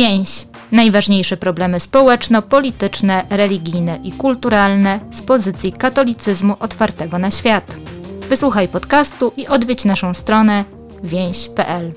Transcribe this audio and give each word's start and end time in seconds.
Więź. 0.00 0.46
Najważniejsze 0.72 1.36
problemy 1.36 1.80
społeczno-polityczne, 1.80 3.26
religijne 3.30 3.98
i 4.04 4.12
kulturalne 4.12 5.00
z 5.10 5.22
pozycji 5.22 5.72
katolicyzmu 5.72 6.56
otwartego 6.60 7.18
na 7.18 7.30
świat. 7.30 7.76
Wysłuchaj 8.28 8.68
podcastu 8.68 9.32
i 9.36 9.46
odwiedź 9.46 9.84
naszą 9.84 10.14
stronę 10.14 10.64
więź.pl. 11.02 11.92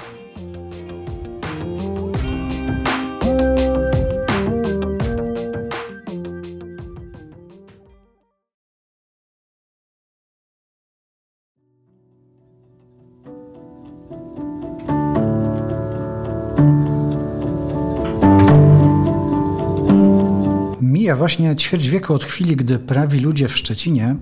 Mija 21.14 21.18
właśnie 21.18 21.56
ćwierć 21.56 21.88
wieku 21.88 22.14
od 22.14 22.24
chwili, 22.24 22.56
gdy 22.56 22.80
prawi 22.80 23.20
ludzie 23.20 23.48
w 23.48 23.58
Szczecinie 23.58 24.16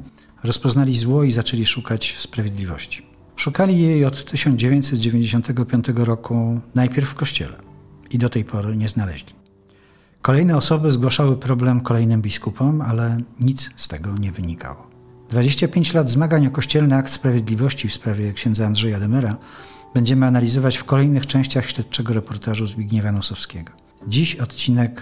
rozpoznali 0.43 0.97
zło 0.97 1.23
i 1.23 1.31
zaczęli 1.31 1.65
szukać 1.65 2.15
sprawiedliwości. 2.17 3.05
Szukali 3.35 3.81
jej 3.81 4.05
od 4.05 4.25
1995 4.25 5.85
roku 5.95 6.59
najpierw 6.75 7.09
w 7.09 7.15
kościele 7.15 7.55
i 8.09 8.17
do 8.17 8.29
tej 8.29 8.45
pory 8.45 8.77
nie 8.77 8.89
znaleźli. 8.89 9.33
Kolejne 10.21 10.57
osoby 10.57 10.91
zgłaszały 10.91 11.37
problem 11.37 11.81
kolejnym 11.81 12.21
biskupom, 12.21 12.81
ale 12.81 13.17
nic 13.39 13.69
z 13.75 13.87
tego 13.87 14.17
nie 14.17 14.31
wynikało. 14.31 14.87
25 15.29 15.93
lat 15.93 16.09
zmagań 16.09 16.47
o 16.47 16.51
kościelny 16.51 16.95
akt 16.95 17.11
sprawiedliwości 17.11 17.87
w 17.87 17.93
sprawie 17.93 18.33
księdza 18.33 18.65
Andrzeja 18.65 18.99
Demera 18.99 19.37
będziemy 19.93 20.25
analizować 20.25 20.77
w 20.77 20.83
kolejnych 20.83 21.27
częściach 21.27 21.69
śledczego 21.69 22.13
reportażu 22.13 22.67
Zbigniewa 22.67 23.11
Nosowskiego. 23.11 23.71
Dziś 24.07 24.35
odcinek 24.35 25.01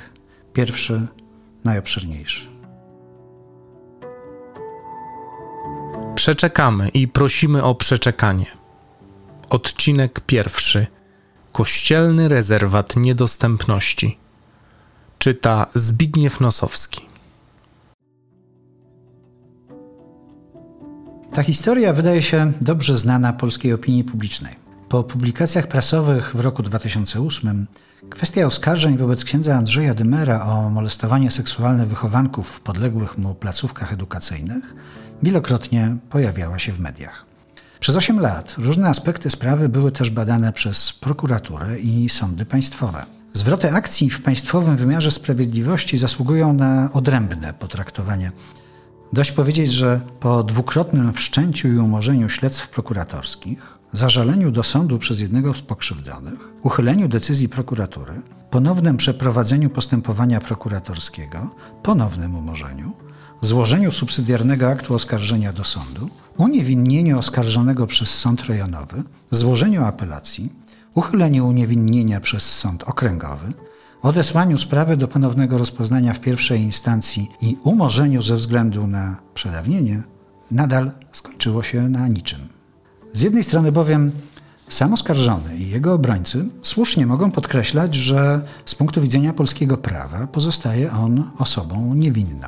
pierwszy, 0.54 1.08
najobszerniejszy. 1.64 2.50
Przeczekamy 6.16 6.90
i 6.90 7.08
prosimy 7.08 7.64
o 7.64 7.76
przeczekanie. 7.76 8.46
Odcinek 9.50 10.20
pierwszy. 10.20 10.88
Kościelny 11.52 12.28
rezerwat 12.28 12.96
niedostępności. 12.96 14.18
Czyta 15.20 15.66
Zbigniew 15.76 16.40
Nosowski. 16.40 17.02
Ta 21.34 21.44
historia 21.44 21.94
wydaje 21.94 22.22
się 22.22 22.52
dobrze 22.62 22.98
znana 22.98 23.34
polskiej 23.34 23.74
opinii 23.74 24.04
publicznej. 24.04 24.56
Po 24.90 25.04
publikacjach 25.04 25.68
prasowych 25.68 26.36
w 26.36 26.40
roku 26.40 26.64
2008 26.64 27.68
kwestia 28.10 28.46
oskarżeń 28.46 28.98
wobec 28.98 29.24
księdza 29.24 29.56
Andrzeja 29.56 29.94
Dymera 29.94 30.46
o 30.46 30.70
molestowanie 30.70 31.32
seksualne 31.32 31.86
wychowanków 31.86 32.48
w 32.48 32.62
podległych 32.62 33.18
mu 33.18 33.36
placówkach 33.36 33.94
edukacyjnych 33.94 34.76
wielokrotnie 35.24 35.98
pojawiała 36.10 36.60
się 36.60 36.72
w 36.72 36.80
mediach. 36.80 37.26
Przez 37.80 37.96
8 37.96 38.20
lat 38.20 38.56
różne 38.58 38.88
aspekty 38.90 39.30
sprawy 39.30 39.70
były 39.70 39.92
też 39.92 40.10
badane 40.10 40.54
przez 40.54 40.94
prokuraturę 40.94 41.80
i 41.80 42.10
sądy 42.10 42.46
państwowe. 42.46 43.06
Zwroty 43.34 43.72
akcji 43.72 44.10
w 44.10 44.22
państwowym 44.22 44.78
wymiarze 44.78 45.12
sprawiedliwości 45.12 45.98
zasługują 45.98 46.54
na 46.54 46.90
odrębne 46.94 47.54
potraktowanie. 47.54 48.32
Dość 49.14 49.32
powiedzieć, 49.32 49.72
że 49.72 50.02
po 50.20 50.44
dwukrotnym 50.44 51.14
wszczęciu 51.14 51.68
i 51.68 51.78
umorzeniu 51.78 52.30
śledztw 52.30 52.70
prokuratorskich, 52.70 53.79
zażaleniu 53.94 54.52
do 54.52 54.64
sądu 54.64 55.00
przez 55.00 55.20
jednego 55.20 55.54
z 55.54 55.62
pokrzywdzonych, 55.62 56.54
uchyleniu 56.64 57.08
decyzji 57.08 57.50
prokuratury, 57.50 58.22
ponownym 58.50 58.98
przeprowadzeniu 58.98 59.70
postępowania 59.70 60.40
prokuratorskiego, 60.40 61.50
ponownym 61.84 62.36
umorzeniu, 62.36 62.92
złożeniu 63.42 63.92
subsydiarnego 63.92 64.68
aktu 64.70 64.96
oskarżenia 64.96 65.54
do 65.54 65.64
sądu, 65.64 66.10
uniewinnieniu 66.38 67.20
oskarżonego 67.20 67.88
przez 67.88 68.20
sąd 68.20 68.44
rejonowy, 68.44 69.04
złożeniu 69.30 69.84
apelacji, 69.84 70.54
uchyleniu 70.96 71.48
uniewinnienia 71.48 72.20
przez 72.20 72.58
sąd 72.58 72.84
okręgowy, 72.84 73.54
odesłaniu 74.02 74.58
sprawy 74.58 74.98
do 74.98 75.08
ponownego 75.08 75.58
rozpoznania 75.58 76.14
w 76.14 76.20
pierwszej 76.20 76.62
instancji 76.62 77.30
i 77.42 77.58
umorzeniu 77.64 78.22
ze 78.22 78.36
względu 78.36 78.88
na 78.88 79.16
przedawnienie, 79.34 80.04
nadal 80.52 80.92
skończyło 81.12 81.64
się 81.64 81.90
na 81.90 82.08
niczym. 82.08 82.59
Z 83.14 83.22
jednej 83.22 83.44
strony 83.44 83.72
bowiem 83.72 84.12
sam 84.70 84.94
oskarżony 84.94 85.58
i 85.58 85.70
jego 85.70 85.94
obrońcy 85.94 86.46
słusznie 86.62 87.06
mogą 87.06 87.32
podkreślać, 87.32 87.96
że 87.96 88.42
z 88.66 88.76
punktu 88.76 89.02
widzenia 89.02 89.34
polskiego 89.34 89.78
prawa 89.78 90.28
pozostaje 90.28 90.92
on 90.92 91.32
osobą 91.38 91.94
niewinną. 91.96 92.48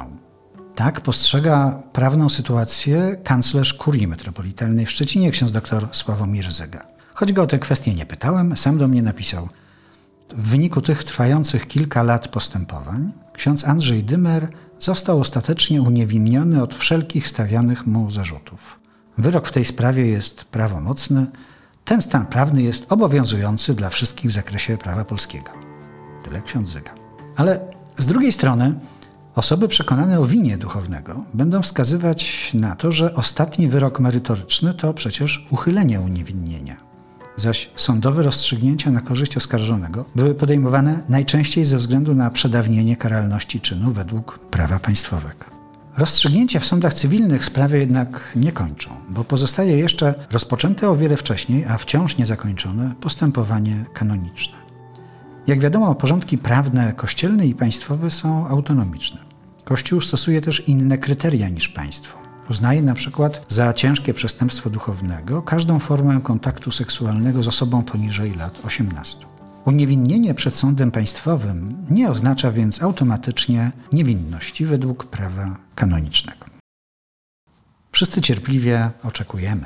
Tak 0.76 1.02
postrzega 1.02 1.84
prawną 1.94 2.30
sytuację 2.30 3.18
kanclerz 3.24 3.74
kurii 3.74 4.08
metropolitalnej 4.08 4.86
w 4.86 4.92
Szczecinie, 4.92 5.32
ksiądz 5.32 5.52
dr 5.52 5.88
Sławomir 5.92 6.52
Zyga. 6.52 6.86
Choć 7.14 7.34
go 7.34 7.44
o 7.44 7.48
tę 7.48 7.60
kwestię 7.60 7.94
nie 7.94 8.06
pytałem, 8.06 8.58
sam 8.58 8.78
do 8.78 8.88
mnie 8.88 9.02
napisał. 9.02 9.50
W 10.30 10.48
wyniku 10.50 10.82
tych 10.82 11.04
trwających 11.04 11.68
kilka 11.68 12.04
lat 12.04 12.28
postępowań, 12.28 13.12
ksiądz 13.34 13.66
Andrzej 13.66 14.04
Dymer 14.04 14.48
został 14.80 15.20
ostatecznie 15.20 15.82
uniewinniony 15.82 16.62
od 16.62 16.76
wszelkich 16.76 17.28
stawianych 17.28 17.88
mu 17.88 18.12
zarzutów. 18.12 18.81
Wyrok 19.18 19.48
w 19.48 19.52
tej 19.52 19.66
sprawie 19.66 20.08
jest 20.08 20.46
prawomocny. 20.46 21.26
Ten 21.86 22.02
stan 22.02 22.26
prawny 22.26 22.62
jest 22.62 22.92
obowiązujący 22.92 23.74
dla 23.74 23.90
wszystkich 23.90 24.32
w 24.32 24.34
zakresie 24.34 24.78
prawa 24.78 25.06
polskiego. 25.06 25.52
Tyle 26.24 26.42
ksiądz 26.42 26.70
Zyga. 26.70 26.92
Ale 27.36 27.60
z 27.98 28.08
drugiej 28.08 28.32
strony, 28.32 28.74
osoby 29.36 29.68
przekonane 29.68 30.20
o 30.20 30.26
winie 30.26 30.58
duchownego 30.58 31.26
będą 31.34 31.62
wskazywać 31.62 32.52
na 32.54 32.76
to, 32.76 32.92
że 32.92 33.16
ostatni 33.16 33.68
wyrok 33.68 34.00
merytoryczny 34.00 34.74
to 34.74 34.94
przecież 34.94 35.48
uchylenie 35.52 36.00
uniewinnienia 36.00 36.92
zaś 37.36 37.70
sądowe 37.76 38.24
rozstrzygnięcia 38.24 38.92
na 38.92 39.02
korzyść 39.02 39.38
oskarżonego 39.38 40.06
były 40.16 40.36
podejmowane 40.36 41.04
najczęściej 41.10 41.66
ze 41.66 41.78
względu 41.78 42.16
na 42.16 42.30
przedawnienie 42.30 42.96
karalności 42.98 43.62
czynu 43.62 43.92
według 43.92 44.40
prawa 44.40 44.80
państwowego. 44.80 45.61
Rozstrzygnięcia 45.98 46.60
w 46.60 46.66
sądach 46.66 46.94
cywilnych 46.94 47.46
sprawy 47.46 47.80
jednak 47.80 48.32
nie 48.36 48.52
kończą, 48.52 48.90
bo 49.10 49.24
pozostaje 49.24 49.78
jeszcze 49.78 50.14
rozpoczęte 50.32 50.90
o 50.90 50.96
wiele 50.96 51.18
wcześniej, 51.18 51.66
a 51.66 51.78
wciąż 51.78 52.18
niezakończone 52.18 52.94
postępowanie 53.02 53.86
kanoniczne. 53.94 54.54
Jak 55.48 55.60
wiadomo, 55.60 55.96
porządki 55.96 56.38
prawne 56.38 56.94
kościelne 56.94 57.48
i 57.48 57.56
państwowe 57.56 58.10
są 58.10 58.48
autonomiczne. 58.48 59.18
Kościół 59.64 60.02
stosuje 60.02 60.42
też 60.42 60.68
inne 60.68 60.98
kryteria 60.98 61.50
niż 61.50 61.70
państwo. 61.70 62.18
Uznaje 62.50 62.82
na 62.82 62.94
przykład 62.94 63.46
za 63.48 63.74
ciężkie 63.74 64.14
przestępstwo 64.14 64.70
duchownego 64.70 65.42
każdą 65.42 65.80
formę 65.80 66.20
kontaktu 66.24 66.72
seksualnego 66.72 67.44
z 67.44 67.48
osobą 67.48 67.84
poniżej 67.84 68.36
lat 68.36 68.60
18. 68.66 69.31
Uniewinnienie 69.66 70.34
przed 70.34 70.56
sądem 70.56 70.92
państwowym 70.92 71.86
nie 71.90 72.10
oznacza 72.10 72.52
więc 72.52 72.84
automatycznie 72.84 73.72
niewinności 73.92 74.66
według 74.66 75.06
prawa 75.06 75.58
kanonicznego. 75.76 76.46
Wszyscy 77.92 78.22
cierpliwie 78.22 78.90
oczekujemy. 79.04 79.66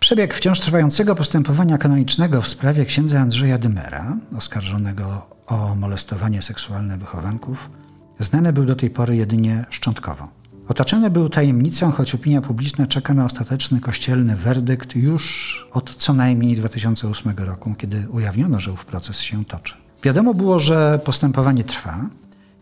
Przebieg 0.00 0.34
wciąż 0.34 0.60
trwającego 0.60 1.14
postępowania 1.14 1.78
kanonicznego 1.78 2.42
w 2.42 2.48
sprawie 2.48 2.84
księdza 2.84 3.20
Andrzeja 3.20 3.58
Dymera, 3.58 4.16
oskarżonego 4.36 5.26
o 5.46 5.74
molestowanie 5.74 6.42
seksualne 6.42 6.98
wychowanków, 6.98 7.70
znany 8.18 8.52
był 8.52 8.64
do 8.64 8.76
tej 8.76 8.90
pory 8.90 9.16
jedynie 9.16 9.64
szczątkowo. 9.70 10.28
Otaczany 10.68 11.10
był 11.10 11.28
tajemnicą, 11.28 11.92
choć 11.92 12.14
opinia 12.14 12.40
publiczna 12.40 12.86
czeka 12.86 13.14
na 13.14 13.24
ostateczny 13.24 13.80
kościelny 13.80 14.36
werdykt 14.36 14.96
już 14.96 15.66
od 15.72 15.94
co 15.94 16.14
najmniej 16.14 16.56
2008 16.56 17.34
roku, 17.36 17.74
kiedy 17.74 18.08
ujawniono, 18.10 18.60
że 18.60 18.72
ów 18.72 18.84
proces 18.84 19.20
się 19.20 19.44
toczy. 19.44 19.74
Wiadomo 20.02 20.34
było, 20.34 20.58
że 20.58 21.00
postępowanie 21.04 21.64
trwa 21.64 22.10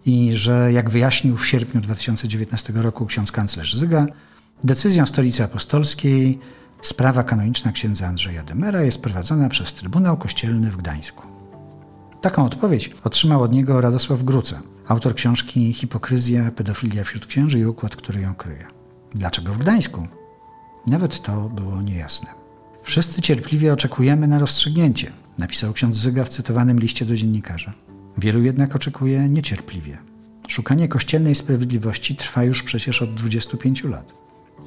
i 0.06 0.32
że, 0.32 0.72
jak 0.72 0.90
wyjaśnił 0.90 1.36
w 1.36 1.46
sierpniu 1.46 1.80
2019 1.80 2.72
roku 2.76 3.06
ksiądz 3.06 3.32
kanclerz 3.32 3.76
Zyga, 3.76 4.06
decyzją 4.64 5.06
Stolicy 5.06 5.44
Apostolskiej 5.44 6.38
sprawa 6.82 7.22
kanoniczna 7.22 7.72
księdza 7.72 8.06
Andrzeja 8.06 8.42
Demera 8.42 8.82
jest 8.82 9.02
prowadzona 9.02 9.48
przez 9.48 9.74
Trybunał 9.74 10.16
Kościelny 10.16 10.70
w 10.70 10.76
Gdańsku. 10.76 11.43
Taką 12.24 12.44
odpowiedź 12.44 12.90
otrzymał 13.04 13.42
od 13.42 13.52
niego 13.52 13.80
Radosław 13.80 14.22
Gruca, 14.22 14.62
autor 14.88 15.14
książki 15.14 15.72
Hipokryzja, 15.72 16.50
pedofilia 16.50 17.04
wśród 17.04 17.26
księży 17.26 17.58
i 17.58 17.66
układ, 17.66 17.96
który 17.96 18.20
ją 18.20 18.34
kryje. 18.34 18.66
Dlaczego 19.14 19.52
w 19.52 19.58
Gdańsku? 19.58 20.06
Nawet 20.86 21.22
to 21.22 21.48
było 21.48 21.82
niejasne. 21.82 22.28
Wszyscy 22.82 23.22
cierpliwie 23.22 23.72
oczekujemy 23.72 24.28
na 24.28 24.38
rozstrzygnięcie, 24.38 25.12
napisał 25.38 25.72
ksiądz 25.72 25.96
Zyga 25.96 26.24
w 26.24 26.28
cytowanym 26.28 26.78
liście 26.78 27.04
do 27.04 27.16
dziennikarza. 27.16 27.72
Wielu 28.18 28.42
jednak 28.42 28.76
oczekuje 28.76 29.28
niecierpliwie. 29.28 29.98
Szukanie 30.48 30.88
kościelnej 30.88 31.34
sprawiedliwości 31.34 32.16
trwa 32.16 32.44
już 32.44 32.62
przecież 32.62 33.02
od 33.02 33.14
25 33.14 33.84
lat. 33.84 34.14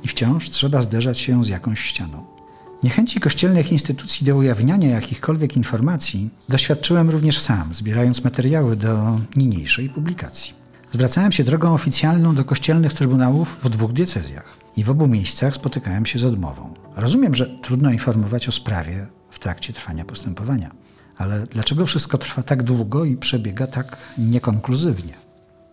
I 0.04 0.08
wciąż 0.08 0.50
trzeba 0.50 0.82
zderzać 0.82 1.20
się 1.20 1.46
z 1.46 1.50
jakąś 1.50 1.80
ścianą. 1.80 2.37
Niechęci 2.84 3.20
kościelnych 3.20 3.72
instytucji 3.72 4.26
do 4.26 4.36
ujawniania 4.36 4.90
jakichkolwiek 4.90 5.58
informacji 5.58 6.30
doświadczyłem 6.50 7.10
również 7.10 7.40
sam, 7.40 7.74
zbierając 7.74 8.24
materiały 8.24 8.76
do 8.76 9.20
niniejszej 9.36 9.90
publikacji. 9.90 10.54
Zwracałem 10.92 11.32
się 11.32 11.44
drogą 11.44 11.74
oficjalną 11.74 12.36
do 12.36 12.46
kościelnych 12.46 12.94
trybunałów 12.94 13.58
w 13.64 13.70
dwóch 13.70 13.94
diecezjach 13.94 14.58
i 14.78 14.84
w 14.84 14.90
obu 14.90 15.08
miejscach 15.08 15.56
spotykałem 15.56 16.06
się 16.06 16.20
z 16.20 16.26
odmową. 16.26 16.74
Rozumiem, 16.96 17.36
że 17.36 17.46
trudno 17.62 17.92
informować 17.92 18.48
o 18.48 18.52
sprawie 18.52 19.08
w 19.30 19.40
trakcie 19.40 19.74
trwania 19.74 20.06
postępowania, 20.06 20.72
ale 21.18 21.48
dlaczego 21.48 21.86
wszystko 21.86 22.18
trwa 22.18 22.44
tak 22.44 22.64
długo 22.64 23.06
i 23.06 23.18
przebiega 23.18 23.68
tak 23.68 23.98
niekonkluzywnie? 24.18 25.14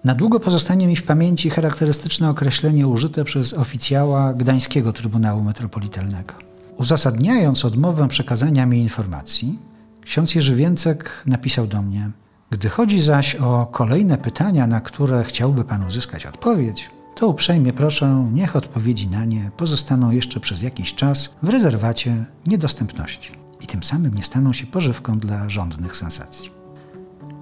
Na 0.05 0.15
długo 0.15 0.41
pozostanie 0.41 0.87
mi 0.87 0.97
w 0.97 1.03
pamięci 1.03 1.51
charakterystyczne 1.51 2.31
określenie 2.31 2.89
użyte 2.89 3.25
przez 3.25 3.53
oficjała 3.53 4.35
Gdańskiego 4.35 4.93
Trybunału 4.93 5.43
Metropolitalnego. 5.43 6.54
Uzasadniając 6.77 7.65
odmowę 7.65 8.09
przekazania 8.09 8.67
mi 8.67 8.79
informacji, 8.79 9.59
ksiądz 10.03 10.35
Jerzy 10.35 10.55
Więcek 10.55 11.23
napisał 11.27 11.67
do 11.67 11.83
mnie: 11.83 12.11
Gdy 12.51 12.69
chodzi 12.69 13.01
zaś 13.01 13.35
o 13.35 13.67
kolejne 13.73 14.19
pytania, 14.19 14.67
na 14.67 14.81
które 14.81 15.25
chciałby 15.25 15.65
pan 15.65 15.87
uzyskać 15.87 16.27
odpowiedź, 16.27 16.91
to 17.15 17.29
uprzejmie 17.29 17.73
proszę, 17.73 18.31
niech 18.33 18.57
odpowiedzi 18.57 19.09
na 19.09 19.25
nie 19.25 19.51
pozostaną 19.57 20.11
jeszcze 20.11 20.41
przez 20.41 20.63
jakiś 20.63 20.95
czas 20.95 21.37
w 21.43 21.49
rezerwacie 21.49 22.25
niedostępności 22.47 23.33
i 23.61 23.67
tym 23.67 23.83
samym 23.83 24.15
nie 24.15 24.23
staną 24.23 24.53
się 24.53 24.67
pożywką 24.67 25.19
dla 25.19 25.49
żądnych 25.49 25.97
sensacji. 25.97 26.51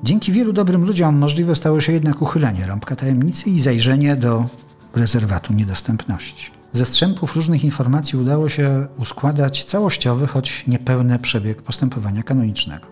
Dzięki 0.02 0.32
wielu 0.32 0.52
dobrym 0.52 0.84
ludziom 0.84 1.18
możliwe 1.18 1.56
stało 1.56 1.80
się 1.80 1.92
jednak 1.92 2.22
uchylenie 2.22 2.66
rąbka 2.66 2.96
tajemnicy 2.96 3.50
i 3.50 3.60
zajrzenie 3.60 4.16
do 4.16 4.46
rezerwatu 4.94 5.52
niedostępności. 5.52 6.61
Ze 6.72 6.86
strzępów 6.86 7.36
różnych 7.36 7.64
informacji 7.64 8.18
udało 8.18 8.48
się 8.48 8.86
uskładać 8.98 9.64
całościowy, 9.64 10.26
choć 10.26 10.66
niepełny 10.66 11.18
przebieg 11.18 11.62
postępowania 11.62 12.22
kanonicznego. 12.22 12.86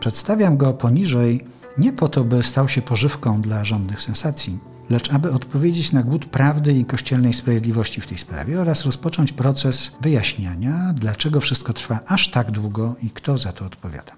Przedstawiam 0.00 0.56
go 0.56 0.72
poniżej 0.72 1.44
nie 1.78 1.92
po 1.92 2.08
to, 2.08 2.24
by 2.24 2.42
stał 2.42 2.68
się 2.68 2.82
pożywką 2.82 3.42
dla 3.42 3.64
żądnych 3.64 4.00
sensacji, 4.00 4.58
lecz 4.90 5.12
aby 5.12 5.32
odpowiedzieć 5.32 5.92
na 5.92 6.02
głód 6.02 6.26
prawdy 6.26 6.72
i 6.72 6.84
kościelnej 6.84 7.34
sprawiedliwości 7.34 8.00
w 8.00 8.06
tej 8.06 8.18
sprawie 8.18 8.60
oraz 8.60 8.84
rozpocząć 8.84 9.32
proces 9.32 9.92
wyjaśniania, 10.00 10.94
dlaczego 10.96 11.40
wszystko 11.40 11.72
trwa 11.72 12.00
aż 12.06 12.30
tak 12.30 12.50
długo 12.50 12.96
i 13.02 13.10
kto 13.10 13.38
za 13.38 13.52
to 13.52 13.64
odpowiada. 13.64 14.12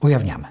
Ujawniamy. 0.00 0.44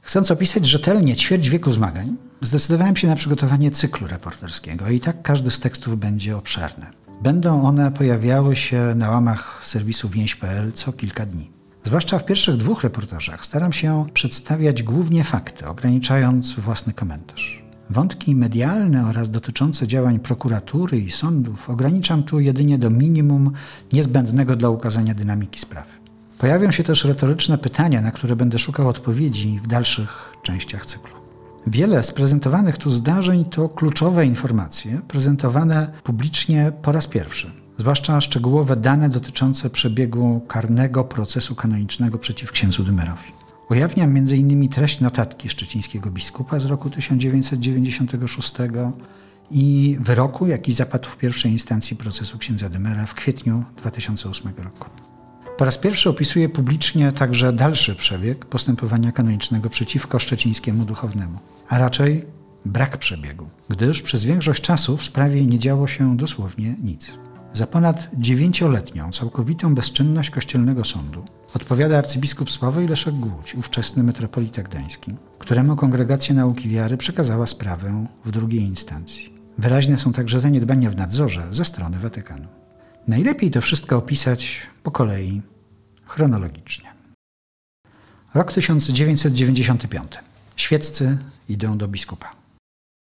Chcąc 0.00 0.30
opisać 0.30 0.66
rzetelnie 0.66 1.16
ćwierć 1.16 1.48
wieku 1.48 1.72
zmagań, 1.72 2.16
zdecydowałem 2.40 2.96
się 2.96 3.08
na 3.08 3.16
przygotowanie 3.16 3.70
cyklu 3.70 4.06
reporterskiego 4.06 4.88
i 4.88 5.00
tak 5.00 5.22
każdy 5.22 5.50
z 5.50 5.60
tekstów 5.60 5.98
będzie 5.98 6.36
obszerny. 6.36 6.86
Będą 7.22 7.62
one 7.62 7.92
pojawiały 7.92 8.56
się 8.56 8.94
na 8.96 9.10
łamach 9.10 9.60
serwisu 9.62 10.08
więź.pl 10.08 10.72
co 10.72 10.92
kilka 10.92 11.26
dni. 11.26 11.50
Zwłaszcza 11.82 12.18
w 12.18 12.24
pierwszych 12.24 12.56
dwóch 12.56 12.82
reportażach 12.82 13.44
staram 13.44 13.72
się 13.72 14.06
przedstawiać 14.14 14.82
głównie 14.82 15.24
fakty, 15.24 15.66
ograniczając 15.66 16.54
własny 16.54 16.92
komentarz. 16.92 17.62
Wątki 17.90 18.36
medialne 18.36 19.06
oraz 19.06 19.30
dotyczące 19.30 19.86
działań 19.86 20.18
prokuratury 20.18 20.98
i 20.98 21.10
sądów 21.10 21.70
ograniczam 21.70 22.22
tu 22.22 22.40
jedynie 22.40 22.78
do 22.78 22.90
minimum 22.90 23.52
niezbędnego 23.92 24.56
dla 24.56 24.68
ukazania 24.68 25.14
dynamiki 25.14 25.60
sprawy. 25.60 25.90
Pojawią 26.38 26.70
się 26.70 26.82
też 26.82 27.04
retoryczne 27.04 27.58
pytania, 27.58 28.00
na 28.00 28.10
które 28.10 28.36
będę 28.36 28.58
szukał 28.58 28.88
odpowiedzi 28.88 29.60
w 29.62 29.66
dalszych 29.66 30.32
częściach 30.42 30.86
cyklu. 30.86 31.17
Wiele 31.70 32.02
z 32.02 32.12
prezentowanych 32.12 32.78
tu 32.78 32.90
zdarzeń 32.90 33.44
to 33.44 33.68
kluczowe 33.68 34.26
informacje 34.26 35.00
prezentowane 35.08 35.92
publicznie 36.02 36.72
po 36.82 36.92
raz 36.92 37.06
pierwszy, 37.06 37.52
zwłaszcza 37.76 38.20
szczegółowe 38.20 38.76
dane 38.76 39.08
dotyczące 39.08 39.70
przebiegu 39.70 40.40
karnego 40.48 41.04
procesu 41.04 41.54
kanonicznego 41.54 42.18
przeciw 42.18 42.52
księdzu 42.52 42.84
Dymerowi. 42.84 43.32
Ujawniam 43.70 44.16
m.in. 44.16 44.68
treść 44.68 45.00
notatki 45.00 45.48
szczecińskiego 45.48 46.10
biskupa 46.10 46.58
z 46.58 46.64
roku 46.64 46.90
1996 46.90 48.54
i 49.50 49.96
wyroku, 50.00 50.46
jaki 50.46 50.72
zapadł 50.72 51.08
w 51.08 51.16
pierwszej 51.16 51.52
instancji 51.52 51.96
procesu 51.96 52.38
księdza 52.38 52.68
Dymera 52.68 53.06
w 53.06 53.14
kwietniu 53.14 53.64
2008 53.76 54.52
roku. 54.56 54.90
Po 55.58 55.64
raz 55.64 55.78
pierwszy 55.78 56.10
opisuje 56.10 56.48
publicznie 56.48 57.12
także 57.12 57.52
dalszy 57.52 57.94
przebieg 57.94 58.44
postępowania 58.44 59.12
kanonicznego 59.12 59.70
przeciwko 59.70 60.18
szczecińskiemu 60.18 60.84
duchownemu, 60.84 61.38
a 61.68 61.78
raczej 61.78 62.26
brak 62.64 62.96
przebiegu, 62.96 63.48
gdyż 63.68 64.02
przez 64.02 64.24
większość 64.24 64.62
czasu 64.62 64.96
w 64.96 65.02
sprawie 65.02 65.46
nie 65.46 65.58
działo 65.58 65.86
się 65.86 66.16
dosłownie 66.16 66.76
nic. 66.82 67.12
Za 67.52 67.66
ponad 67.66 68.08
dziewięcioletnią 68.14 69.12
całkowitą 69.12 69.74
bezczynność 69.74 70.30
kościelnego 70.30 70.84
sądu 70.84 71.24
odpowiada 71.54 71.98
arcybiskup 71.98 72.50
Sławoj 72.50 72.88
Leszek 72.88 73.14
Głódź, 73.14 73.54
ówczesny 73.54 74.02
metropolita 74.02 74.62
gdański, 74.62 75.14
któremu 75.38 75.76
Kongregacja 75.76 76.34
Nauki 76.34 76.68
Wiary 76.68 76.96
przekazała 76.96 77.46
sprawę 77.46 78.06
w 78.24 78.30
drugiej 78.30 78.62
instancji. 78.62 79.32
Wyraźne 79.58 79.98
są 79.98 80.12
także 80.12 80.40
zaniedbania 80.40 80.90
w 80.90 80.96
nadzorze 80.96 81.46
ze 81.50 81.64
strony 81.64 81.98
Watykanu. 81.98 82.48
Najlepiej 83.08 83.50
to 83.50 83.60
wszystko 83.60 83.96
opisać 83.96 84.66
po 84.82 84.90
kolei, 84.90 85.42
chronologicznie. 86.06 86.88
Rok 88.34 88.52
1995. 88.52 90.12
Świeccy 90.56 91.18
idą 91.48 91.78
do 91.78 91.88
biskupa. 91.88 92.32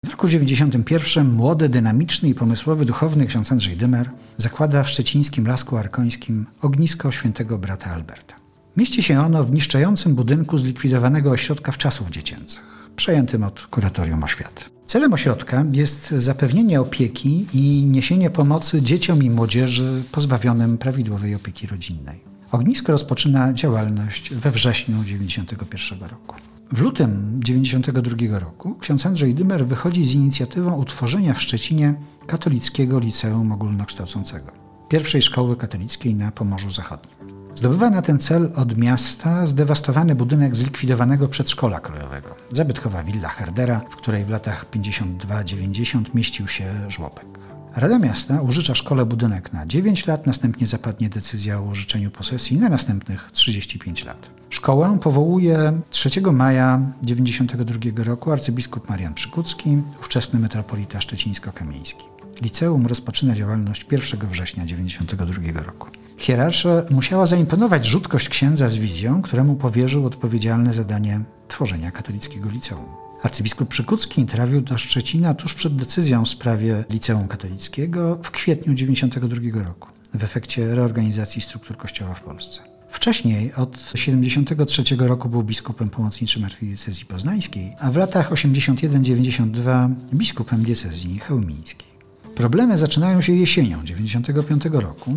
W 0.06 0.10
roku 0.10 0.28
91 0.28 1.32
młody, 1.34 1.70
dynamiczny 1.70 2.30
i 2.30 2.36
pomysłowy 2.36 2.86
duchowny 2.86 3.26
ksiądz 3.26 3.52
Andrzej 3.52 3.78
Dymer 3.78 4.10
zakłada 4.38 4.84
w 4.84 4.90
szczecińskim 4.90 5.48
Lasku 5.48 5.78
Arkońskim 5.78 6.46
ognisko 6.62 7.12
świętego 7.12 7.58
brata 7.58 7.92
Alberta. 7.92 8.36
Mieści 8.78 9.04
się 9.04 9.20
ono 9.20 9.44
w 9.44 9.52
niszczającym 9.52 10.16
budynku 10.16 10.58
zlikwidowanego 10.58 11.32
ośrodka 11.32 11.72
wczasów 11.72 12.10
dziecięcych, 12.10 12.64
przejętym 12.96 13.44
od 13.44 13.62
kuratorium 13.62 14.24
oświaty. 14.24 14.64
Celem 14.86 15.14
ośrodka 15.14 15.66
jest 15.72 16.10
zapewnienie 16.10 16.82
opieki 16.82 17.48
i 17.54 17.86
niesienie 17.86 18.30
pomocy 18.30 18.82
dzieciom 18.82 19.24
i 19.24 19.30
młodzieży 19.30 20.04
pozbawionym 20.12 20.78
prawidłowej 20.78 21.36
opieki 21.36 21.68
rodzinnej. 21.68 22.37
Ognisko 22.52 22.92
rozpoczyna 22.92 23.54
działalność 23.54 24.34
we 24.34 24.52
wrześniu 24.52 25.04
1991 25.04 26.10
roku. 26.10 26.36
W 26.72 26.82
lutym 26.82 27.40
1992 27.46 28.40
roku 28.40 28.76
ksiądz 28.76 29.06
Andrzej 29.06 29.36
Dymer 29.36 29.68
wychodzi 29.68 30.06
z 30.06 30.14
inicjatywą 30.14 30.76
utworzenia 30.76 31.34
w 31.34 31.42
Szczecinie 31.42 31.94
katolickiego 32.28 33.00
liceum 33.00 33.52
ogólnokształcącego, 33.52 34.52
pierwszej 34.90 35.22
szkoły 35.22 35.56
katolickiej 35.56 36.16
na 36.16 36.32
Pomorzu 36.32 36.70
Zachodnim. 36.70 37.16
Zdobywa 37.56 37.90
na 37.90 38.02
ten 38.02 38.20
cel 38.20 38.52
od 38.56 38.78
miasta 38.78 39.48
zdewastowany 39.48 40.16
budynek 40.16 40.56
zlikwidowanego 40.56 41.28
przedszkola 41.28 41.80
krajowego, 41.80 42.36
zabytkowa 42.52 43.04
willa 43.04 43.30
Herdera, 43.30 43.82
w 43.90 43.96
której 43.96 44.26
w 44.26 44.30
latach 44.30 44.66
52-90 44.72 46.04
mieścił 46.16 46.48
się 46.48 46.66
żłobek. 46.88 47.37
Rada 47.78 48.00
Miasta 48.00 48.42
użycza 48.42 48.76
szkole 48.76 49.06
budynek 49.06 49.54
na 49.54 49.66
9 49.66 50.08
lat, 50.08 50.28
następnie 50.28 50.68
zapadnie 50.68 51.10
decyzja 51.10 51.60
o 51.60 51.62
użyczeniu 51.62 52.12
posesji 52.12 52.58
na 52.58 52.70
następnych 52.70 53.30
35 53.32 54.06
lat. 54.06 54.30
Szkołę 54.50 54.98
powołuje 55.02 55.82
3 55.90 56.10
maja 56.22 56.82
1992 57.02 58.04
roku 58.04 58.32
arcybiskup 58.32 58.90
Marian 58.90 59.14
Przykucki, 59.14 59.78
ówczesny 60.00 60.40
metropolita 60.40 61.02
szczecińsko-kamieński. 61.02 62.06
Liceum 62.42 62.88
rozpoczyna 62.88 63.36
działalność 63.36 63.86
1 63.92 64.30
września 64.30 64.64
1992 64.64 65.64
roku. 65.64 65.88
Hierarcha 66.18 66.70
musiała 66.90 67.26
zaimponować 67.26 67.86
rzutkość 67.86 68.30
księdza 68.30 68.70
z 68.70 68.76
wizją, 68.76 69.22
któremu 69.22 69.56
powierzył 69.56 70.06
odpowiedzialne 70.06 70.74
zadanie 70.74 71.22
tworzenia 71.48 71.92
katolickiego 71.92 72.50
liceum. 72.50 73.07
Arcybiskup 73.24 73.70
Przykucki 73.70 74.26
trafił 74.26 74.62
do 74.62 74.78
Szczecina 74.78 75.34
tuż 75.34 75.54
przed 75.54 75.76
decyzją 75.76 76.26
w 76.26 76.30
sprawie 76.30 76.84
liceum 76.90 77.28
katolickiego 77.28 78.20
w 78.24 78.32
kwietniu 78.32 78.74
1992 78.74 79.64
roku, 79.64 79.90
w 80.14 80.24
efekcie 80.24 80.76
reorganizacji 80.76 81.42
struktur 81.42 81.78
kościoła 81.78 82.14
w 82.14 82.24
Polsce. 82.24 82.62
Wcześniej, 82.90 83.54
od 83.54 83.72
1973 83.72 84.96
roku 84.96 85.30
był 85.30 85.44
biskupem 85.44 85.90
pomocniczym 85.90 86.44
archidiecezji 86.44 87.06
poznańskiej, 87.06 87.76
a 87.80 87.92
w 87.92 87.98
latach 87.98 88.32
81-92 88.32 89.90
biskupem 90.14 90.64
diecezji 90.64 91.20
chełmińskiej. 91.20 91.88
Problemy 92.36 92.78
zaczynają 92.78 93.22
się 93.22 93.34
jesienią 93.34 93.82
1995 93.82 94.66
roku, 94.84 95.14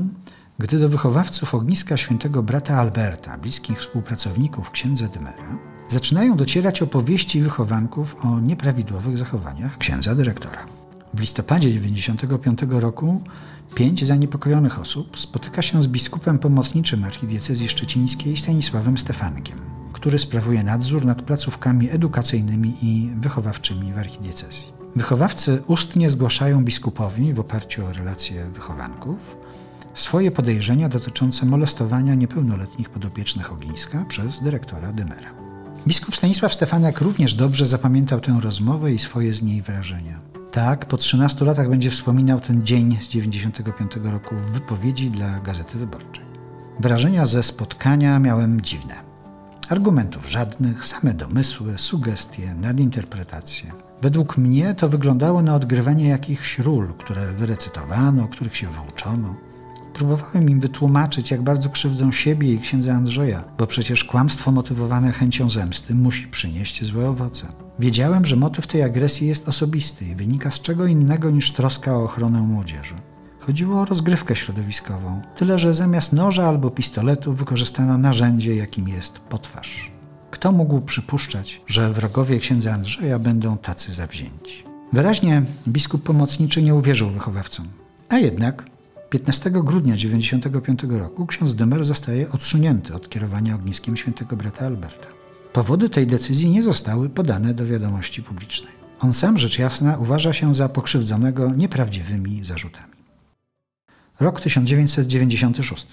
gdy 0.59 0.79
do 0.79 0.89
wychowawców 0.89 1.55
ogniska 1.55 1.97
świętego 1.97 2.43
brata 2.43 2.75
Alberta, 2.75 3.39
bliskich 3.39 3.79
współpracowników 3.79 4.71
księdza 4.71 5.09
Dymera, 5.09 5.70
zaczynają 5.91 6.37
docierać 6.37 6.83
opowieści 6.83 7.43
wychowanków 7.43 8.17
o 8.25 8.41
nieprawidłowych 8.41 9.19
zachowaniach 9.19 9.79
księdza 9.79 10.15
dyrektora. 10.15 10.67
W 11.15 11.21
listopadzie 11.21 11.69
1995 11.69 12.83
roku 12.83 13.23
pięć 13.75 14.07
zaniepokojonych 14.07 14.81
osób 14.81 15.19
spotyka 15.19 15.63
się 15.63 15.83
z 15.83 15.87
biskupem 15.89 16.39
pomocniczym 16.39 17.05
archidiecezji 17.05 17.69
szczecińskiej 17.69 18.37
Stanisławem 18.37 18.99
Stefankiem, 18.99 19.59
który 19.93 20.19
sprawuje 20.19 20.65
nadzór 20.65 21.05
nad 21.05 21.23
placówkami 21.23 21.91
edukacyjnymi 21.91 22.75
i 22.83 23.11
wychowawczymi 23.21 23.93
w 23.93 23.99
archidiecezji. 23.99 24.73
Wychowawcy 24.97 25.63
ustnie 25.67 26.11
zgłaszają 26.11 26.65
biskupowi 26.65 27.35
w 27.35 27.41
oparciu 27.41 27.87
o 27.87 27.93
relacje 27.93 28.45
wychowanków, 28.45 29.37
swoje 29.95 30.31
podejrzenia 30.31 30.89
dotyczące 30.89 31.47
molestowania 31.47 32.15
niepełnoletnich 32.15 32.91
podopiecznych 32.91 33.53
Ogińska 33.53 34.05
przez 34.09 34.43
dyrektora 34.43 34.93
Dymera. 34.93 35.40
Biskup 35.87 36.17
Stanisław 36.17 36.55
Stefanek 36.55 37.01
również 37.01 37.35
dobrze 37.35 37.67
zapamiętał 37.67 38.21
tę 38.21 38.39
rozmowę 38.43 38.93
i 38.93 38.99
swoje 38.99 39.33
z 39.33 39.43
niej 39.43 39.63
wrażenia. 39.63 40.21
Tak, 40.53 40.87
po 40.87 40.97
13 40.97 41.45
latach 41.45 41.69
będzie 41.69 41.91
wspominał 41.91 42.41
ten 42.41 42.67
dzień 42.67 42.99
z 43.01 43.09
95 43.09 43.93
roku 44.03 44.35
w 44.37 44.51
wypowiedzi 44.53 45.11
dla 45.11 45.41
Gazety 45.41 45.79
Wyborczej. 45.79 46.25
Wrażenia 46.81 47.27
ze 47.27 47.43
spotkania 47.43 48.19
miałem 48.19 48.61
dziwne. 48.61 48.95
Argumentów 49.69 50.31
żadnych, 50.31 50.85
same 50.85 51.15
domysły, 51.15 51.79
sugestie, 51.79 52.55
nadinterpretacje. 52.55 53.73
Według 54.03 54.39
mnie 54.39 54.75
to 54.75 54.89
wyglądało 54.89 55.43
na 55.43 55.55
odgrywanie 55.55 56.09
jakichś 56.09 56.59
ról, 56.59 56.89
które 56.99 57.33
wyrecytowano, 57.33 58.29
których 58.29 58.57
się 58.57 58.69
wyuczono. 58.73 59.35
Próbowałem 59.93 60.51
im 60.51 60.61
wytłumaczyć, 60.61 61.31
jak 61.31 61.43
bardzo 61.43 61.71
krzywdzą 61.71 62.13
siebie 62.13 62.55
i 62.55 62.59
księdza 62.59 62.95
Andrzeja, 62.95 63.45
bo 63.59 63.67
przecież 63.67 64.05
kłamstwo 64.05 64.53
motywowane 64.53 65.13
chęcią 65.13 65.51
zemsty 65.51 65.95
musi 65.95 66.29
przynieść 66.29 66.85
złe 66.85 67.09
owoce. 67.09 67.47
Wiedziałem, 67.79 68.25
że 68.25 68.37
motyw 68.37 68.67
tej 68.67 68.83
agresji 68.83 69.29
jest 69.29 69.49
osobisty 69.49 70.05
i 70.05 70.15
wynika 70.15 70.51
z 70.51 70.61
czego 70.61 70.87
innego 70.87 71.31
niż 71.31 71.53
troska 71.53 71.97
o 71.97 72.05
ochronę 72.05 72.41
młodzieży. 72.41 72.95
Chodziło 73.41 73.81
o 73.81 73.85
rozgrywkę 73.85 74.37
środowiskową, 74.37 75.23
tyle 75.37 75.59
że 75.59 75.75
zamiast 75.75 76.13
noża 76.13 76.49
albo 76.49 76.71
pistoletu 76.71 77.33
wykorzystano 77.33 77.99
narzędzie, 77.99 78.57
jakim 78.57 78.89
jest 78.89 79.19
potwarz. 79.19 79.91
Kto 80.31 80.53
mógł 80.53 80.81
przypuszczać, 80.81 81.63
że 81.67 81.93
wrogowie 81.93 82.39
księdza 82.39 82.73
Andrzeja 82.73 83.19
będą 83.19 83.59
tacy 83.59 83.93
zawzięci? 83.93 84.65
Wyraźnie 84.93 85.43
biskup 85.69 86.03
pomocniczy 86.03 86.63
nie 86.63 86.75
uwierzył 86.75 87.11
wychowawcom. 87.11 87.69
A 88.09 88.19
jednak 88.19 88.65
15 89.11 89.51
grudnia 89.51 89.95
1995 89.95 90.83
roku 91.01 91.27
ksiądz 91.27 91.55
Dymer 91.55 91.85
zostaje 91.85 92.31
odsunięty 92.31 92.95
od 92.95 93.09
kierowania 93.09 93.55
ogniskiem 93.55 93.97
świętego 93.97 94.37
brata 94.37 94.67
Alberta. 94.67 95.07
Powody 95.53 95.89
tej 95.89 96.07
decyzji 96.07 96.51
nie 96.51 96.63
zostały 96.63 97.09
podane 97.09 97.55
do 97.55 97.67
wiadomości 97.67 98.23
publicznej. 98.23 98.73
On 99.01 99.13
sam, 99.13 99.39
rzecz 99.39 99.59
jasna, 99.59 99.99
uważa 99.99 100.33
się 100.33 100.55
za 100.55 100.69
pokrzywdzonego 100.69 101.51
nieprawdziwymi 101.51 102.45
zarzutami. 102.45 102.95
Rok 104.21 104.41
1996. 104.41 105.87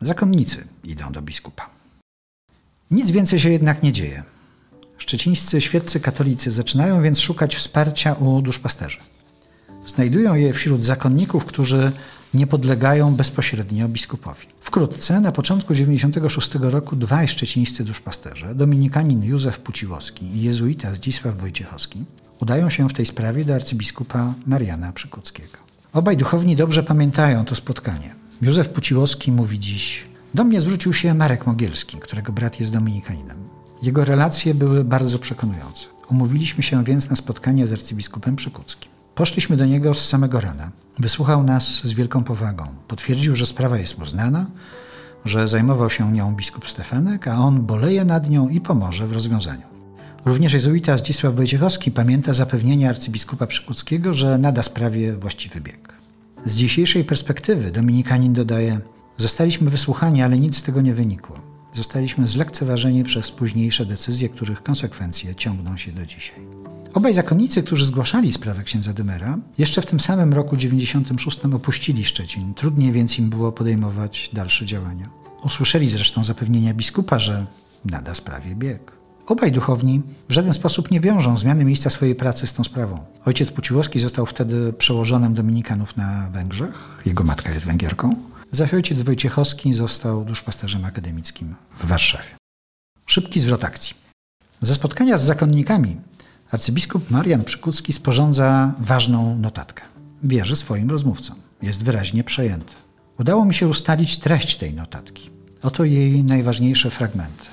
Zakonnicy 0.00 0.66
idą 0.84 1.12
do 1.12 1.22
biskupa. 1.22 1.70
Nic 2.90 3.10
więcej 3.10 3.40
się 3.40 3.50
jednak 3.50 3.82
nie 3.82 3.92
dzieje. 3.92 4.22
Szczecińscy 4.98 5.60
świeccy 5.60 6.00
katolicy 6.00 6.50
zaczynają 6.50 7.02
więc 7.02 7.18
szukać 7.18 7.56
wsparcia 7.56 8.12
u 8.12 8.42
duszpasterzy. 8.42 8.98
Znajdują 9.86 10.34
je 10.34 10.52
wśród 10.52 10.82
zakonników, 10.82 11.44
którzy 11.44 11.92
nie 12.34 12.46
podlegają 12.46 13.14
bezpośrednio 13.14 13.88
biskupowi. 13.88 14.46
Wkrótce, 14.60 15.20
na 15.20 15.32
początku 15.32 15.74
96 15.74 16.54
roku, 16.54 16.96
dwaj 16.96 17.28
szczecińscy 17.28 17.84
duszpasterze, 17.84 18.54
dominikanin 18.54 19.24
Józef 19.24 19.58
Puciłowski 19.58 20.24
i 20.24 20.42
jezuita 20.42 20.94
Zdzisław 20.94 21.36
Wojciechowski, 21.36 22.04
udają 22.40 22.70
się 22.70 22.88
w 22.88 22.92
tej 22.92 23.06
sprawie 23.06 23.44
do 23.44 23.54
arcybiskupa 23.54 24.34
Mariana 24.46 24.92
Przykuckiego. 24.92 25.58
Obaj 25.92 26.16
duchowni 26.16 26.56
dobrze 26.56 26.82
pamiętają 26.82 27.44
to 27.44 27.54
spotkanie. 27.54 28.14
Józef 28.42 28.68
Puciłowski 28.68 29.32
mówi 29.32 29.58
dziś: 29.58 30.04
Do 30.34 30.44
mnie 30.44 30.60
zwrócił 30.60 30.92
się 30.92 31.14
Marek 31.14 31.46
Mogielski, 31.46 31.96
którego 31.96 32.32
brat 32.32 32.60
jest 32.60 32.72
dominikaninem. 32.72 33.36
Jego 33.82 34.04
relacje 34.04 34.54
były 34.54 34.84
bardzo 34.84 35.18
przekonujące. 35.18 35.86
Umówiliśmy 36.10 36.62
się 36.62 36.84
więc 36.84 37.10
na 37.10 37.16
spotkanie 37.16 37.66
z 37.66 37.72
arcybiskupem 37.72 38.36
Przykuckim. 38.36 38.90
Poszliśmy 39.14 39.56
do 39.56 39.66
niego 39.66 39.94
z 39.94 40.08
samego 40.08 40.40
rana. 40.40 40.70
Wysłuchał 40.98 41.42
nas 41.42 41.64
z 41.84 41.92
wielką 41.92 42.24
powagą. 42.24 42.66
Potwierdził, 42.88 43.36
że 43.36 43.46
sprawa 43.46 43.78
jest 43.78 43.98
mu 43.98 44.06
znana, 44.06 44.46
że 45.24 45.48
zajmował 45.48 45.90
się 45.90 46.12
nią 46.12 46.34
biskup 46.34 46.68
Stefanek, 46.68 47.28
a 47.28 47.38
on 47.38 47.66
boleje 47.66 48.04
nad 48.04 48.30
nią 48.30 48.48
i 48.48 48.60
pomoże 48.60 49.06
w 49.06 49.12
rozwiązaniu. 49.12 49.66
Również 50.24 50.52
jezuita 50.52 50.98
Zdzisław 50.98 51.34
Wojciechowski 51.34 51.90
pamięta 51.90 52.32
zapewnienie 52.32 52.88
arcybiskupa 52.88 53.46
Przykuckiego, 53.46 54.14
że 54.14 54.38
nada 54.38 54.62
sprawie 54.62 55.16
właściwy 55.16 55.60
bieg. 55.60 55.94
Z 56.44 56.56
dzisiejszej 56.56 57.04
perspektywy 57.04 57.70
Dominikanin 57.70 58.32
dodaje: 58.32 58.80
Zostaliśmy 59.16 59.70
wysłuchani, 59.70 60.22
ale 60.22 60.38
nic 60.38 60.56
z 60.56 60.62
tego 60.62 60.80
nie 60.80 60.94
wynikło. 60.94 61.40
Zostaliśmy 61.72 62.26
zlekceważeni 62.26 63.04
przez 63.04 63.32
późniejsze 63.32 63.86
decyzje, 63.86 64.28
których 64.28 64.62
konsekwencje 64.62 65.34
ciągną 65.34 65.76
się 65.76 65.92
do 65.92 66.06
dzisiaj. 66.06 66.40
Obaj 66.94 67.14
zakonnicy, 67.14 67.62
którzy 67.62 67.86
zgłaszali 67.86 68.32
sprawę 68.32 68.62
księdza 68.62 68.92
Dymera, 68.92 69.38
jeszcze 69.58 69.82
w 69.82 69.86
tym 69.86 70.00
samym 70.00 70.34
roku 70.34 70.56
96 70.56 71.38
opuścili 71.54 72.04
Szczecin. 72.04 72.54
Trudniej 72.54 72.92
więc 72.92 73.18
im 73.18 73.30
było 73.30 73.52
podejmować 73.52 74.30
dalsze 74.32 74.66
działania. 74.66 75.08
Usłyszeli 75.44 75.90
zresztą 75.90 76.24
zapewnienia 76.24 76.74
biskupa, 76.74 77.18
że 77.18 77.46
nada 77.84 78.14
sprawie 78.14 78.54
bieg. 78.54 78.92
Obaj 79.26 79.52
duchowni 79.52 80.02
w 80.28 80.32
żaden 80.32 80.52
sposób 80.52 80.90
nie 80.90 81.00
wiążą 81.00 81.36
zmiany 81.36 81.64
miejsca 81.64 81.90
swojej 81.90 82.14
pracy 82.14 82.46
z 82.46 82.52
tą 82.52 82.64
sprawą. 82.64 82.98
Ojciec 83.24 83.50
Puciłowski 83.50 84.00
został 84.00 84.26
wtedy 84.26 84.72
przełożonym 84.72 85.34
dominikanów 85.34 85.96
na 85.96 86.30
Węgrzech, 86.30 87.00
jego 87.06 87.24
matka 87.24 87.52
jest 87.52 87.66
Węgierką, 87.66 88.16
zaś 88.50 88.74
ojciec 88.74 89.02
Wojciechowski 89.02 89.74
został 89.74 90.24
duszpasterzem 90.24 90.84
akademickim 90.84 91.54
w 91.78 91.86
Warszawie. 91.86 92.28
Szybki 93.06 93.40
zwrot 93.40 93.64
akcji. 93.64 93.94
Ze 94.60 94.74
spotkania 94.74 95.18
z 95.18 95.22
zakonnikami 95.22 95.96
arcybiskup 96.54 97.10
Marian 97.10 97.44
Przykucki 97.44 97.92
sporządza 97.92 98.74
ważną 98.80 99.38
notatkę. 99.38 99.82
Wierzy 100.22 100.56
swoim 100.56 100.90
rozmówcom. 100.90 101.36
Jest 101.62 101.84
wyraźnie 101.84 102.24
przejęty. 102.24 102.74
Udało 103.18 103.44
mi 103.44 103.54
się 103.54 103.68
ustalić 103.68 104.18
treść 104.18 104.56
tej 104.56 104.74
notatki. 104.74 105.30
Oto 105.62 105.84
jej 105.84 106.24
najważniejsze 106.24 106.90
fragmenty. 106.90 107.46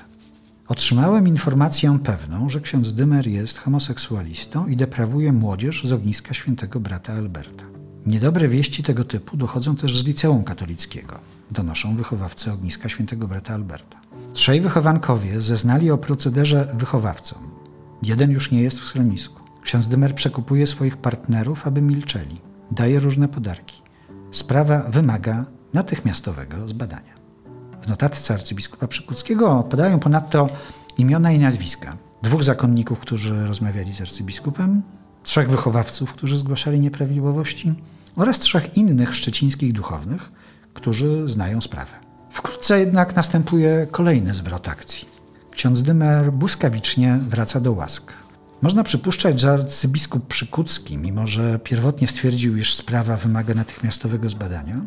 Otrzymałem 0.68 1.28
informację 1.28 1.98
pewną, 2.04 2.48
że 2.48 2.60
ksiądz 2.60 2.92
Dymer 2.92 3.26
jest 3.26 3.58
homoseksualistą 3.58 4.66
i 4.66 4.76
deprawuje 4.76 5.32
młodzież 5.32 5.84
z 5.84 5.92
ogniska 5.92 6.34
świętego 6.34 6.80
brata 6.80 7.12
Alberta. 7.12 7.64
Niedobre 8.06 8.48
wieści 8.48 8.82
tego 8.82 9.04
typu 9.04 9.36
dochodzą 9.36 9.76
też 9.76 9.98
z 9.98 10.04
liceum 10.04 10.44
katolickiego, 10.44 11.20
donoszą 11.50 11.96
wychowawcy 11.96 12.52
ogniska 12.52 12.88
świętego 12.88 13.28
brata 13.28 13.54
Alberta. 13.54 14.00
Trzej 14.32 14.60
wychowankowie 14.60 15.40
zeznali 15.40 15.90
o 15.90 15.98
procederze 15.98 16.74
wychowawcom. 16.74 17.61
Jeden 18.02 18.30
już 18.30 18.50
nie 18.50 18.62
jest 18.62 18.80
w 18.80 18.86
schronisku. 18.86 19.42
Ksiądz 19.62 19.88
Dymer 19.88 20.14
przekupuje 20.14 20.66
swoich 20.66 20.96
partnerów, 20.96 21.66
aby 21.66 21.82
milczeli. 21.82 22.40
Daje 22.70 23.00
różne 23.00 23.28
podarki. 23.28 23.82
Sprawa 24.30 24.78
wymaga 24.78 25.46
natychmiastowego 25.74 26.68
zbadania. 26.68 27.14
W 27.82 27.88
notatce 27.88 28.34
arcybiskupa 28.34 28.88
Przykuckiego 28.88 29.62
podają 29.62 29.98
ponadto 29.98 30.48
imiona 30.98 31.32
i 31.32 31.38
nazwiska 31.38 31.96
dwóch 32.22 32.42
zakonników, 32.42 32.98
którzy 32.98 33.46
rozmawiali 33.46 33.92
z 33.92 34.00
arcybiskupem, 34.00 34.82
trzech 35.22 35.50
wychowawców, 35.50 36.12
którzy 36.12 36.36
zgłaszali 36.36 36.80
nieprawidłowości 36.80 37.74
oraz 38.16 38.38
trzech 38.38 38.76
innych 38.76 39.14
szczecińskich 39.14 39.72
duchownych, 39.72 40.32
którzy 40.74 41.28
znają 41.28 41.60
sprawę. 41.60 41.90
Wkrótce 42.30 42.80
jednak 42.80 43.16
następuje 43.16 43.86
kolejny 43.90 44.34
zwrot 44.34 44.68
akcji. 44.68 45.11
Ksiądz 45.52 45.82
Dymer 45.82 46.32
błyskawicznie 46.32 47.18
wraca 47.28 47.60
do 47.60 47.72
łask. 47.72 48.12
Można 48.62 48.84
przypuszczać, 48.84 49.40
że 49.40 49.52
arcybiskup 49.52 50.26
Przykucki, 50.26 50.98
mimo 50.98 51.26
że 51.26 51.58
pierwotnie 51.58 52.08
stwierdził, 52.08 52.56
iż 52.56 52.74
sprawa 52.74 53.16
wymaga 53.16 53.54
natychmiastowego 53.54 54.30
zbadania, 54.30 54.80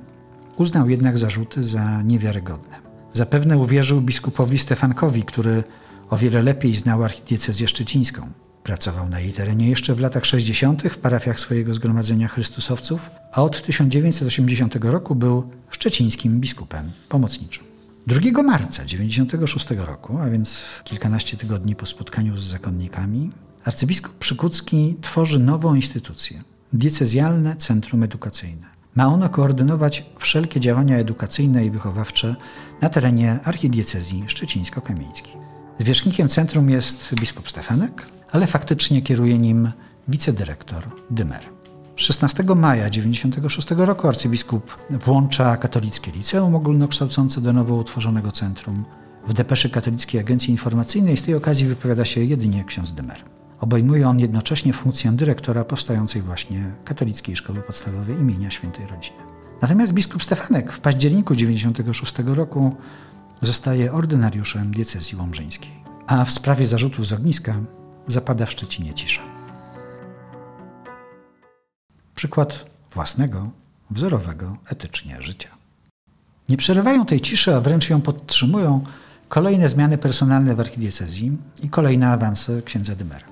uznał 0.57 0.89
jednak 0.89 1.17
zarzuty 1.17 1.63
za 1.63 2.01
niewiarygodne. 2.01 2.75
Zapewne 3.13 3.57
uwierzył 3.57 4.01
biskupowi 4.01 4.57
Stefankowi, 4.57 5.23
który 5.23 5.63
o 6.09 6.17
wiele 6.17 6.41
lepiej 6.41 6.75
znał 6.75 7.03
archidiecezję 7.03 7.67
szczecińską. 7.67 8.29
Pracował 8.63 9.09
na 9.09 9.19
jej 9.19 9.33
terenie 9.33 9.69
jeszcze 9.69 9.95
w 9.95 9.99
latach 9.99 10.25
60. 10.25 10.83
w 10.83 10.97
parafiach 10.97 11.39
swojego 11.39 11.73
zgromadzenia 11.73 12.27
Chrystusowców, 12.27 13.09
a 13.31 13.43
od 13.43 13.61
1980 13.61 14.75
roku 14.75 15.15
był 15.15 15.49
szczecińskim 15.69 16.39
biskupem 16.39 16.91
pomocniczym. 17.09 17.74
2 18.07 18.43
marca 18.43 18.83
1996 18.83 19.71
roku, 19.77 20.17
a 20.17 20.29
więc 20.29 20.65
kilkanaście 20.83 21.37
tygodni 21.37 21.75
po 21.75 21.85
spotkaniu 21.85 22.37
z 22.37 22.43
zakonnikami, 22.43 23.31
arcybiskup 23.63 24.17
Przykucki 24.17 24.97
tworzy 25.01 25.39
nową 25.39 25.75
instytucję 25.75 26.43
diecezjalne 26.73 27.55
Centrum 27.55 28.03
Edukacyjne. 28.03 28.67
Ma 28.95 29.07
ono 29.07 29.29
koordynować 29.29 30.05
wszelkie 30.19 30.59
działania 30.59 30.97
edukacyjne 30.97 31.65
i 31.65 31.71
wychowawcze 31.71 32.35
na 32.81 32.89
terenie 32.89 33.39
archidiecezji 33.43 34.23
szczecińsko-kamieńskiej. 34.27 35.33
Zwierzchnikiem 35.79 36.29
centrum 36.29 36.69
jest 36.69 37.15
biskup 37.15 37.49
Stefanek, 37.49 38.07
ale 38.31 38.47
faktycznie 38.47 39.01
kieruje 39.01 39.39
nim 39.39 39.71
wicedyrektor 40.07 40.83
Dymer. 41.09 41.54
16 41.95 42.43
maja 42.55 42.89
1996 42.89 43.71
roku 43.77 44.07
arcybiskup 44.07 44.77
włącza 44.89 45.57
katolickie 45.57 46.11
liceum 46.11 46.55
ogólnokształcące 46.55 47.41
do 47.41 47.53
nowo 47.53 47.75
utworzonego 47.75 48.31
centrum. 48.31 48.85
W 49.27 49.33
depeszy 49.33 49.69
Katolickiej 49.69 50.21
Agencji 50.21 50.51
Informacyjnej 50.51 51.17
z 51.17 51.23
tej 51.23 51.35
okazji 51.35 51.67
wypowiada 51.67 52.05
się 52.05 52.23
jedynie 52.23 52.63
ksiądz 52.63 52.91
Dymer. 52.93 53.17
Obejmuje 53.59 54.09
on 54.09 54.19
jednocześnie 54.19 54.73
funkcję 54.73 55.11
dyrektora 55.11 55.63
powstającej 55.63 56.21
właśnie 56.21 56.71
Katolickiej 56.85 57.35
Szkoły 57.35 57.61
Podstawowej 57.61 58.15
imienia 58.15 58.51
Świętej 58.51 58.87
Rodziny. 58.87 59.17
Natomiast 59.61 59.93
biskup 59.93 60.23
Stefanek 60.23 60.71
w 60.71 60.79
październiku 60.79 61.35
96 61.35 62.15
roku 62.25 62.75
zostaje 63.41 63.93
ordynariuszem 63.93 64.71
diecezji 64.71 65.17
łomżyńskiej, 65.17 65.71
a 66.07 66.25
w 66.25 66.31
sprawie 66.31 66.65
zarzutów 66.65 67.07
z 67.07 67.13
ogniska 67.13 67.55
zapada 68.07 68.45
w 68.45 68.51
Szczecinie 68.51 68.93
cisza. 68.93 69.21
Przykład 72.15 72.65
własnego, 72.93 73.49
wzorowego 73.91 74.57
etycznie 74.69 75.21
życia. 75.21 75.49
Nie 76.49 76.57
przerywają 76.57 77.05
tej 77.05 77.21
ciszy, 77.21 77.55
a 77.55 77.61
wręcz 77.61 77.89
ją 77.89 78.01
podtrzymują 78.01 78.83
kolejne 79.29 79.69
zmiany 79.69 79.97
personalne 79.97 80.55
w 80.55 80.59
archidiecezji 80.59 81.37
i 81.63 81.69
kolejne 81.69 82.07
awanse 82.07 82.61
księdza 82.61 82.95
Dymera. 82.95 83.27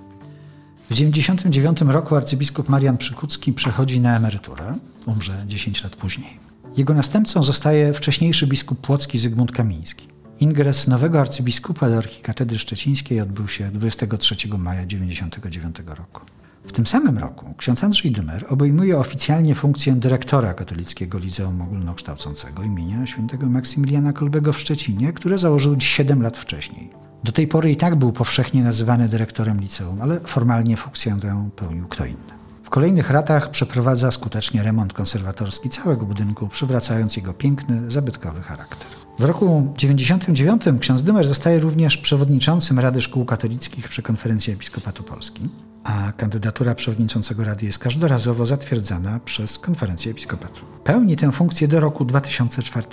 W 0.85 0.89
1999 0.89 1.81
roku 1.81 2.15
arcybiskup 2.15 2.69
Marian 2.69 2.97
Przykucki 2.97 3.53
przechodzi 3.53 3.99
na 3.99 4.17
emeryturę, 4.17 4.75
umrze 5.05 5.43
10 5.47 5.83
lat 5.83 5.95
później. 5.95 6.39
Jego 6.77 6.93
następcą 6.93 7.43
zostaje 7.43 7.93
wcześniejszy 7.93 8.47
biskup 8.47 8.81
płocki 8.81 9.17
Zygmunt 9.17 9.51
Kamiński. 9.51 10.07
Ingres 10.39 10.87
nowego 10.87 11.21
arcybiskupa 11.21 11.89
do 11.89 11.97
archikatedry 11.97 12.59
szczecińskiej 12.59 13.21
odbył 13.21 13.47
się 13.47 13.71
23 13.71 14.35
maja 14.57 14.85
1999 14.85 15.97
roku. 15.97 16.21
W 16.65 16.71
tym 16.71 16.87
samym 16.87 17.17
roku 17.17 17.53
ksiądz 17.57 17.83
Andrzej 17.83 18.11
Dymer 18.11 18.45
obejmuje 18.49 18.97
oficjalnie 18.97 19.55
funkcję 19.55 19.93
dyrektora 19.93 20.53
Katolickiego 20.53 21.19
Liceum 21.19 21.61
Ogólnokształcącego 21.61 22.63
imienia 22.63 23.05
świętego 23.05 23.49
Maksymiliana 23.49 24.13
Kolbego 24.13 24.53
w 24.53 24.59
Szczecinie, 24.59 25.13
które 25.13 25.37
założył 25.37 25.75
7 25.79 26.21
lat 26.21 26.37
wcześniej. 26.37 26.89
Do 27.23 27.31
tej 27.31 27.47
pory 27.47 27.71
i 27.71 27.77
tak 27.77 27.95
był 27.95 28.11
powszechnie 28.11 28.63
nazywany 28.63 29.09
dyrektorem 29.09 29.59
liceum, 29.59 30.01
ale 30.01 30.19
formalnie 30.19 30.77
funkcję 30.77 31.17
tę 31.21 31.49
pełnił 31.55 31.87
kto 31.87 32.05
inny. 32.05 32.33
W 32.63 32.69
kolejnych 32.69 33.09
latach 33.09 33.51
przeprowadza 33.51 34.11
skutecznie 34.11 34.63
remont 34.63 34.93
konserwatorski 34.93 35.69
całego 35.69 36.05
budynku, 36.05 36.47
przywracając 36.47 37.17
jego 37.17 37.33
piękny, 37.33 37.91
zabytkowy 37.91 38.41
charakter. 38.41 38.87
W 39.19 39.23
roku 39.23 39.73
99 39.77 40.63
ksiądz 40.79 41.03
Dymer 41.03 41.27
zostaje 41.27 41.59
również 41.59 41.97
przewodniczącym 41.97 42.79
Rady 42.79 43.01
Szkół 43.01 43.25
Katolickich 43.25 43.89
przy 43.89 44.01
Konferencji 44.01 44.53
Episkopatu 44.53 45.03
Polski, 45.03 45.49
a 45.83 46.11
kandydatura 46.17 46.75
przewodniczącego 46.75 47.43
Rady 47.43 47.65
jest 47.65 47.79
każdorazowo 47.79 48.45
zatwierdzana 48.45 49.19
przez 49.25 49.59
Konferencję 49.59 50.11
Episkopatu. 50.11 50.65
Pełni 50.83 51.15
tę 51.15 51.31
funkcję 51.31 51.67
do 51.67 51.79
roku 51.79 52.05
2004. 52.05 52.87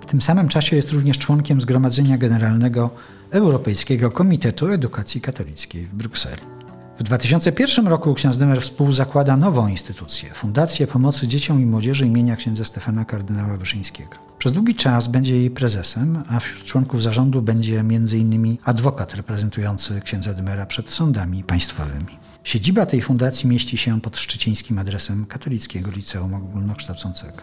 W 0.00 0.06
tym 0.06 0.20
samym 0.20 0.48
czasie 0.48 0.76
jest 0.76 0.92
również 0.92 1.18
członkiem 1.18 1.60
Zgromadzenia 1.60 2.18
Generalnego 2.18 2.90
Europejskiego 3.30 4.10
Komitetu 4.10 4.68
Edukacji 4.68 5.20
Katolickiej 5.20 5.86
w 5.86 5.94
Brukseli. 5.94 6.57
W 6.98 7.02
2001 7.02 7.86
roku 7.86 8.14
ksiądz 8.14 8.38
Dymer 8.38 8.62
współzakłada 8.62 9.36
nową 9.36 9.68
instytucję 9.68 10.30
Fundację 10.34 10.86
Pomocy 10.86 11.28
Dzieciom 11.28 11.60
i 11.60 11.66
Młodzieży 11.66 12.06
imienia 12.06 12.36
księdza 12.36 12.64
Stefana 12.64 13.04
kardynała 13.04 13.56
Wyszyńskiego. 13.56 14.10
Przez 14.38 14.52
długi 14.52 14.74
czas 14.74 15.08
będzie 15.08 15.36
jej 15.36 15.50
prezesem, 15.50 16.22
a 16.28 16.40
wśród 16.40 16.64
członków 16.64 17.02
zarządu 17.02 17.42
będzie 17.42 17.80
m.in. 17.80 18.56
adwokat 18.64 19.14
reprezentujący 19.14 20.00
księdza 20.00 20.34
Dymera 20.34 20.66
przed 20.66 20.90
sądami 20.90 21.44
państwowymi. 21.44 22.18
Siedziba 22.44 22.86
tej 22.86 23.02
fundacji 23.02 23.48
mieści 23.48 23.78
się 23.78 24.00
pod 24.00 24.16
szczecińskim 24.18 24.78
adresem 24.78 25.26
Katolickiego 25.26 25.90
Liceum 25.90 26.34
Ogólnokształcącego. 26.34 27.38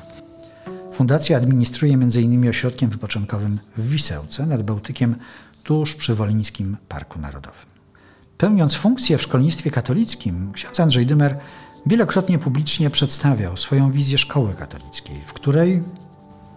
Fundacja 0.94 1.38
administruje 1.38 1.94
m.in. 1.94 2.50
ośrodkiem 2.50 2.90
wypoczynkowym 2.90 3.60
w 3.78 3.90
Wisełce 3.90 4.46
nad 4.46 4.64
Bałtykiem 4.64 5.16
tuż 5.64 5.96
przy 5.96 6.16
Wolińskim 6.16 6.78
Parku 6.88 7.20
Narodowym. 7.20 7.75
Pełniąc 8.38 8.76
funkcję 8.76 9.18
w 9.18 9.22
szkolnictwie 9.22 9.72
katolickim, 9.72 10.52
ksiądz 10.54 10.80
Andrzej 10.80 11.06
Dymer 11.06 11.38
wielokrotnie 11.86 12.40
publicznie 12.40 12.90
przedstawiał 12.90 13.58
swoją 13.58 13.92
wizję 13.92 14.18
szkoły 14.18 14.54
katolickiej, 14.54 15.22
w 15.26 15.34
której, 15.34 15.84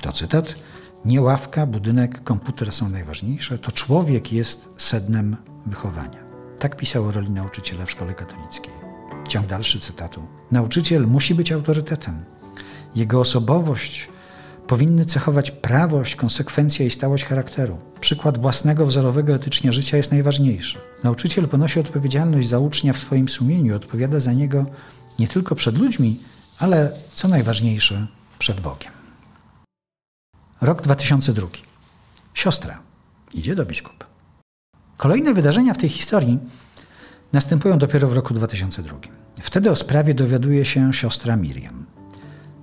to 0.02 0.12
cytat, 0.12 0.54
nie 1.04 1.22
ławka, 1.22 1.66
budynek, 1.66 2.24
komputer 2.24 2.72
są 2.72 2.88
najważniejsze, 2.88 3.58
to 3.58 3.72
człowiek 3.72 4.32
jest 4.32 4.68
sednem 4.76 5.36
wychowania. 5.66 6.18
Tak 6.58 6.76
pisał 6.76 7.04
o 7.04 7.12
roli 7.12 7.30
nauczyciela 7.30 7.86
w 7.86 7.90
szkole 7.90 8.14
katolickiej. 8.14 8.74
Ciąg 9.28 9.46
dalszy 9.46 9.80
cytatu. 9.80 10.22
Nauczyciel 10.50 11.06
musi 11.06 11.34
być 11.34 11.52
autorytetem. 11.52 12.24
Jego 12.94 13.20
osobowość 13.20 14.08
powinny 14.68 15.04
cechować 15.04 15.50
prawość, 15.50 16.16
konsekwencja 16.16 16.86
i 16.86 16.90
stałość 16.90 17.24
charakteru. 17.24 17.78
Przykład 18.00 18.38
własnego 18.38 18.86
wzorowego 18.86 19.34
etycznie 19.34 19.72
życia 19.72 19.96
jest 19.96 20.10
najważniejszy. 20.10 20.78
Nauczyciel 21.04 21.48
ponosi 21.48 21.80
odpowiedzialność 21.80 22.48
za 22.48 22.58
ucznia 22.58 22.92
w 22.92 22.98
swoim 22.98 23.28
sumieniu, 23.28 23.76
odpowiada 23.76 24.20
za 24.20 24.32
niego 24.32 24.66
nie 25.18 25.28
tylko 25.28 25.54
przed 25.54 25.78
ludźmi, 25.78 26.20
ale 26.58 26.92
co 27.14 27.28
najważniejsze, 27.28 28.06
przed 28.38 28.60
Bogiem. 28.60 28.92
Rok 30.60 30.82
2002. 30.82 31.46
Siostra 32.34 32.82
idzie 33.34 33.54
do 33.54 33.66
biskupa. 33.66 34.06
Kolejne 34.96 35.34
wydarzenia 35.34 35.74
w 35.74 35.78
tej 35.78 35.88
historii 35.88 36.38
następują 37.32 37.78
dopiero 37.78 38.08
w 38.08 38.12
roku 38.12 38.34
2002. 38.34 38.96
Wtedy 39.42 39.70
o 39.70 39.76
sprawie 39.76 40.14
dowiaduje 40.14 40.64
się 40.64 40.92
siostra 40.92 41.36
Miriam. 41.36 41.86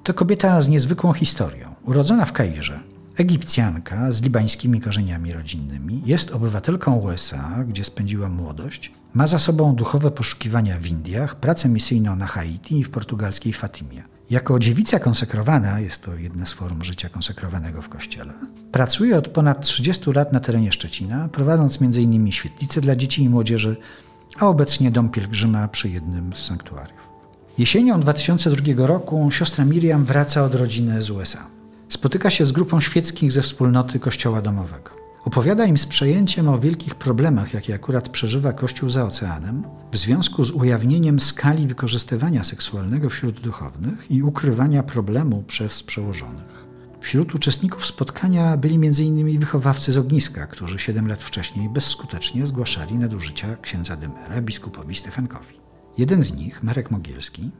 To 0.03 0.13
kobieta 0.13 0.61
z 0.61 0.69
niezwykłą 0.69 1.13
historią. 1.13 1.74
Urodzona 1.85 2.25
w 2.25 2.33
Kairze, 2.33 2.79
Egipcjanka 3.17 4.11
z 4.11 4.21
libańskimi 4.21 4.81
korzeniami 4.81 5.33
rodzinnymi, 5.33 6.01
jest 6.05 6.31
obywatelką 6.31 6.95
USA, 6.95 7.63
gdzie 7.67 7.83
spędziła 7.83 8.29
młodość, 8.29 8.91
ma 9.13 9.27
za 9.27 9.39
sobą 9.39 9.75
duchowe 9.75 10.11
poszukiwania 10.11 10.79
w 10.79 10.87
Indiach, 10.87 11.35
pracę 11.35 11.69
misyjną 11.69 12.15
na 12.15 12.25
Haiti 12.25 12.79
i 12.79 12.83
w 12.83 12.89
portugalskiej 12.89 13.53
Fatimie. 13.53 14.03
Jako 14.29 14.59
dziewica 14.59 14.99
konsekrowana, 14.99 15.79
jest 15.79 16.03
to 16.03 16.15
jedna 16.15 16.45
z 16.45 16.51
form 16.53 16.83
życia 16.83 17.09
konsekrowanego 17.09 17.81
w 17.81 17.89
kościele, 17.89 18.33
pracuje 18.71 19.17
od 19.17 19.27
ponad 19.27 19.61
30 19.61 20.11
lat 20.11 20.33
na 20.33 20.39
terenie 20.39 20.71
Szczecina, 20.71 21.27
prowadząc 21.27 21.81
m.in. 21.81 22.31
świetlice 22.31 22.81
dla 22.81 22.95
dzieci 22.95 23.23
i 23.23 23.29
młodzieży, 23.29 23.75
a 24.39 24.47
obecnie 24.47 24.91
dom 24.91 25.09
pielgrzyma 25.09 25.67
przy 25.67 25.89
jednym 25.89 26.33
z 26.33 26.45
sanktuariów. 26.45 27.05
Jesienią 27.57 27.99
2002 27.99 28.87
roku 28.87 29.31
siostra 29.31 29.65
Miriam 29.65 30.05
wraca 30.05 30.43
od 30.43 30.55
rodziny 30.55 31.01
z 31.01 31.09
USA. 31.09 31.55
Spotyka 31.89 32.29
się 32.29 32.45
z 32.45 32.51
grupą 32.51 32.79
świeckich 32.79 33.31
ze 33.31 33.41
wspólnoty 33.41 33.99
Kościoła 33.99 34.41
Domowego. 34.41 34.89
Opowiada 35.25 35.65
im 35.65 35.77
z 35.77 35.85
przejęciem 35.85 36.47
o 36.49 36.59
wielkich 36.59 36.95
problemach, 36.95 37.53
jakie 37.53 37.73
akurat 37.73 38.09
przeżywa 38.09 38.53
Kościół 38.53 38.89
za 38.89 39.03
oceanem, 39.03 39.63
w 39.91 39.97
związku 39.97 40.45
z 40.45 40.51
ujawnieniem 40.51 41.19
skali 41.19 41.67
wykorzystywania 41.67 42.43
seksualnego 42.43 43.09
wśród 43.09 43.41
duchownych 43.41 44.11
i 44.11 44.23
ukrywania 44.23 44.83
problemu 44.83 45.43
przez 45.43 45.83
przełożonych. 45.83 46.65
Wśród 47.01 47.35
uczestników 47.35 47.85
spotkania 47.85 48.57
byli 48.57 48.75
m.in. 48.75 49.39
wychowawcy 49.39 49.91
z 49.91 49.97
ogniska, 49.97 50.47
którzy 50.47 50.79
7 50.79 51.07
lat 51.07 51.23
wcześniej 51.23 51.69
bezskutecznie 51.69 52.47
zgłaszali 52.47 52.95
nadużycia 52.95 53.55
księdza 53.55 53.95
Dymera 53.95 54.41
biskupowi 54.41 54.95
Stefankowi. 54.95 55.55
Jeden 55.97 56.23
z 56.23 56.33
nich, 56.33 56.63
Marek 56.63 56.91
Mogielski, 56.91 57.51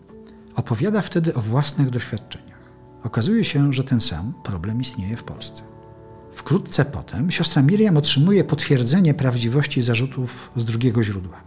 opowiada 0.55 1.01
wtedy 1.01 1.33
o 1.33 1.41
własnych 1.41 1.89
doświadczeniach. 1.89 2.54
Okazuje 3.05 3.43
się, 3.43 3.73
że 3.73 3.83
ten 3.83 4.01
sam 4.01 4.33
problem 4.43 4.81
istnieje 4.81 5.17
w 5.17 5.23
Polsce. 5.23 5.61
Wkrótce 6.33 6.85
potem 6.85 7.31
siostra 7.31 7.61
Miriam 7.61 7.97
otrzymuje 7.97 8.43
potwierdzenie 8.43 9.13
prawdziwości 9.13 9.81
zarzutów 9.81 10.51
z 10.55 10.65
drugiego 10.65 11.03
źródła, 11.03 11.43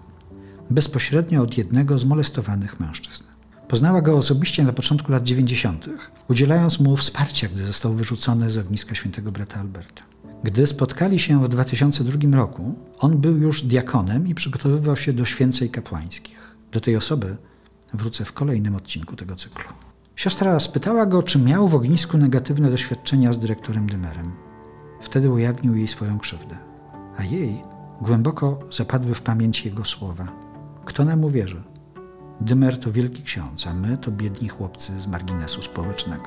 bezpośrednio 0.71 1.43
od 1.43 1.59
jednego 1.59 1.99
z 1.99 2.05
molestowanych 2.05 2.81
mężczyzn. 2.81 3.25
Poznała 3.69 4.03
go 4.03 4.17
osobiście 4.17 4.65
na 4.65 4.73
początku 4.73 5.13
lat 5.13 5.23
90., 5.23 5.89
udzielając 6.29 6.81
mu 6.81 6.97
wsparcia, 6.97 7.49
gdy 7.49 7.67
został 7.67 7.95
wyrzucony 7.95 8.51
z 8.51 8.59
ogniska 8.59 8.95
świętego 8.95 9.33
brata 9.33 9.61
Alberta. 9.61 10.03
Gdy 10.45 10.67
spotkali 10.67 11.19
się 11.19 11.45
w 11.45 11.49
2002 11.49 12.37
roku, 12.37 12.75
on 12.99 13.19
był 13.19 13.37
już 13.37 13.63
diakonem 13.63 14.27
i 14.27 14.35
przygotowywał 14.35 14.97
się 14.97 15.13
do 15.13 15.25
święcej 15.25 15.71
kapłańskich. 15.71 16.39
Do 16.73 16.81
tej 16.81 16.97
osoby 16.97 17.37
wrócę 17.95 18.25
w 18.25 18.33
kolejnym 18.33 18.75
odcinku 18.75 19.17
tego 19.17 19.37
cyklu. 19.37 19.88
Siostra 20.19 20.61
spytała 20.61 21.07
go, 21.07 21.23
czy 21.23 21.39
miał 21.39 21.69
w 21.69 21.75
ognisku 21.75 22.19
negatywne 22.19 22.71
doświadczenia 22.71 23.33
z 23.33 23.39
dyrektorem 23.39 23.87
Dymerem. 23.89 24.33
Wtedy 25.01 25.31
ujawnił 25.31 25.75
jej 25.75 25.89
swoją 25.89 26.19
krzywdę, 26.19 26.57
a 27.17 27.25
jej 27.25 27.63
głęboko 28.01 28.59
zapadły 28.73 29.15
w 29.15 29.23
pamięć 29.23 29.67
jego 29.67 29.85
słowa. 29.85 30.29
Kto 30.85 31.05
nam 31.05 31.25
uwierzy? 31.25 31.63
Dymer 32.41 32.79
to 32.79 32.93
wielki 32.93 33.23
ksiądz, 33.23 33.67
a 33.67 33.75
my 33.75 33.99
to 33.99 34.11
biedni 34.11 34.49
chłopcy 34.49 35.01
z 35.01 35.07
marginesu 35.07 35.63
społecznego. 35.63 36.25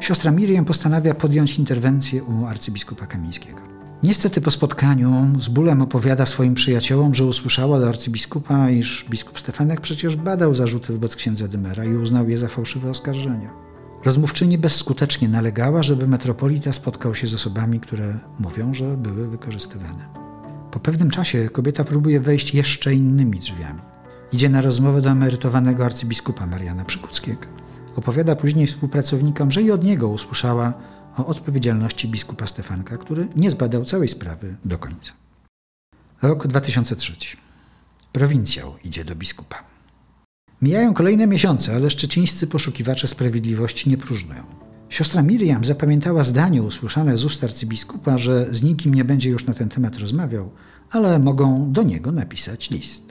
Siostra 0.00 0.30
Miriam 0.30 0.64
postanawia 0.64 1.14
podjąć 1.14 1.58
interwencję 1.58 2.22
u 2.22 2.46
arcybiskupa 2.46 3.06
Kamińskiego. 3.06 3.71
Niestety 4.02 4.40
po 4.40 4.50
spotkaniu 4.50 5.26
z 5.38 5.48
bólem 5.48 5.82
opowiada 5.82 6.26
swoim 6.26 6.54
przyjaciołom, 6.54 7.14
że 7.14 7.24
usłyszała 7.24 7.80
do 7.80 7.88
arcybiskupa, 7.88 8.70
iż 8.70 9.06
biskup 9.10 9.38
Stefanek 9.38 9.80
przecież 9.80 10.16
badał 10.16 10.54
zarzuty 10.54 10.92
wobec 10.92 11.16
księdza 11.16 11.48
Dymera 11.48 11.84
i 11.84 11.94
uznał 11.94 12.28
je 12.28 12.38
za 12.38 12.48
fałszywe 12.48 12.90
oskarżenia. 12.90 13.50
Rozmówczyni 14.04 14.58
bezskutecznie 14.58 15.28
nalegała, 15.28 15.82
żeby 15.82 16.06
metropolita 16.06 16.72
spotkał 16.72 17.14
się 17.14 17.26
z 17.26 17.34
osobami, 17.34 17.80
które 17.80 18.18
mówią, 18.38 18.74
że 18.74 18.96
były 18.96 19.28
wykorzystywane. 19.28 20.08
Po 20.70 20.80
pewnym 20.80 21.10
czasie 21.10 21.48
kobieta 21.48 21.84
próbuje 21.84 22.20
wejść 22.20 22.54
jeszcze 22.54 22.94
innymi 22.94 23.38
drzwiami. 23.38 23.80
Idzie 24.32 24.48
na 24.48 24.60
rozmowę 24.60 25.00
do 25.00 25.10
emerytowanego 25.10 25.84
arcybiskupa 25.84 26.46
Mariana 26.46 26.84
Przykuckiego. 26.84 27.46
Opowiada 27.96 28.36
później 28.36 28.66
współpracownikom, 28.66 29.50
że 29.50 29.62
i 29.62 29.70
od 29.70 29.84
niego 29.84 30.08
usłyszała 30.08 30.74
o 31.16 31.26
odpowiedzialności 31.26 32.08
biskupa 32.08 32.46
Stefanka, 32.46 32.98
który 32.98 33.28
nie 33.36 33.50
zbadał 33.50 33.84
całej 33.84 34.08
sprawy 34.08 34.56
do 34.64 34.78
końca. 34.78 35.12
Rok 36.22 36.46
2003. 36.46 37.12
Prowincjał 38.12 38.74
idzie 38.84 39.04
do 39.04 39.14
biskupa. 39.14 39.64
Mijają 40.62 40.94
kolejne 40.94 41.26
miesiące, 41.26 41.76
ale 41.76 41.90
szczecińscy 41.90 42.46
poszukiwacze 42.46 43.08
sprawiedliwości 43.08 43.90
nie 43.90 43.96
próżnują. 43.98 44.44
Siostra 44.88 45.22
Miriam 45.22 45.64
zapamiętała 45.64 46.22
zdanie 46.22 46.62
usłyszane 46.62 47.16
z 47.16 47.24
ust 47.24 47.44
arcybiskupa, 47.44 48.18
że 48.18 48.54
z 48.54 48.62
nikim 48.62 48.94
nie 48.94 49.04
będzie 49.04 49.30
już 49.30 49.46
na 49.46 49.54
ten 49.54 49.68
temat 49.68 49.96
rozmawiał, 49.96 50.50
ale 50.90 51.18
mogą 51.18 51.72
do 51.72 51.82
niego 51.82 52.12
napisać 52.12 52.70
list. 52.70 53.04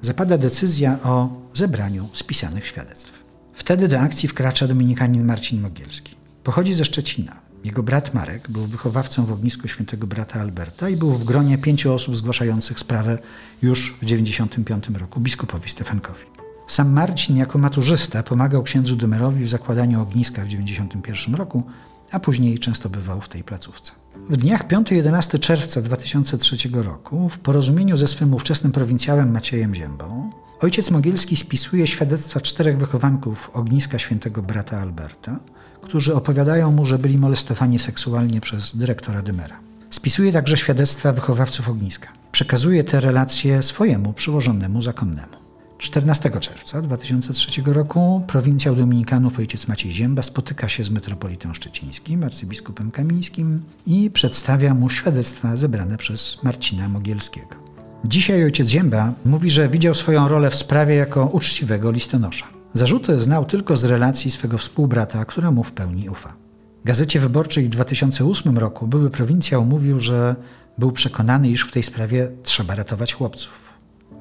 Zapada 0.00 0.38
decyzja 0.38 0.98
o 1.02 1.42
zebraniu 1.54 2.08
spisanych 2.12 2.66
świadectw. 2.66 3.24
Wtedy 3.52 3.88
do 3.88 4.00
akcji 4.00 4.28
wkracza 4.28 4.68
dominikanin 4.68 5.24
Marcin 5.24 5.60
Mogielski. 5.60 6.14
Pochodzi 6.44 6.74
ze 6.74 6.84
Szczecina. 6.84 7.47
Jego 7.64 7.82
brat 7.82 8.14
Marek 8.14 8.50
był 8.50 8.66
wychowawcą 8.66 9.24
w 9.24 9.32
ognisku 9.32 9.68
świętego 9.68 10.06
brata 10.06 10.40
Alberta 10.40 10.88
i 10.88 10.96
był 10.96 11.10
w 11.10 11.24
gronie 11.24 11.58
pięciu 11.58 11.94
osób 11.94 12.16
zgłaszających 12.16 12.78
sprawę 12.78 13.18
już 13.62 13.78
w 13.78 14.00
1995 14.00 15.00
roku 15.00 15.20
biskupowi 15.20 15.70
Stefankowi. 15.70 16.24
Sam 16.66 16.92
Marcin 16.92 17.36
jako 17.36 17.58
maturzysta 17.58 18.22
pomagał 18.22 18.62
księdzu 18.62 18.96
Dymerowi 18.96 19.44
w 19.44 19.48
zakładaniu 19.48 20.02
ogniska 20.02 20.42
w 20.42 20.44
1991 20.44 21.34
roku, 21.34 21.62
a 22.10 22.20
później 22.20 22.58
często 22.58 22.88
bywał 22.88 23.20
w 23.20 23.28
tej 23.28 23.44
placówce. 23.44 23.92
W 24.30 24.36
dniach 24.36 24.68
5-11 24.68 25.38
czerwca 25.38 25.82
2003 25.82 26.56
roku 26.72 27.28
w 27.28 27.38
porozumieniu 27.38 27.96
ze 27.96 28.06
swym 28.06 28.34
ówczesnym 28.34 28.72
prowincjałem 28.72 29.32
Maciejem 29.32 29.74
Ziębą 29.74 30.30
ojciec 30.60 30.90
Mogielski 30.90 31.36
spisuje 31.36 31.86
świadectwa 31.86 32.40
czterech 32.40 32.78
wychowanków 32.78 33.50
ogniska 33.52 33.98
świętego 33.98 34.42
brata 34.42 34.80
Alberta, 34.80 35.38
którzy 35.82 36.14
opowiadają 36.14 36.72
mu, 36.72 36.86
że 36.86 36.98
byli 36.98 37.18
molestowani 37.18 37.78
seksualnie 37.78 38.40
przez 38.40 38.76
dyrektora 38.76 39.22
Dymera. 39.22 39.60
Spisuje 39.90 40.32
także 40.32 40.56
świadectwa 40.56 41.12
wychowawców 41.12 41.68
ogniska. 41.68 42.08
Przekazuje 42.32 42.84
te 42.84 43.00
relacje 43.00 43.62
swojemu 43.62 44.12
przełożonemu 44.12 44.82
zakonnemu. 44.82 45.38
14 45.78 46.30
czerwca 46.40 46.82
2003 46.82 47.62
roku 47.66 48.24
prowincjał 48.26 48.74
dominikanów 48.76 49.38
ojciec 49.38 49.68
Maciej 49.68 49.92
Zięba 49.92 50.22
spotyka 50.22 50.68
się 50.68 50.84
z 50.84 50.90
metropolitą 50.90 51.54
szczecińskim, 51.54 52.24
arcybiskupem 52.24 52.90
kamińskim 52.90 53.62
i 53.86 54.10
przedstawia 54.10 54.74
mu 54.74 54.90
świadectwa 54.90 55.56
zebrane 55.56 55.96
przez 55.96 56.38
Marcina 56.42 56.88
Mogielskiego. 56.88 57.56
Dzisiaj 58.04 58.44
ojciec 58.44 58.68
Zięba 58.68 59.12
mówi, 59.24 59.50
że 59.50 59.68
widział 59.68 59.94
swoją 59.94 60.28
rolę 60.28 60.50
w 60.50 60.54
sprawie 60.54 60.94
jako 60.94 61.26
uczciwego 61.26 61.90
listonosza. 61.90 62.57
Zarzuty 62.74 63.22
znał 63.22 63.44
tylko 63.44 63.76
z 63.76 63.84
relacji 63.84 64.30
swego 64.30 64.58
współbrata, 64.58 65.24
któremu 65.24 65.64
w 65.64 65.72
pełni 65.72 66.08
ufa. 66.08 66.36
Gazecie 66.84 67.20
Wyborczej 67.20 67.64
w 67.64 67.68
2008 67.68 68.58
roku 68.58 68.86
były 68.86 69.10
prowincjał 69.10 69.64
mówił, 69.64 70.00
że 70.00 70.36
był 70.78 70.92
przekonany, 70.92 71.48
iż 71.48 71.62
w 71.62 71.72
tej 71.72 71.82
sprawie 71.82 72.32
trzeba 72.42 72.74
ratować 72.74 73.14
chłopców. 73.14 73.68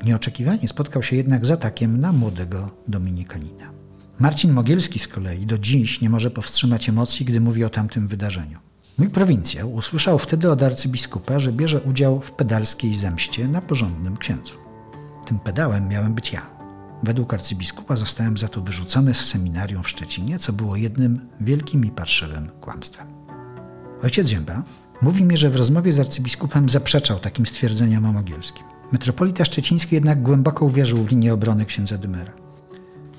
Nieoczekiwanie 0.06 0.68
spotkał 0.68 1.04
się 1.04 1.16
jednak 1.16 1.46
z 1.46 1.52
atakiem 1.52 2.02
na 2.02 2.14
młodego 2.14 2.70
Dominikanina. 2.88 3.72
Marcin 4.20 4.54
Mogielski 4.54 5.00
z 5.00 5.08
kolei 5.08 5.46
do 5.46 5.58
dziś 5.58 6.02
nie 6.02 6.10
może 6.10 6.32
powstrzymać 6.32 6.90
emocji, 6.90 7.26
gdy 7.26 7.42
mówi 7.42 7.64
o 7.64 7.70
tamtym 7.70 8.08
wydarzeniu. 8.08 8.60
Mój 8.98 9.10
prowincjał 9.10 9.74
usłyszał 9.74 10.20
wtedy 10.20 10.52
od 10.52 10.64
arcybiskupa, 10.64 11.40
że 11.40 11.52
bierze 11.52 11.82
udział 11.82 12.22
w 12.22 12.32
pedalskiej 12.32 12.96
zemście 12.96 13.48
na 13.48 13.62
porządnym 13.62 14.18
księdzu. 14.18 14.54
Tym 15.28 15.40
pedałem 15.40 15.88
miałem 15.88 16.14
być 16.14 16.34
ja. 16.34 16.57
Według 17.04 17.34
arcybiskupa 17.34 17.96
zostałem 17.96 18.38
za 18.38 18.48
to 18.48 18.62
wyrzucony 18.62 19.14
z 19.14 19.26
seminarium 19.26 19.84
w 19.84 19.90
Szczecinie, 19.90 20.40
co 20.40 20.54
było 20.54 20.76
jednym 20.76 21.30
wielkim 21.42 21.86
i 21.86 21.92
parszywym 21.92 22.50
kłamstwem. 22.62 23.08
Ojciec 24.04 24.28
Zięba 24.28 24.64
mówi 25.02 25.24
mi, 25.24 25.38
że 25.38 25.50
w 25.50 25.56
rozmowie 25.56 25.94
z 25.94 26.00
arcybiskupem 26.00 26.70
zaprzeczał 26.70 27.20
takim 27.20 27.46
stwierdzeniom 27.46 28.06
o 28.06 28.12
Mogielskim. 28.12 28.64
Metropolita 28.92 29.46
Szczeciński 29.46 29.96
jednak 29.96 30.22
głęboko 30.22 30.66
uwierzył 30.66 30.98
w 30.98 31.10
linię 31.10 31.34
obrony 31.34 31.66
księdza 31.66 31.98
Dymera. 31.98 32.34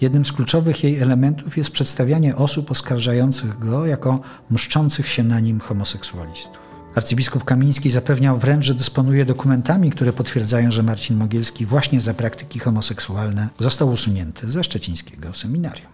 Jednym 0.00 0.24
z 0.24 0.32
kluczowych 0.32 0.84
jej 0.84 0.98
elementów 0.98 1.56
jest 1.56 1.70
przedstawianie 1.70 2.36
osób 2.36 2.70
oskarżających 2.70 3.58
go 3.58 3.86
jako 3.86 4.20
mszczących 4.50 5.08
się 5.08 5.24
na 5.24 5.40
nim 5.40 5.60
homoseksualistów. 5.60 6.67
Arcybiskup 6.98 7.44
Kamiński 7.44 7.90
zapewniał 7.90 8.38
wręcz, 8.38 8.64
że 8.64 8.74
dysponuje 8.74 9.24
dokumentami, 9.24 9.90
które 9.90 10.12
potwierdzają, 10.12 10.70
że 10.70 10.82
Marcin 10.82 11.16
Mogielski 11.16 11.66
właśnie 11.66 12.00
za 12.00 12.14
praktyki 12.14 12.58
homoseksualne 12.58 13.48
został 13.58 13.90
usunięty 13.90 14.48
ze 14.48 14.64
szczecińskiego 14.64 15.32
seminarium. 15.32 15.92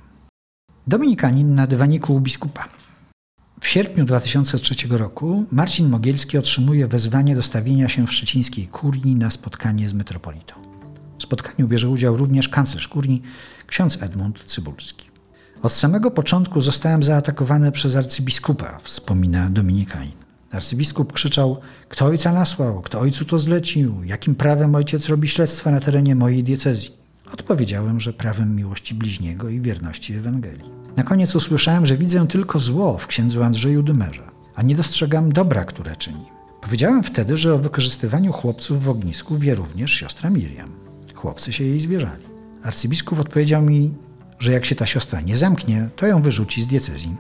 Dominikanin 0.86 1.54
na 1.54 1.66
dywaniku 1.66 2.14
u 2.14 2.20
biskupa. 2.20 2.68
W 3.60 3.68
sierpniu 3.68 4.04
2003 4.04 4.74
roku 4.88 5.44
Marcin 5.50 5.88
Mogielski 5.88 6.38
otrzymuje 6.38 6.88
wezwanie 6.88 7.36
do 7.36 7.42
stawienia 7.42 7.88
się 7.88 8.06
w 8.06 8.12
szczecińskiej 8.12 8.66
kurii 8.66 9.14
na 9.14 9.30
spotkanie 9.30 9.88
z 9.88 9.94
metropolitą. 9.94 10.54
W 11.18 11.22
spotkaniu 11.22 11.68
bierze 11.68 11.88
udział 11.88 12.16
również 12.16 12.48
kanclerz 12.48 12.88
kurii, 12.88 13.22
ksiądz 13.66 14.02
Edmund 14.02 14.44
Cybulski. 14.44 15.10
Od 15.62 15.72
samego 15.72 16.10
początku 16.10 16.60
zostałem 16.60 17.02
zaatakowany 17.02 17.72
przez 17.72 17.96
arcybiskupa, 17.96 18.80
wspomina 18.82 19.50
Dominikanin. 19.50 20.23
Arcybiskup 20.54 21.12
krzyczał, 21.12 21.60
kto 21.88 22.04
ojca 22.04 22.32
nasłał, 22.32 22.82
kto 22.82 23.00
ojcu 23.00 23.24
to 23.24 23.38
zlecił, 23.38 23.94
jakim 24.04 24.34
prawem 24.34 24.74
ojciec 24.74 25.08
robi 25.08 25.28
śledztwa 25.28 25.70
na 25.70 25.80
terenie 25.80 26.14
mojej 26.14 26.44
diecezji. 26.44 26.90
Odpowiedziałem, 27.32 28.00
że 28.00 28.12
prawem 28.12 28.56
miłości 28.56 28.94
bliźniego 28.94 29.48
i 29.48 29.60
wierności 29.60 30.14
Ewangelii. 30.14 30.70
Na 30.96 31.02
koniec 31.02 31.34
usłyszałem, 31.34 31.86
że 31.86 31.96
widzę 31.96 32.26
tylko 32.26 32.58
zło 32.58 32.98
w 32.98 33.06
księdzu 33.06 33.42
Andrzeju 33.42 33.82
Dymerze, 33.82 34.22
a 34.54 34.62
nie 34.62 34.76
dostrzegam 34.76 35.32
dobra, 35.32 35.64
które 35.64 35.96
czyni. 35.96 36.24
Powiedziałem 36.60 37.02
wtedy, 37.02 37.36
że 37.36 37.54
o 37.54 37.58
wykorzystywaniu 37.58 38.32
chłopców 38.32 38.84
w 38.84 38.88
ognisku 38.88 39.38
wie 39.38 39.54
również 39.54 39.90
siostra 39.90 40.30
Miriam. 40.30 40.72
Chłopcy 41.14 41.52
się 41.52 41.64
jej 41.64 41.80
zwierzali. 41.80 42.24
Arcybiskup 42.62 43.20
odpowiedział 43.20 43.62
mi, 43.62 43.94
że 44.38 44.52
jak 44.52 44.64
się 44.64 44.74
ta 44.74 44.86
siostra 44.86 45.20
nie 45.20 45.36
zamknie, 45.36 45.88
to 45.96 46.06
ją 46.06 46.22
wyrzuci 46.22 46.62
z 46.62 46.66
diecezji. 46.66 47.16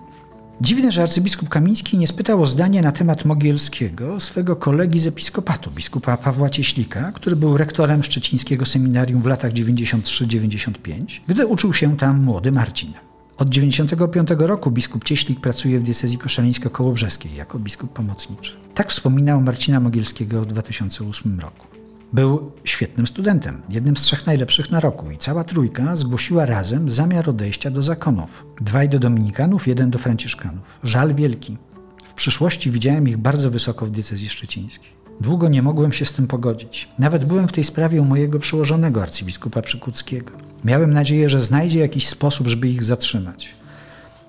Dziwne, 0.60 0.92
że 0.92 1.02
arcybiskup 1.02 1.48
Kamiński 1.48 1.98
nie 1.98 2.06
spytał 2.06 2.42
o 2.42 2.46
zdanie 2.46 2.82
na 2.82 2.92
temat 2.92 3.24
Mogielskiego 3.24 4.20
swego 4.20 4.56
kolegi 4.56 4.98
z 4.98 5.06
episkopatu, 5.06 5.70
biskupa 5.70 6.16
Pawła 6.16 6.50
Cieślika, 6.50 7.12
który 7.12 7.36
był 7.36 7.56
rektorem 7.56 8.02
szczecińskiego 8.02 8.66
seminarium 8.66 9.22
w 9.22 9.26
latach 9.26 9.52
93-95, 9.52 11.20
gdy 11.28 11.46
uczył 11.46 11.72
się 11.72 11.96
tam 11.96 12.22
młody 12.22 12.52
Marcin. 12.52 12.92
Od 13.36 13.48
95 13.48 14.28
roku 14.38 14.70
biskup 14.70 15.04
Cieślik 15.04 15.40
pracuje 15.40 15.78
w 15.78 15.82
diecezji 15.82 16.18
koszalińsko-kołobrzeskiej 16.18 17.34
jako 17.34 17.58
biskup 17.58 17.92
pomocniczy. 17.92 18.52
Tak 18.74 18.90
wspominał 18.90 19.40
Marcina 19.40 19.80
Mogielskiego 19.80 20.42
w 20.42 20.46
2008 20.46 21.40
roku. 21.40 21.73
Był 22.14 22.52
świetnym 22.64 23.06
studentem, 23.06 23.62
jednym 23.68 23.96
z 23.96 24.02
trzech 24.02 24.26
najlepszych 24.26 24.70
na 24.70 24.80
roku 24.80 25.10
i 25.10 25.18
cała 25.18 25.44
trójka 25.44 25.96
zgłosiła 25.96 26.46
razem 26.46 26.90
zamiar 26.90 27.28
odejścia 27.28 27.70
do 27.70 27.82
zakonów. 27.82 28.46
Dwaj 28.60 28.88
do 28.88 28.98
dominikanów, 28.98 29.66
jeden 29.66 29.90
do 29.90 29.98
franciszkanów. 29.98 30.78
Żal 30.84 31.14
wielki. 31.14 31.56
W 32.04 32.12
przyszłości 32.12 32.70
widziałem 32.70 33.08
ich 33.08 33.16
bardzo 33.16 33.50
wysoko 33.50 33.86
w 33.86 33.90
diecezji 33.90 34.28
szczecińskiej. 34.28 34.90
Długo 35.20 35.48
nie 35.48 35.62
mogłem 35.62 35.92
się 35.92 36.04
z 36.04 36.12
tym 36.12 36.26
pogodzić. 36.26 36.88
Nawet 36.98 37.24
byłem 37.24 37.48
w 37.48 37.52
tej 37.52 37.64
sprawie 37.64 38.02
u 38.02 38.04
mojego 38.04 38.38
przełożonego 38.38 39.02
arcybiskupa 39.02 39.62
Przykuckiego. 39.62 40.32
Miałem 40.64 40.92
nadzieję, 40.92 41.28
że 41.28 41.40
znajdzie 41.40 41.78
jakiś 41.78 42.08
sposób, 42.08 42.46
żeby 42.46 42.68
ich 42.68 42.84
zatrzymać. 42.84 43.54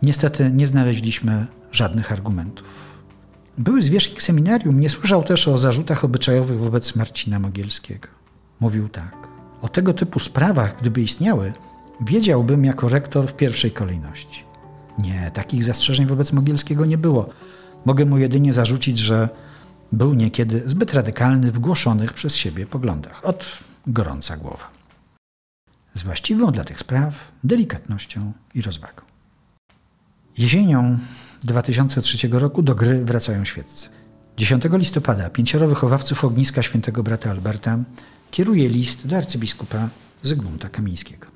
Niestety 0.01 0.51
nie 0.53 0.67
znaleźliśmy 0.67 1.47
żadnych 1.71 2.11
argumentów. 2.11 2.84
Były 3.57 3.81
zwierzchnik 3.81 4.23
seminarium 4.23 4.79
nie 4.79 4.89
słyszał 4.89 5.23
też 5.23 5.47
o 5.47 5.57
zarzutach 5.57 6.03
obyczajowych 6.03 6.59
wobec 6.59 6.95
Marcina 6.95 7.39
Mogielskiego. 7.39 8.07
Mówił 8.59 8.89
tak. 8.89 9.27
O 9.61 9.67
tego 9.67 9.93
typu 9.93 10.19
sprawach, 10.19 10.79
gdyby 10.79 11.01
istniały, 11.01 11.53
wiedziałbym 12.01 12.65
jako 12.65 12.89
rektor 12.89 13.27
w 13.27 13.33
pierwszej 13.33 13.71
kolejności. 13.71 14.43
Nie, 14.97 15.31
takich 15.33 15.63
zastrzeżeń 15.63 16.05
wobec 16.05 16.33
Mogielskiego 16.33 16.85
nie 16.85 16.97
było. 16.97 17.29
Mogę 17.85 18.05
mu 18.05 18.17
jedynie 18.17 18.53
zarzucić, 18.53 18.97
że 18.97 19.29
był 19.91 20.13
niekiedy 20.13 20.63
zbyt 20.65 20.93
radykalny 20.93 21.51
w 21.51 21.59
głoszonych 21.59 22.13
przez 22.13 22.35
siebie 22.35 22.65
poglądach. 22.65 23.25
Od 23.25 23.59
gorąca 23.87 24.37
głowa. 24.37 24.69
Z 25.93 26.03
właściwą 26.03 26.51
dla 26.51 26.63
tych 26.63 26.79
spraw 26.79 27.31
delikatnością 27.43 28.33
i 28.53 28.61
rozwagą. 28.61 29.01
Jesienią 30.37 30.97
2003 31.43 32.27
roku 32.31 32.61
do 32.61 32.75
gry 32.75 33.05
wracają 33.05 33.45
świeccy. 33.45 33.89
10 34.37 34.63
listopada 34.71 35.29
pięcioro 35.29 35.67
wychowawców 35.67 36.25
ogniska 36.25 36.63
świętego 36.63 37.03
brata 37.03 37.31
Alberta 37.31 37.77
kieruje 38.31 38.69
list 38.69 39.07
do 39.07 39.17
arcybiskupa 39.17 39.89
Zygmunta 40.23 40.69
Kamińskiego. 40.69 41.27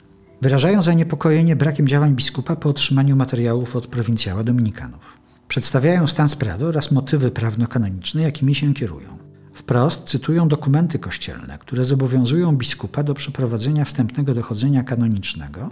Wyrażają 0.42 0.82
zaniepokojenie 0.82 1.56
brakiem 1.56 1.88
działań 1.88 2.16
biskupa 2.16 2.56
po 2.56 2.70
otrzymaniu 2.70 3.16
materiałów 3.16 3.76
od 3.76 3.88
prowincjała 3.88 4.44
dominikanów. 4.44 5.18
Przedstawiają 5.48 6.08
stan 6.08 6.30
sprawy 6.30 6.66
oraz 6.66 6.92
motywy 6.92 7.32
prawno-kanoniczne, 7.32 8.22
jakimi 8.22 8.56
się 8.56 8.74
kierują. 8.74 9.18
Wprost 9.54 10.04
cytują 10.04 10.48
dokumenty 10.48 11.00
kościelne, 11.00 11.58
które 11.58 11.86
zobowiązują 11.86 12.58
biskupa 12.58 13.04
do 13.04 13.14
przeprowadzenia 13.14 13.86
wstępnego 13.86 14.34
dochodzenia 14.34 14.84
kanonicznego 14.84 15.70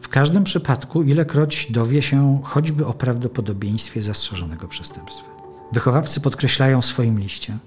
w 0.00 0.08
każdym 0.08 0.44
przypadku 0.44 1.02
ilekroć 1.02 1.72
dowie 1.72 2.02
się 2.02 2.40
choćby 2.44 2.86
o 2.86 2.94
prawdopodobieństwie 2.94 4.02
zastrzeżonego 4.02 4.68
przestępstwa. 4.68 5.26
Wychowawcy 5.72 6.20
podkreślają 6.20 6.80
w 6.80 6.86
swoim 6.86 7.18
liście. 7.18 7.58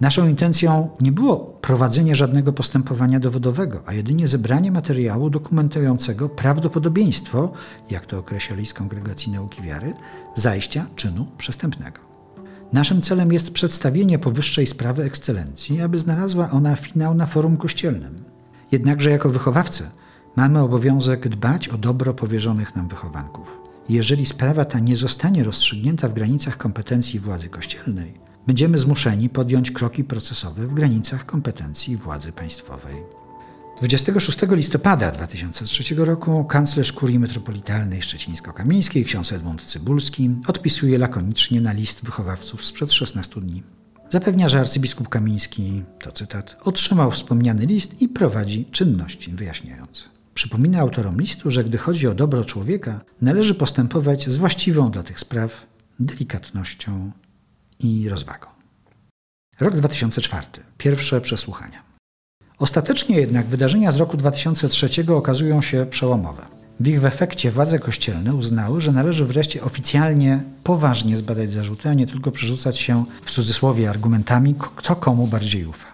Naszą 0.00 0.28
intencją 0.28 0.90
nie 1.00 1.12
było 1.12 1.36
prowadzenie 1.36 2.16
żadnego 2.16 2.52
postępowania 2.52 3.20
dowodowego, 3.20 3.82
a 3.86 3.92
jedynie 3.92 4.28
zebranie 4.28 4.72
materiału 4.72 5.30
dokumentującego 5.30 6.28
prawdopodobieństwo, 6.28 7.52
jak 7.90 8.06
to 8.06 8.18
określa 8.18 8.56
list 8.56 8.74
Kongregacji 8.74 9.32
Nauki 9.32 9.62
Wiary, 9.62 9.94
zajścia 10.34 10.86
czynu 10.96 11.26
przestępnego. 11.38 11.98
Naszym 12.72 13.02
celem 13.02 13.32
jest 13.32 13.52
przedstawienie 13.52 14.18
powyższej 14.18 14.66
sprawy 14.66 15.02
ekscelencji, 15.02 15.80
aby 15.80 15.98
znalazła 15.98 16.50
ona 16.50 16.76
finał 16.76 17.14
na 17.14 17.26
forum 17.26 17.56
kościelnym. 17.56 18.24
Jednakże 18.72 19.10
jako 19.10 19.28
wychowawcy 19.30 19.90
mamy 20.36 20.60
obowiązek 20.60 21.28
dbać 21.28 21.68
o 21.68 21.78
dobro 21.78 22.14
powierzonych 22.14 22.76
nam 22.76 22.88
wychowanków. 22.88 23.58
Jeżeli 23.88 24.26
sprawa 24.26 24.64
ta 24.64 24.78
nie 24.78 24.96
zostanie 24.96 25.44
rozstrzygnięta 25.44 26.08
w 26.08 26.14
granicach 26.14 26.56
kompetencji 26.56 27.20
władzy 27.20 27.48
kościelnej, 27.48 28.14
będziemy 28.46 28.78
zmuszeni 28.78 29.28
podjąć 29.28 29.70
kroki 29.70 30.04
procesowe 30.04 30.66
w 30.66 30.74
granicach 30.74 31.26
kompetencji 31.26 31.96
władzy 31.96 32.32
państwowej. 32.32 32.96
26 33.78 34.38
listopada 34.50 35.10
2003 35.10 35.94
roku 35.94 36.44
kanclerz 36.44 36.92
kurii 36.92 37.18
metropolitalnej 37.18 38.02
szczecińsko-kamieńskiej 38.02 39.04
ksiądz 39.04 39.32
Edmund 39.32 39.62
Cybulski 39.62 40.30
odpisuje 40.46 40.98
lakonicznie 40.98 41.60
na 41.60 41.72
list 41.72 42.04
wychowawców 42.04 42.64
sprzed 42.64 42.92
16 42.92 43.40
dni. 43.40 43.62
Zapewnia, 44.10 44.48
że 44.48 44.60
arcybiskup 44.60 45.08
Kamiński, 45.08 45.84
to 46.02 46.12
cytat, 46.12 46.56
otrzymał 46.64 47.10
wspomniany 47.10 47.66
list 47.66 48.02
i 48.02 48.08
prowadzi 48.08 48.64
czynności 48.64 49.32
wyjaśniające. 49.32 50.13
Przypomina 50.34 50.78
autorom 50.78 51.20
listu, 51.20 51.50
że 51.50 51.64
gdy 51.64 51.78
chodzi 51.78 52.08
o 52.08 52.14
dobro 52.14 52.44
człowieka, 52.44 53.00
należy 53.22 53.54
postępować 53.54 54.28
z 54.28 54.36
właściwą 54.36 54.90
dla 54.90 55.02
tych 55.02 55.20
spraw 55.20 55.66
delikatnością 56.00 57.10
i 57.80 58.08
rozwagą. 58.08 58.46
Rok 59.60 59.76
2004. 59.76 60.46
Pierwsze 60.78 61.20
przesłuchania. 61.20 61.82
Ostatecznie 62.58 63.16
jednak 63.16 63.46
wydarzenia 63.46 63.92
z 63.92 63.96
roku 63.96 64.16
2003 64.16 64.88
okazują 65.14 65.62
się 65.62 65.86
przełomowe. 65.90 66.46
W 66.80 66.86
ich 66.86 67.04
efekcie 67.04 67.50
władze 67.50 67.78
kościelne 67.78 68.34
uznały, 68.34 68.80
że 68.80 68.92
należy 68.92 69.24
wreszcie 69.24 69.62
oficjalnie, 69.62 70.42
poważnie 70.64 71.16
zbadać 71.16 71.52
zarzuty, 71.52 71.88
a 71.88 71.94
nie 71.94 72.06
tylko 72.06 72.30
przerzucać 72.32 72.78
się 72.78 73.04
w 73.24 73.30
cudzysłowie 73.30 73.90
argumentami, 73.90 74.54
kto 74.76 74.96
komu 74.96 75.26
bardziej 75.26 75.66
ufa. 75.66 75.93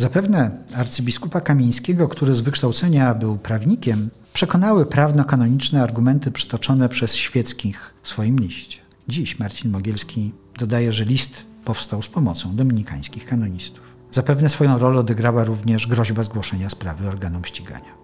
Zapewne 0.00 0.50
arcybiskupa 0.76 1.40
Kamińskiego, 1.40 2.08
który 2.08 2.34
z 2.34 2.40
wykształcenia 2.40 3.14
był 3.14 3.38
prawnikiem, 3.38 4.10
przekonały 4.32 4.86
prawno-kanoniczne 4.86 5.82
argumenty 5.82 6.30
przytoczone 6.30 6.88
przez 6.88 7.14
świeckich 7.14 7.94
w 8.02 8.08
swoim 8.08 8.38
liście. 8.38 8.80
Dziś 9.08 9.38
Marcin 9.38 9.70
Mogielski 9.70 10.32
dodaje, 10.58 10.92
że 10.92 11.04
list 11.04 11.44
powstał 11.64 12.02
z 12.02 12.08
pomocą 12.08 12.56
dominikańskich 12.56 13.26
kanonistów. 13.26 13.84
Zapewne 14.10 14.48
swoją 14.48 14.78
rolę 14.78 15.00
odegrała 15.00 15.44
również 15.44 15.86
groźba 15.86 16.22
zgłoszenia 16.22 16.70
sprawy 16.70 17.08
organom 17.08 17.44
ścigania. 17.44 17.94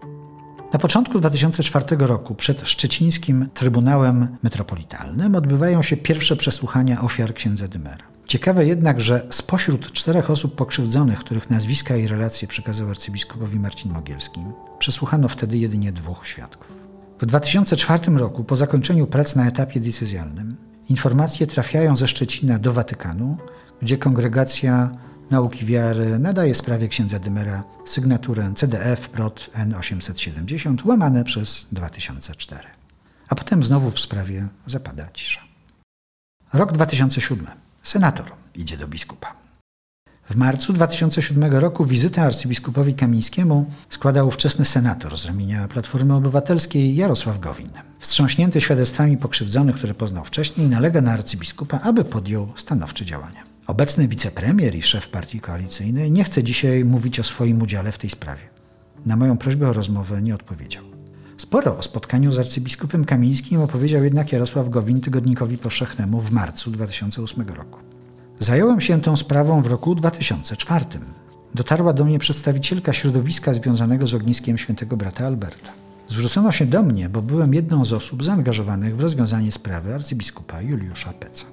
Na 0.73 0.79
początku 0.79 1.19
2004 1.21 1.97
roku 1.99 2.35
przed 2.35 2.69
szczecińskim 2.69 3.49
Trybunałem 3.55 4.37
Metropolitalnym 4.43 5.35
odbywają 5.35 5.83
się 5.83 5.97
pierwsze 5.97 6.37
przesłuchania 6.37 7.01
ofiar 7.01 7.35
księdza 7.35 7.69
Dymera. 7.69 8.16
Ciekawe 8.27 8.67
jednak, 8.67 9.01
że 9.01 9.27
spośród 9.31 9.93
czterech 9.93 10.31
osób 10.31 10.55
pokrzywdzonych, 10.55 11.19
których 11.19 11.51
nazwiska 11.51 11.97
i 11.97 12.07
relacje 12.07 12.49
przekazał 12.49 12.91
arcybiskupowi 12.91 13.61
Marcin 13.61 13.93
Mogielski, 13.93 14.41
przesłuchano 14.79 15.29
wtedy 15.29 15.59
jedynie 15.59 15.93
dwóch 15.93 16.27
świadków. 16.27 16.73
W 17.21 17.27
2004 17.27 18.13
roku, 18.17 18.45
po 18.45 18.57
zakończeniu 18.57 19.07
prac 19.07 19.37
na 19.37 19.47
etapie 19.47 19.81
decyzjalnym, 19.81 20.57
informacje 20.89 21.47
trafiają 21.47 21.97
ze 21.97 22.09
Szczecina 22.09 22.59
do 22.59 22.73
Watykanu, 22.73 23.37
gdzie 23.83 23.99
kongregacja 23.99 24.91
nauki 25.31 25.67
wiary 25.67 26.19
nadaje 26.19 26.55
sprawie 26.55 26.89
księdza 26.89 27.19
Dymera 27.19 27.65
sygnaturę 27.85 28.53
CDF 28.55 29.09
PROT 29.09 29.51
N870 29.55 30.87
łamane 30.87 31.25
przez 31.25 31.67
2004. 31.73 32.69
A 33.29 33.35
potem 33.35 33.63
znowu 33.63 33.91
w 33.91 34.01
sprawie 34.01 34.49
zapada 34.67 35.09
cisza. 35.13 35.41
Rok 36.53 36.73
2007. 36.73 37.66
Senator 37.87 38.33
idzie 38.55 38.77
do 38.77 38.89
biskupa. 38.89 39.35
W 40.31 40.37
marcu 40.37 40.73
2007 40.73 41.55
roku 41.55 41.85
wizytę 41.85 42.23
arcybiskupowi 42.23 42.95
Kamińskiemu 42.95 43.71
składał 43.89 44.29
ówczesny 44.29 44.65
senator 44.65 45.19
z 45.19 45.25
ramienia 45.27 45.69
Platformy 45.69 46.15
Obywatelskiej 46.15 46.97
Jarosław 46.97 47.41
Gowin. 47.41 47.71
Wstrząśnięty 47.99 48.61
świadectwami 48.61 49.17
pokrzywdzonych, 49.17 49.77
które 49.77 49.95
poznał 49.95 50.25
wcześniej, 50.25 50.69
nalega 50.69 51.01
na 51.01 51.13
arcybiskupa, 51.13 51.81
aby 51.81 52.05
podjął 52.05 52.53
stanowcze 52.57 53.05
działania. 53.05 53.43
Obecny 53.67 54.09
wicepremier 54.09 54.75
i 54.75 54.83
szef 54.83 55.09
partii 55.09 55.41
koalicyjnej 55.41 56.11
nie 56.11 56.25
chce 56.25 56.43
dzisiaj 56.45 56.85
mówić 56.85 57.21
o 57.21 57.25
swoim 57.25 57.63
udziale 57.63 57.93
w 57.93 57.99
tej 57.99 58.11
sprawie. 58.11 58.43
Na 59.05 59.17
moją 59.17 59.39
prośbę 59.39 59.69
o 59.69 59.73
rozmowę 59.73 60.23
nie 60.23 60.35
odpowiedział. 60.35 60.96
Sporo 61.57 61.79
o 61.79 61.83
spotkaniu 61.83 62.33
z 62.33 62.39
arcybiskupem 62.39 63.05
Kamińskim 63.05 63.61
opowiedział 63.61 64.05
jednak 64.05 64.33
Jarosław 64.33 64.69
Gowin 64.69 65.01
tygodnikowi 65.01 65.59
powszechnemu 65.59 66.21
w 66.21 66.31
marcu 66.31 66.71
2008 66.71 67.49
roku. 67.49 67.79
Zająłem 68.39 68.81
się 68.81 69.01
tą 69.01 69.17
sprawą 69.17 69.63
w 69.63 69.67
roku 69.67 69.95
2004. 69.95 70.85
Dotarła 71.55 71.93
do 71.93 72.05
mnie 72.05 72.19
przedstawicielka 72.19 72.93
środowiska 72.93 73.55
związanego 73.55 74.07
z 74.07 74.15
ogniskiem 74.15 74.59
świętego 74.59 74.97
brata 74.97 75.27
Alberta. 75.27 75.73
Zwrócono 76.09 76.53
się 76.53 76.67
do 76.67 76.83
mnie, 76.83 77.09
bo 77.09 77.23
byłem 77.23 77.55
jedną 77.55 77.85
z 77.85 77.93
osób 77.93 78.25
zaangażowanych 78.25 78.97
w 78.97 79.01
rozwiązanie 79.01 79.53
sprawy 79.53 79.95
arcybiskupa 79.95 80.63
Juliusza 80.63 81.13
Peca. 81.13 81.45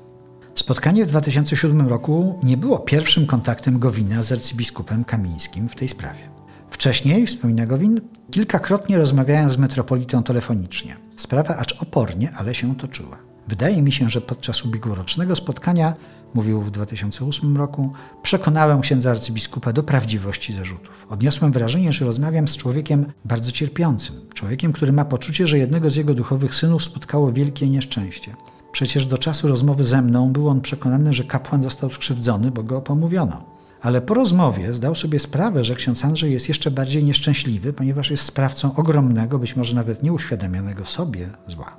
Spotkanie 0.55 1.05
w 1.05 1.07
2007 1.07 1.87
roku 1.87 2.39
nie 2.43 2.57
było 2.57 2.79
pierwszym 2.79 3.25
kontaktem 3.25 3.79
Gowina 3.79 4.23
z 4.23 4.31
arcybiskupem 4.31 5.03
Kamińskim 5.03 5.69
w 5.69 5.75
tej 5.75 5.89
sprawie. 5.89 6.32
Wcześniej, 6.73 7.27
wspomina 7.27 7.65
Gowin, 7.65 8.01
kilkakrotnie 8.31 8.97
rozmawiałem 8.97 9.51
z 9.51 9.57
metropolitą 9.57 10.23
telefonicznie. 10.23 10.97
Sprawa 11.17 11.57
acz 11.57 11.81
opornie, 11.81 12.31
ale 12.37 12.55
się 12.55 12.75
toczyła. 12.75 13.17
Wydaje 13.47 13.81
mi 13.81 13.91
się, 13.91 14.09
że 14.09 14.21
podczas 14.21 14.65
ubiegłorocznego 14.65 15.35
spotkania, 15.35 15.93
mówił 16.33 16.61
w 16.61 16.71
2008 16.71 17.57
roku, 17.57 17.93
przekonałem 18.23 18.81
księdza 18.81 19.11
arcybiskupa 19.11 19.73
do 19.73 19.83
prawdziwości 19.83 20.53
zarzutów. 20.53 21.07
Odniosłem 21.09 21.51
wrażenie, 21.51 21.93
że 21.93 22.05
rozmawiam 22.05 22.47
z 22.47 22.57
człowiekiem 22.57 23.05
bardzo 23.25 23.51
cierpiącym, 23.51 24.15
człowiekiem, 24.33 24.73
który 24.73 24.93
ma 24.93 25.05
poczucie, 25.05 25.47
że 25.47 25.57
jednego 25.57 25.89
z 25.89 25.95
jego 25.95 26.13
duchowych 26.13 26.55
synów 26.55 26.83
spotkało 26.83 27.31
wielkie 27.31 27.69
nieszczęście. 27.69 28.35
Przecież 28.71 29.05
do 29.05 29.17
czasu 29.17 29.47
rozmowy 29.47 29.83
ze 29.83 30.01
mną 30.01 30.33
był 30.33 30.49
on 30.49 30.61
przekonany, 30.61 31.13
że 31.13 31.23
kapłan 31.23 31.63
został 31.63 31.89
skrzywdzony, 31.89 32.51
bo 32.51 32.63
go 32.63 32.81
pomówiono. 32.81 33.52
Ale 33.83 34.01
po 34.01 34.13
rozmowie 34.13 34.73
zdał 34.73 34.95
sobie 34.95 35.19
sprawę, 35.19 35.63
że 35.63 35.75
ksiądz 35.75 36.05
Andrzej 36.05 36.33
jest 36.33 36.49
jeszcze 36.49 36.71
bardziej 36.71 37.03
nieszczęśliwy, 37.03 37.73
ponieważ 37.73 38.11
jest 38.11 38.23
sprawcą 38.23 38.75
ogromnego, 38.75 39.39
być 39.39 39.55
może 39.55 39.75
nawet 39.75 40.03
nieuświadomionego 40.03 40.85
sobie 40.85 41.29
zła. 41.47 41.77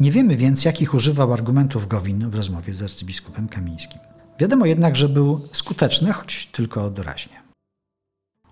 Nie 0.00 0.12
wiemy 0.12 0.36
więc, 0.36 0.64
jakich 0.64 0.94
używał 0.94 1.32
argumentów 1.32 1.88
Gowin 1.88 2.30
w 2.30 2.34
rozmowie 2.34 2.74
z 2.74 2.82
arcybiskupem 2.82 3.48
Kamińskim. 3.48 3.98
Wiadomo 4.38 4.66
jednak, 4.66 4.96
że 4.96 5.08
był 5.08 5.48
skuteczny, 5.52 6.12
choć 6.12 6.46
tylko 6.52 6.90
doraźnie. 6.90 7.42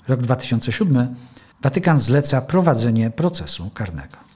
Rok 0.09 0.21
2007 0.21 1.15
Watykan 1.63 1.99
zleca 1.99 2.41
prowadzenie 2.41 3.11
procesu 3.11 3.71
karnego. 3.75 4.28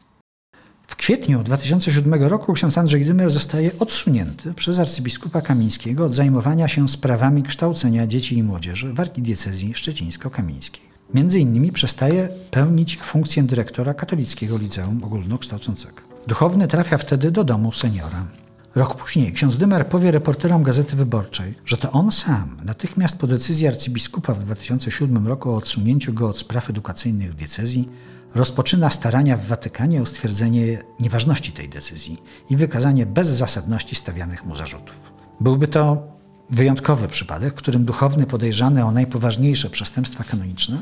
W 0.93 0.97
kwietniu 0.97 1.43
2007 1.43 2.15
roku 2.15 2.53
ksiądz 2.53 2.79
Andrzej 2.79 3.05
Dymer 3.05 3.31
zostaje 3.31 3.71
odsunięty 3.79 4.55
przez 4.55 4.79
arcybiskupa 4.79 5.41
Kamińskiego 5.41 6.05
od 6.05 6.15
zajmowania 6.15 6.69
się 6.69 6.89
sprawami 6.89 7.43
kształcenia 7.43 8.07
dzieci 8.07 8.39
i 8.39 8.43
młodzieży 8.43 8.93
w 8.93 9.01
arkidiecezji 9.01 9.75
szczecińsko-kamińskiej. 9.75 10.81
Między 11.15 11.39
innymi 11.39 11.73
przestaje 11.73 12.29
pełnić 12.51 12.99
funkcję 12.99 13.43
dyrektora 13.43 13.95
katolickiego 13.95 14.59
liceum 14.59 15.05
ogólnokształcącego. 15.05 15.97
Duchowny 16.27 16.69
trafia 16.69 16.99
wtedy 16.99 17.31
do 17.31 17.45
domu 17.45 17.73
seniora. 17.73 18.27
Rok 18.75 18.97
później 18.97 19.33
ksiądz 19.33 19.57
Dymer 19.57 19.87
powie 19.87 20.11
reporterom 20.11 20.63
Gazety 20.63 20.97
Wyborczej, 20.97 21.55
że 21.67 21.77
to 21.77 21.93
on 21.93 22.13
sam, 22.13 22.57
natychmiast 22.65 23.19
po 23.19 23.27
decyzji 23.27 23.69
arcybiskupa 23.69 24.35
w 24.35 24.45
2007 24.45 25.27
roku 25.29 25.51
o 25.51 25.57
odsunięciu 25.57 26.13
go 26.13 26.29
od 26.29 26.39
spraw 26.39 26.71
edukacyjnych 26.71 27.33
w 27.33 27.35
diecezji, 27.35 27.89
rozpoczyna 28.35 28.91
starania 28.91 29.37
w 29.37 29.47
Watykanie 29.47 30.03
o 30.03 30.07
stwierdzenie 30.07 30.79
nieważności 31.01 31.53
tej 31.53 31.69
decyzji 31.69 32.23
i 32.51 32.57
wykazanie 32.57 33.07
bezzasadności 33.07 33.97
stawianych 33.97 34.45
mu 34.45 34.57
zarzutów. 34.57 35.13
Byłby 35.41 35.69
to 35.69 36.13
wyjątkowy 36.51 37.09
przypadek, 37.09 37.53
w 37.53 37.57
którym 37.57 37.85
duchowny 37.85 38.27
podejrzany 38.27 38.85
o 38.85 38.93
najpoważniejsze 38.93 39.71
przestępstwa 39.71 40.25
kanoniczne 40.25 40.79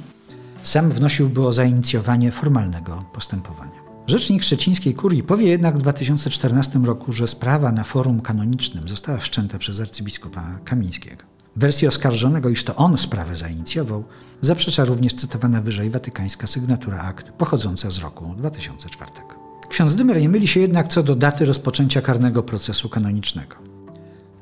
sam 0.62 0.90
wnosiłby 0.90 1.46
o 1.46 1.52
zainicjowanie 1.52 2.32
formalnego 2.32 3.04
postępowania. 3.12 3.80
Rzecznik 4.06 4.42
szczecińskiej 4.42 4.94
kurii 4.94 5.22
powie 5.22 5.48
jednak 5.48 5.78
w 5.78 5.80
2014 5.80 6.78
roku, 6.78 7.12
że 7.12 7.28
sprawa 7.28 7.72
na 7.72 7.84
forum 7.84 8.20
kanonicznym 8.20 8.88
została 8.88 9.18
wszczęta 9.18 9.58
przez 9.58 9.80
arcybiskupa 9.80 10.58
Kamińskiego. 10.64 11.22
Wersji 11.56 11.88
oskarżonego, 11.88 12.48
iż 12.48 12.64
to 12.64 12.76
on 12.76 12.98
sprawę 12.98 13.36
zainicjował, 13.36 14.04
zaprzecza 14.40 14.84
również 14.84 15.14
cytowana 15.14 15.62
wyżej 15.62 15.90
watykańska 15.90 16.46
sygnatura 16.46 16.98
akt 16.98 17.30
pochodząca 17.30 17.90
z 17.90 17.98
roku 17.98 18.34
2004. 18.36 19.10
Ksiądz 19.68 19.96
Dymer 19.96 20.20
nie 20.20 20.28
myli 20.28 20.48
się 20.48 20.60
jednak 20.60 20.88
co 20.88 21.02
do 21.02 21.14
daty 21.14 21.44
rozpoczęcia 21.44 22.02
karnego 22.02 22.42
procesu 22.42 22.88
kanonicznego. 22.88 23.56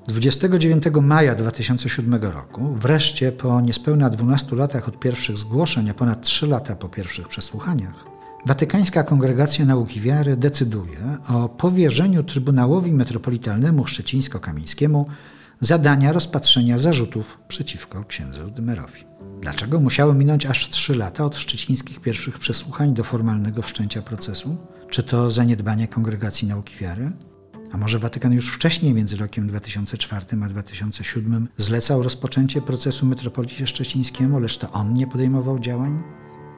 29 0.09 0.85
maja 1.03 1.35
2007 1.35 2.15
roku, 2.15 2.75
wreszcie 2.75 3.33
po 3.33 3.61
niespełna 3.61 4.11
12 4.11 4.57
latach 4.57 4.89
od 4.89 5.01
pierwszych 5.01 5.39
zgłoszeń, 5.39 5.91
a 5.91 5.95
ponad 5.95 6.23
3 6.23 6.47
lata 6.47 6.77
po 6.77 6.89
pierwszych 6.89 7.29
przesłuchaniach, 7.29 8.09
Watykańska 8.47 9.03
Kongregacja 9.03 9.65
Nauki 9.65 10.01
Wiary 10.01 10.37
decyduje 10.37 11.19
o 11.29 11.49
powierzeniu 11.49 12.23
Trybunałowi 12.23 12.93
Metropolitalnemu 12.93 13.85
Szczecińsko-Kamieńskiemu 13.85 15.05
zadania 15.61 16.13
rozpatrzenia 16.13 16.79
zarzutów 16.79 17.39
przeciwko 17.49 18.05
księdzu 18.05 18.51
Dymerowi. 18.51 19.05
Dlaczego 19.41 19.81
musiało 19.81 20.15
minąć 20.15 20.47
aż 20.47 20.69
trzy 20.69 20.97
lata 20.97 21.25
od 21.25 21.37
szczecińskich 21.37 22.01
pierwszych 22.01 22.39
przesłuchań 22.39 22.95
do 22.95 23.05
formalnego 23.05 23.63
wszczęcia 23.63 24.03
procesu? 24.03 24.57
Czy 24.91 25.03
to 25.03 25.31
zaniedbanie 25.31 25.89
Kongregacji 25.89 26.49
Nauki 26.49 26.77
Wiary? 26.77 27.13
A 27.73 27.77
może 27.77 27.99
Watykan 27.99 28.33
już 28.33 28.55
wcześniej, 28.55 28.95
między 28.95 29.17
rokiem 29.17 29.47
2004 29.47 30.27
a 30.45 30.49
2007, 30.49 31.49
zlecał 31.57 32.03
rozpoczęcie 32.03 32.63
procesu 32.63 33.07
metropolicie 33.07 33.67
szczecińskiemu, 33.67 34.41
lecz 34.41 34.59
to 34.59 34.71
on 34.73 34.95
nie 34.95 35.07
podejmował 35.07 35.59
działań? 35.59 36.03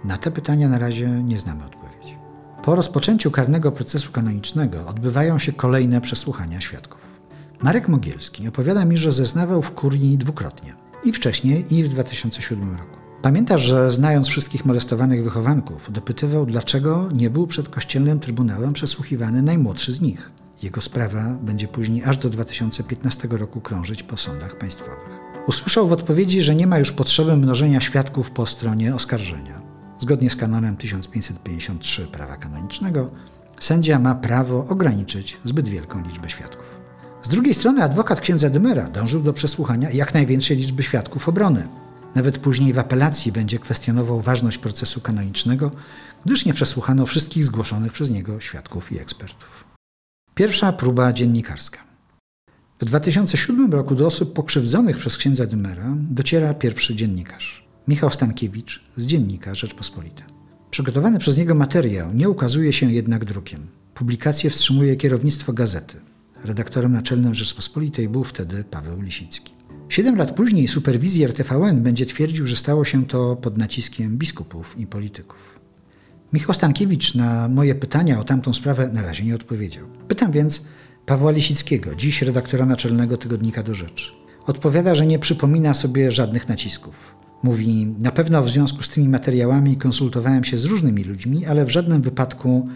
Na 0.04 0.18
te 0.18 0.30
pytania 0.30 0.68
na 0.68 0.78
razie 0.78 1.08
nie 1.08 1.38
znamy 1.38 1.64
odpowiedzi. 1.64 2.14
Po 2.62 2.74
rozpoczęciu 2.74 3.30
karnego 3.30 3.72
procesu 3.72 4.12
kanonicznego 4.12 4.86
odbywają 4.86 5.38
się 5.38 5.52
kolejne 5.52 6.00
przesłuchania 6.00 6.60
świadków. 6.60 7.09
Marek 7.62 7.88
Mogielski 7.88 8.48
opowiada 8.48 8.84
mi, 8.84 8.98
że 8.98 9.12
zeznawał 9.12 9.62
w 9.62 9.70
kurii 9.70 10.18
dwukrotnie. 10.18 10.74
I 11.04 11.12
wcześniej, 11.12 11.74
i 11.74 11.84
w 11.84 11.88
2007 11.88 12.70
roku. 12.70 12.96
Pamiętasz, 13.22 13.62
że 13.62 13.90
znając 13.90 14.28
wszystkich 14.28 14.64
molestowanych 14.64 15.24
wychowanków, 15.24 15.92
dopytywał, 15.92 16.46
dlaczego 16.46 17.08
nie 17.14 17.30
był 17.30 17.46
przed 17.46 17.68
kościelnym 17.68 18.20
trybunałem 18.20 18.72
przesłuchiwany 18.72 19.42
najmłodszy 19.42 19.92
z 19.92 20.00
nich. 20.00 20.30
Jego 20.62 20.80
sprawa 20.80 21.38
będzie 21.42 21.68
później 21.68 22.04
aż 22.04 22.16
do 22.16 22.30
2015 22.30 23.28
roku 23.30 23.60
krążyć 23.60 24.02
po 24.02 24.16
sądach 24.16 24.58
państwowych. 24.58 25.20
Usłyszał 25.46 25.88
w 25.88 25.92
odpowiedzi, 25.92 26.42
że 26.42 26.54
nie 26.54 26.66
ma 26.66 26.78
już 26.78 26.92
potrzeby 26.92 27.36
mnożenia 27.36 27.80
świadków 27.80 28.30
po 28.30 28.46
stronie 28.46 28.94
oskarżenia. 28.94 29.62
Zgodnie 29.98 30.30
z 30.30 30.36
kanonem 30.36 30.76
1553 30.76 32.06
prawa 32.06 32.36
kanonicznego, 32.36 33.06
sędzia 33.60 33.98
ma 33.98 34.14
prawo 34.14 34.66
ograniczyć 34.68 35.38
zbyt 35.44 35.68
wielką 35.68 36.02
liczbę 36.02 36.30
świadków. 36.30 36.79
Z 37.22 37.28
drugiej 37.28 37.54
strony 37.54 37.82
adwokat 37.82 38.20
księdza 38.20 38.50
Dymera 38.50 38.88
dążył 38.88 39.22
do 39.22 39.32
przesłuchania 39.32 39.90
jak 39.90 40.14
największej 40.14 40.56
liczby 40.56 40.82
świadków 40.82 41.28
obrony. 41.28 41.68
Nawet 42.14 42.38
później 42.38 42.72
w 42.72 42.78
apelacji 42.78 43.32
będzie 43.32 43.58
kwestionował 43.58 44.20
ważność 44.20 44.58
procesu 44.58 45.00
kanonicznego, 45.00 45.70
gdyż 46.24 46.46
nie 46.46 46.54
przesłuchano 46.54 47.06
wszystkich 47.06 47.44
zgłoszonych 47.44 47.92
przez 47.92 48.10
niego 48.10 48.40
świadków 48.40 48.92
i 48.92 48.98
ekspertów. 48.98 49.64
Pierwsza 50.34 50.72
próba 50.72 51.12
dziennikarska. 51.12 51.78
W 52.80 52.84
2007 52.84 53.72
roku 53.72 53.94
do 53.94 54.06
osób 54.06 54.32
pokrzywdzonych 54.32 54.98
przez 54.98 55.16
księdza 55.16 55.46
Dymera 55.46 55.94
dociera 55.96 56.54
pierwszy 56.54 56.94
dziennikarz, 56.94 57.68
Michał 57.88 58.10
Stankiewicz 58.10 58.84
z 58.96 59.06
dziennika 59.06 59.54
Rzeczpospolita. 59.54 60.22
Przygotowany 60.70 61.18
przez 61.18 61.38
niego 61.38 61.54
materiał 61.54 62.14
nie 62.14 62.28
ukazuje 62.28 62.72
się 62.72 62.92
jednak 62.92 63.24
drukiem. 63.24 63.66
Publikację 63.94 64.50
wstrzymuje 64.50 64.96
kierownictwo 64.96 65.52
gazety. 65.52 66.00
Redaktorem 66.44 66.92
naczelnym 66.92 67.34
Rzeczpospolitej 67.34 68.08
był 68.08 68.24
wtedy 68.24 68.64
Paweł 68.64 69.02
Lisicki. 69.02 69.52
Siedem 69.88 70.16
lat 70.16 70.34
później 70.34 70.68
superwizjer 70.68 71.32
TVN 71.32 71.82
będzie 71.82 72.06
twierdził, 72.06 72.46
że 72.46 72.56
stało 72.56 72.84
się 72.84 73.06
to 73.06 73.36
pod 73.36 73.58
naciskiem 73.58 74.18
biskupów 74.18 74.78
i 74.78 74.86
polityków. 74.86 75.60
Michał 76.32 76.54
Stankiewicz 76.54 77.14
na 77.14 77.48
moje 77.48 77.74
pytania 77.74 78.20
o 78.20 78.24
tamtą 78.24 78.54
sprawę 78.54 78.88
na 78.92 79.02
razie 79.02 79.24
nie 79.24 79.34
odpowiedział. 79.34 79.86
Pytam 80.08 80.32
więc 80.32 80.64
Pawła 81.06 81.30
Lisickiego, 81.30 81.94
dziś 81.94 82.22
redaktora 82.22 82.66
naczelnego 82.66 83.16
tygodnika 83.16 83.62
do 83.62 83.74
rzeczy. 83.74 84.12
Odpowiada, 84.46 84.94
że 84.94 85.06
nie 85.06 85.18
przypomina 85.18 85.74
sobie 85.74 86.12
żadnych 86.12 86.48
nacisków. 86.48 87.14
Mówi, 87.42 87.86
na 87.98 88.12
pewno 88.12 88.42
w 88.42 88.50
związku 88.50 88.82
z 88.82 88.88
tymi 88.88 89.08
materiałami 89.08 89.76
konsultowałem 89.76 90.44
się 90.44 90.58
z 90.58 90.64
różnymi 90.64 91.04
ludźmi, 91.04 91.46
ale 91.46 91.64
w 91.64 91.70
żadnym 91.70 92.02
wypadku 92.02 92.68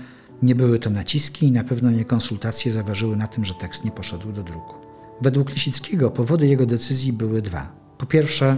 nie 0.44 0.54
były 0.54 0.78
to 0.78 0.90
naciski 0.90 1.46
i 1.46 1.52
na 1.52 1.64
pewno 1.64 1.90
nie 1.90 2.04
konsultacje 2.04 2.72
zaważyły 2.72 3.16
na 3.16 3.26
tym, 3.26 3.44
że 3.44 3.54
tekst 3.54 3.84
nie 3.84 3.90
poszedł 3.90 4.32
do 4.32 4.42
druku. 4.42 4.74
Według 5.20 5.54
Lisickiego 5.54 6.10
powody 6.10 6.46
jego 6.46 6.66
decyzji 6.66 7.12
były 7.12 7.42
dwa. 7.42 7.72
Po 7.98 8.06
pierwsze, 8.06 8.56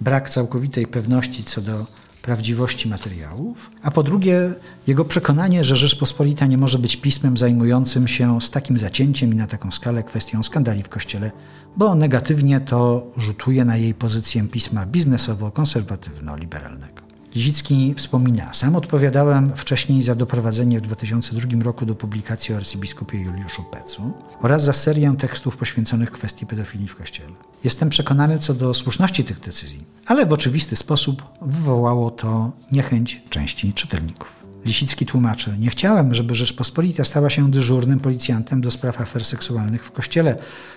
brak 0.00 0.30
całkowitej 0.30 0.86
pewności 0.86 1.44
co 1.44 1.60
do 1.60 1.86
prawdziwości 2.22 2.88
materiałów, 2.88 3.70
a 3.82 3.90
po 3.90 4.02
drugie, 4.02 4.52
jego 4.86 5.04
przekonanie, 5.04 5.64
że 5.64 5.76
Rzeczpospolita 5.76 6.46
nie 6.46 6.58
może 6.58 6.78
być 6.78 6.96
pismem 6.96 7.36
zajmującym 7.36 8.08
się 8.08 8.40
z 8.40 8.50
takim 8.50 8.78
zacięciem 8.78 9.32
i 9.32 9.36
na 9.36 9.46
taką 9.46 9.70
skalę 9.70 10.02
kwestią 10.02 10.42
skandali 10.42 10.82
w 10.82 10.88
Kościele, 10.88 11.30
bo 11.76 11.94
negatywnie 11.94 12.60
to 12.60 13.06
rzutuje 13.16 13.64
na 13.64 13.76
jej 13.76 13.94
pozycję 13.94 14.48
pisma 14.48 14.86
biznesowo-konserwatywno-liberalnego. 14.86 17.03
Lizicki 17.34 17.94
wspomina, 17.96 18.54
sam 18.54 18.76
odpowiadałem 18.76 19.52
wcześniej 19.56 20.02
za 20.02 20.14
doprowadzenie 20.14 20.78
w 20.78 20.82
2002 20.82 21.62
roku 21.64 21.86
do 21.86 21.94
publikacji 21.94 22.54
o 22.54 22.56
arcybiskupie 22.56 23.18
Juliuszu 23.18 23.62
Pecu 23.62 24.12
oraz 24.40 24.64
za 24.64 24.72
serię 24.72 25.14
tekstów 25.18 25.56
poświęconych 25.56 26.10
kwestii 26.10 26.46
pedofilii 26.46 26.88
w 26.88 26.96
Kościele. 26.96 27.32
Jestem 27.64 27.88
przekonany 27.88 28.38
co 28.38 28.54
do 28.54 28.74
słuszności 28.74 29.24
tych 29.24 29.40
decyzji, 29.40 29.84
ale 30.06 30.26
w 30.26 30.32
oczywisty 30.32 30.76
sposób 30.76 31.22
wywołało 31.42 32.10
to 32.10 32.52
niechęć 32.72 33.22
części 33.30 33.72
czytelników. 33.72 34.32
Lisicki 34.64 35.06
tłumaczy, 35.06 35.56
nie 35.58 35.70
chciałem, 35.70 36.14
żeby 36.14 36.34
Rzeczpospolita 36.34 37.04
stała 37.04 37.30
się 37.30 37.50
dyżurnym 37.50 38.00
policjantem 38.00 38.60
do 38.60 38.70
spraw 38.70 39.00
afer 39.00 39.24
seksualnych 39.24 39.84
w 39.84 39.90
Kościele, 39.90 40.36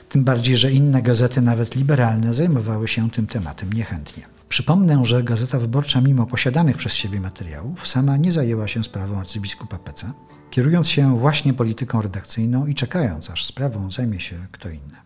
tym 0.10 0.24
bardziej, 0.24 0.58
że 0.58 0.72
inne 0.72 1.02
gazety, 1.02 1.42
nawet 1.42 1.76
liberalne, 1.76 2.34
zajmowały 2.34 2.88
się 2.88 3.10
tym 3.10 3.28
tematem 3.28 3.74
niechętnie. 3.74 4.37
Przypomnę, 4.50 5.06
że 5.06 5.24
Gazeta 5.24 5.60
Wyborcza, 5.60 6.02
mimo 6.02 6.26
posiadanych 6.26 6.78
przez 6.78 6.94
siebie 6.94 7.20
materiałów, 7.20 7.88
sama 7.88 8.18
nie 8.18 8.32
zajęła 8.32 8.68
się 8.68 8.84
sprawą 8.84 9.20
arcybiskupa 9.20 9.78
Peca, 9.78 10.14
kierując 10.50 10.90
się 10.90 11.18
właśnie 11.18 11.54
polityką 11.54 12.02
redakcyjną 12.02 12.66
i 12.66 12.76
czekając, 12.76 13.30
aż 13.30 13.46
sprawą 13.46 13.92
zajmie 13.92 14.20
się 14.20 14.48
kto 14.52 14.70
inny. 14.70 14.98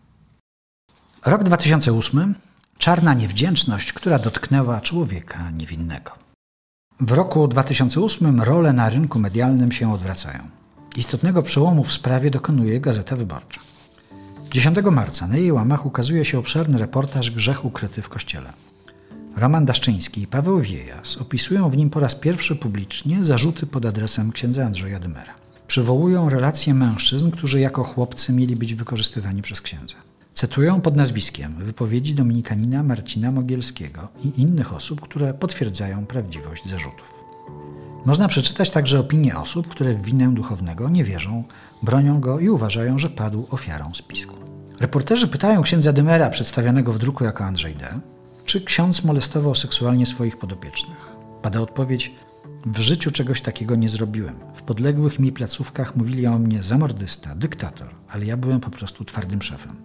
Rok 1.26 1.44
2008 1.44 2.34
czarna 2.78 3.14
niewdzięczność, 3.14 3.92
która 3.92 4.18
dotknęła 4.18 4.80
człowieka 4.80 5.50
niewinnego. 5.50 6.10
W 7.00 7.12
roku 7.12 7.48
2008 7.48 8.40
role 8.40 8.72
na 8.72 8.90
rynku 8.90 9.18
medialnym 9.18 9.72
się 9.72 9.92
odwracają. 9.92 10.48
Istotnego 10.96 11.42
przełomu 11.42 11.84
w 11.84 11.92
sprawie 11.92 12.30
dokonuje 12.30 12.80
Gazeta 12.80 13.16
Wyborcza. 13.16 13.60
10 14.52 14.78
marca 14.92 15.26
na 15.26 15.36
jej 15.36 15.52
łamach 15.52 15.86
ukazuje 15.86 16.24
się 16.24 16.38
obszerny 16.38 16.78
reportaż 16.78 17.30
Grzech 17.30 17.64
ukryty 17.64 18.02
w 18.02 18.08
kościele. 18.08 18.52
Roman 19.36 19.64
Daszczyński 19.64 20.22
i 20.22 20.26
Paweł 20.26 20.60
Wiejas 20.60 21.16
opisują 21.16 21.70
w 21.70 21.76
nim 21.76 21.90
po 21.90 22.00
raz 22.00 22.14
pierwszy 22.14 22.56
publicznie 22.56 23.24
zarzuty 23.24 23.66
pod 23.66 23.86
adresem 23.86 24.32
księdza 24.32 24.64
Andrzeja 24.64 24.98
Dymera. 24.98 25.34
Przywołują 25.66 26.28
relacje 26.28 26.74
mężczyzn, 26.74 27.30
którzy 27.30 27.60
jako 27.60 27.84
chłopcy 27.84 28.32
mieli 28.32 28.56
być 28.56 28.74
wykorzystywani 28.74 29.42
przez 29.42 29.60
księdza. 29.60 29.94
Cytują 30.34 30.80
pod 30.80 30.96
nazwiskiem 30.96 31.54
wypowiedzi 31.58 32.14
dominikanina 32.14 32.82
Marcina 32.82 33.32
Mogielskiego 33.32 34.08
i 34.24 34.40
innych 34.40 34.74
osób, 34.74 35.00
które 35.00 35.34
potwierdzają 35.34 36.06
prawdziwość 36.06 36.68
zarzutów. 36.68 37.14
Można 38.04 38.28
przeczytać 38.28 38.70
także 38.70 39.00
opinie 39.00 39.36
osób, 39.36 39.68
które 39.68 39.94
w 39.94 40.02
winę 40.02 40.34
duchownego 40.34 40.88
nie 40.88 41.04
wierzą, 41.04 41.44
bronią 41.82 42.20
go 42.20 42.40
i 42.40 42.48
uważają, 42.48 42.98
że 42.98 43.10
padł 43.10 43.46
ofiarą 43.50 43.94
spisku. 43.94 44.36
Reporterzy 44.80 45.28
pytają 45.28 45.62
księdza 45.62 45.92
Dymera, 45.92 46.30
przedstawionego 46.30 46.92
w 46.92 46.98
druku 46.98 47.24
jako 47.24 47.44
Andrzej 47.44 47.76
D., 47.76 48.00
czy 48.44 48.60
ksiądz 48.60 49.04
molestował 49.04 49.54
seksualnie 49.54 50.06
swoich 50.06 50.38
podopiecznych. 50.38 51.08
Pada 51.42 51.60
odpowiedź: 51.60 52.12
W 52.66 52.78
życiu 52.78 53.10
czegoś 53.10 53.40
takiego 53.40 53.76
nie 53.76 53.88
zrobiłem. 53.88 54.34
W 54.54 54.62
podległych 54.62 55.18
mi 55.18 55.32
placówkach 55.32 55.96
mówili 55.96 56.26
o 56.26 56.38
mnie 56.38 56.62
zamordysta, 56.62 57.34
dyktator, 57.34 57.88
ale 58.08 58.24
ja 58.24 58.36
byłem 58.36 58.60
po 58.60 58.70
prostu 58.70 59.04
twardym 59.04 59.42
szefem. 59.42 59.76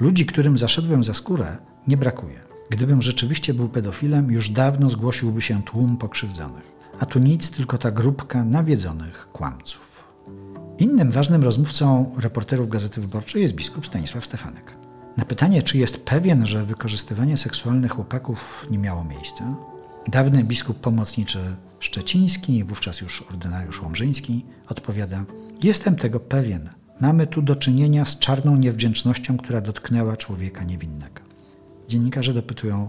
Ludzi, 0.00 0.26
którym 0.26 0.58
zaszedłem 0.58 1.04
za 1.04 1.14
skórę, 1.14 1.56
nie 1.86 1.96
brakuje. 1.96 2.40
Gdybym 2.70 3.02
rzeczywiście 3.02 3.54
był 3.54 3.68
pedofilem, 3.68 4.30
już 4.30 4.50
dawno 4.50 4.90
zgłosiłby 4.90 5.42
się 5.42 5.62
tłum 5.62 5.96
pokrzywdzonych. 5.96 6.64
A 6.98 7.06
tu 7.06 7.18
nic, 7.18 7.50
tylko 7.50 7.78
ta 7.78 7.90
grupka 7.90 8.44
nawiedzonych 8.44 9.28
kłamców. 9.32 10.04
Innym 10.78 11.10
ważnym 11.10 11.42
rozmówcą 11.42 12.14
reporterów 12.18 12.68
Gazety 12.68 13.00
Wyborczej 13.00 13.42
jest 13.42 13.54
biskup 13.54 13.86
Stanisław 13.86 14.24
Stefanek. 14.24 14.74
Na 15.16 15.24
pytanie, 15.24 15.62
czy 15.62 15.78
jest 15.78 16.04
pewien, 16.04 16.46
że 16.46 16.64
wykorzystywanie 16.64 17.36
seksualne 17.36 17.88
chłopaków 17.88 18.66
nie 18.70 18.78
miało 18.78 19.04
miejsca, 19.04 19.54
dawny 20.08 20.44
biskup 20.44 20.80
pomocniczy 20.80 21.56
szczeciński, 21.80 22.64
wówczas 22.64 23.00
już 23.00 23.22
ordynariusz 23.22 23.82
łomżyński, 23.82 24.44
odpowiada: 24.68 25.24
Jestem 25.62 25.96
tego 25.96 26.20
pewien. 26.20 26.70
Mamy 27.00 27.26
tu 27.26 27.42
do 27.42 27.56
czynienia 27.56 28.04
z 28.04 28.18
czarną 28.18 28.56
niewdzięcznością, 28.56 29.36
która 29.36 29.60
dotknęła 29.60 30.16
człowieka 30.16 30.64
niewinnego. 30.64 31.20
Dziennikarze 31.88 32.34
dopytują, 32.34 32.88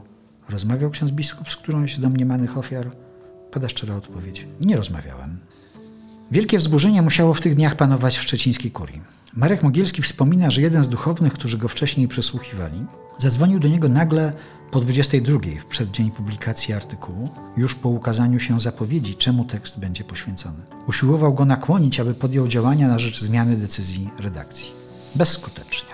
rozmawiał 0.50 0.90
ksiądz 0.90 1.12
biskup 1.12 1.50
z 1.50 1.56
którąś 1.56 1.96
z 1.96 2.00
domniemanych 2.00 2.58
ofiar? 2.58 2.92
Pada 3.52 3.70
szczera 3.70 3.96
odpowiedź, 3.96 4.48
nie 4.60 4.78
rozmawiałem. 4.78 5.40
Wielkie 6.32 6.58
wzburzenie 6.58 7.02
musiało 7.02 7.34
w 7.34 7.42
tych 7.42 7.56
dniach 7.56 7.76
panować 7.76 8.18
w 8.18 8.22
szczecińskiej 8.22 8.72
kurii. 8.72 9.02
Marek 9.34 9.64
Mogielski 9.64 10.02
wspomina, 10.02 10.52
że 10.52 10.62
jeden 10.62 10.84
z 10.84 10.90
duchownych, 10.90 11.34
którzy 11.34 11.58
go 11.58 11.68
wcześniej 11.68 12.08
przesłuchiwali, 12.08 12.86
zadzwonił 13.18 13.60
do 13.60 13.68
niego 13.68 13.90
nagle 13.90 14.34
po 14.72 14.80
22 14.80 15.40
w 15.60 15.66
przeddzień 15.66 16.12
publikacji 16.12 16.74
artykułu, 16.74 17.30
już 17.58 17.76
po 17.76 17.90
ukazaniu 17.90 18.40
się 18.40 18.60
zapowiedzi, 18.60 19.16
czemu 19.16 19.46
tekst 19.46 19.80
będzie 19.80 20.04
poświęcony. 20.04 20.58
Usiłował 20.88 21.34
go 21.34 21.46
nakłonić, 21.46 22.00
aby 22.00 22.14
podjął 22.14 22.48
działania 22.48 22.88
na 22.88 23.00
rzecz 23.00 23.22
zmiany 23.22 23.58
decyzji 23.58 24.10
redakcji. 24.20 24.72
Bezskutecznie. 25.16 25.90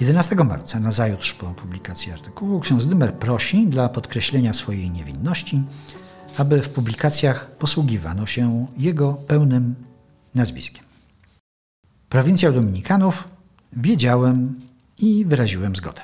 11 0.00 0.36
marca, 0.36 0.80
nazajutrz 0.80 1.34
po 1.34 1.46
publikacji 1.46 2.12
artykułu, 2.12 2.60
ksiądz 2.60 2.86
Dymer 2.86 3.14
prosi 3.14 3.66
dla 3.66 3.88
podkreślenia 3.88 4.52
swojej 4.52 4.90
niewinności, 4.90 5.62
aby 6.36 6.62
w 6.62 6.68
publikacjach 6.68 7.50
posługiwano 7.50 8.26
się 8.26 8.66
jego 8.76 9.12
pełnym 9.12 9.74
nazwiskiem. 10.34 10.87
Prowincjał 12.08 12.52
Dominikanów 12.52 13.28
wiedziałem 13.72 14.54
i 14.98 15.24
wyraziłem 15.24 15.76
zgodę. 15.76 16.00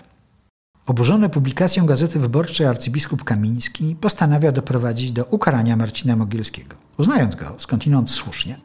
Oburzony 0.86 1.28
publikacją 1.28 1.86
Gazety 1.86 2.18
Wyborczej 2.18 2.66
arcybiskup 2.66 3.24
Kamiński 3.24 3.96
postanawia 4.00 4.52
doprowadzić 4.52 5.12
do 5.12 5.24
ukarania 5.24 5.76
Marcina 5.76 6.16
Mogielskiego, 6.16 6.76
uznając 6.98 7.34
go, 7.34 7.54
skądinąd 7.58 8.10
słusznie, 8.10 8.60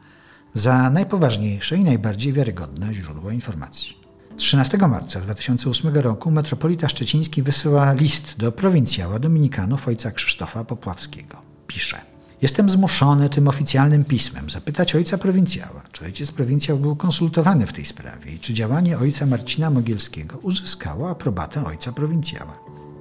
za 0.54 0.90
najpoważniejsze 0.90 1.76
i 1.76 1.84
najbardziej 1.84 2.32
wiarygodne 2.32 2.94
źródło 2.94 3.30
informacji. 3.30 3.96
13 4.36 4.78
marca 4.78 5.20
2008 5.20 5.96
roku 5.96 6.30
metropolita 6.30 6.88
szczeciński 6.88 7.42
wysyła 7.42 7.92
list 7.92 8.36
do 8.38 8.52
prowincjała 8.52 9.18
dominikanów 9.18 9.88
ojca 9.88 10.10
Krzysztofa 10.10 10.64
Popławskiego. 10.64 11.42
Pisze– 11.66 12.00
Jestem 12.42 12.70
zmuszony 12.70 13.28
tym 13.28 13.48
oficjalnym 13.48 14.04
pismem 14.04 14.50
zapytać 14.50 14.94
ojca 14.94 15.18
prowincjała, 15.18 15.82
czy 15.92 16.04
ojciec 16.04 16.32
prowincjał 16.32 16.78
był 16.78 16.96
konsultowany 16.96 17.66
w 17.66 17.72
tej 17.72 17.84
sprawie 17.84 18.32
i 18.32 18.38
czy 18.38 18.54
działanie 18.54 18.98
ojca 18.98 19.26
Marcina 19.26 19.70
Mogielskiego 19.70 20.38
uzyskało 20.38 21.10
aprobatę 21.10 21.64
ojca 21.64 21.92
prowincjała. 21.92 22.58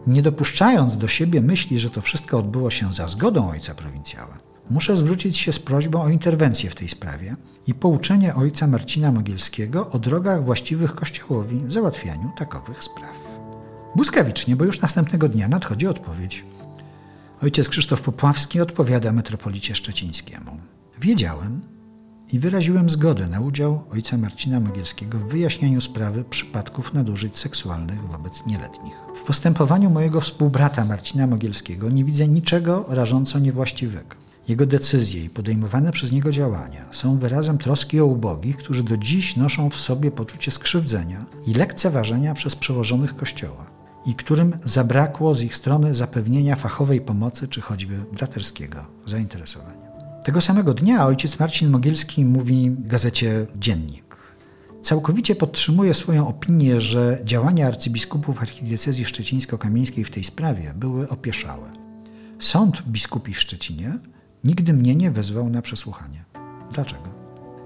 Nie 0.07 0.21
dopuszczając 0.21 0.97
do 0.97 1.07
siebie 1.07 1.41
myśli, 1.41 1.79
że 1.79 1.89
to 1.89 2.01
wszystko 2.01 2.37
odbyło 2.37 2.71
się 2.71 2.93
za 2.93 3.07
zgodą 3.07 3.49
ojca 3.49 3.75
prowincjała, 3.75 4.37
muszę 4.69 4.97
zwrócić 4.97 5.37
się 5.37 5.53
z 5.53 5.59
prośbą 5.59 6.01
o 6.01 6.09
interwencję 6.09 6.69
w 6.69 6.75
tej 6.75 6.89
sprawie 6.89 7.35
i 7.67 7.73
pouczenie 7.73 8.35
ojca 8.35 8.67
Marcina 8.67 9.11
Mogielskiego 9.11 9.89
o 9.89 9.99
drogach 9.99 10.45
właściwych 10.45 10.95
Kościołowi 10.95 11.59
w 11.65 11.71
załatwianiu 11.71 12.31
takowych 12.37 12.83
spraw. 12.83 13.15
Błyskawicznie, 13.95 14.55
bo 14.55 14.65
już 14.65 14.81
następnego 14.81 15.29
dnia 15.29 15.47
nadchodzi 15.47 15.87
odpowiedź– 15.87 16.43
Ojciec 17.41 17.69
Krzysztof 17.69 18.01
Popławski 18.01 18.61
odpowiada 18.61 19.11
metropolicie 19.11 19.75
szczecińskiemu. 19.75 20.57
Wiedziałem 21.01 21.61
i 22.33 22.39
wyraziłem 22.39 22.89
zgodę 22.89 23.27
na 23.27 23.41
udział 23.41 23.83
ojca 23.91 24.17
Marcina 24.17 24.59
Mogielskiego 24.59 25.19
w 25.19 25.29
wyjaśnianiu 25.29 25.81
sprawy 25.81 26.23
przypadków 26.23 26.93
nadużyć 26.93 27.37
seksualnych 27.37 28.07
wobec 28.07 28.45
nieletnich. 28.45 28.93
W 29.15 29.23
postępowaniu 29.23 29.89
mojego 29.89 30.21
współbrata 30.21 30.85
Marcina 30.85 31.27
Mogielskiego 31.27 31.89
nie 31.89 32.05
widzę 32.05 32.27
niczego 32.27 32.85
rażąco 32.87 33.39
niewłaściwego. 33.39 34.15
Jego 34.47 34.65
decyzje 34.65 35.23
i 35.23 35.29
podejmowane 35.29 35.91
przez 35.91 36.11
niego 36.11 36.31
działania 36.31 36.85
są 36.91 37.19
wyrazem 37.19 37.57
troski 37.57 37.99
o 37.99 38.05
ubogich, 38.05 38.57
którzy 38.57 38.83
do 38.83 38.97
dziś 38.97 39.35
noszą 39.35 39.69
w 39.69 39.75
sobie 39.75 40.11
poczucie 40.11 40.51
skrzywdzenia 40.51 41.25
i 41.47 41.53
lekceważenia 41.53 42.33
przez 42.33 42.55
przełożonych 42.55 43.15
Kościoła 43.15 43.78
i 44.05 44.15
którym 44.15 44.57
zabrakło 44.63 45.35
z 45.35 45.43
ich 45.43 45.55
strony 45.55 45.95
zapewnienia 45.95 46.55
fachowej 46.55 47.01
pomocy 47.01 47.47
czy 47.47 47.61
choćby 47.61 47.97
braterskiego 48.13 48.85
zainteresowania. 49.05 49.89
Tego 50.23 50.41
samego 50.41 50.73
dnia 50.73 51.05
ojciec 51.05 51.39
Marcin 51.39 51.69
Mogielski 51.69 52.25
mówi 52.25 52.75
gazecie 52.79 53.47
Dziennik. 53.55 54.09
Całkowicie 54.81 55.35
podtrzymuje 55.35 55.93
swoją 55.93 56.27
opinię, 56.27 56.81
że 56.81 57.19
działania 57.23 57.67
arcybiskupów 57.67 58.41
archidiecezji 58.41 59.05
szczecińsko-kamieńskiej 59.05 60.03
w 60.03 60.11
tej 60.11 60.23
sprawie 60.23 60.73
były 60.75 61.09
opieszałe. 61.09 61.71
Sąd 62.39 62.81
biskupi 62.87 63.33
w 63.33 63.39
Szczecinie 63.39 63.99
nigdy 64.43 64.73
mnie 64.73 64.95
nie 64.95 65.11
wezwał 65.11 65.49
na 65.49 65.61
przesłuchanie. 65.61 66.25
Dlaczego? 66.73 67.09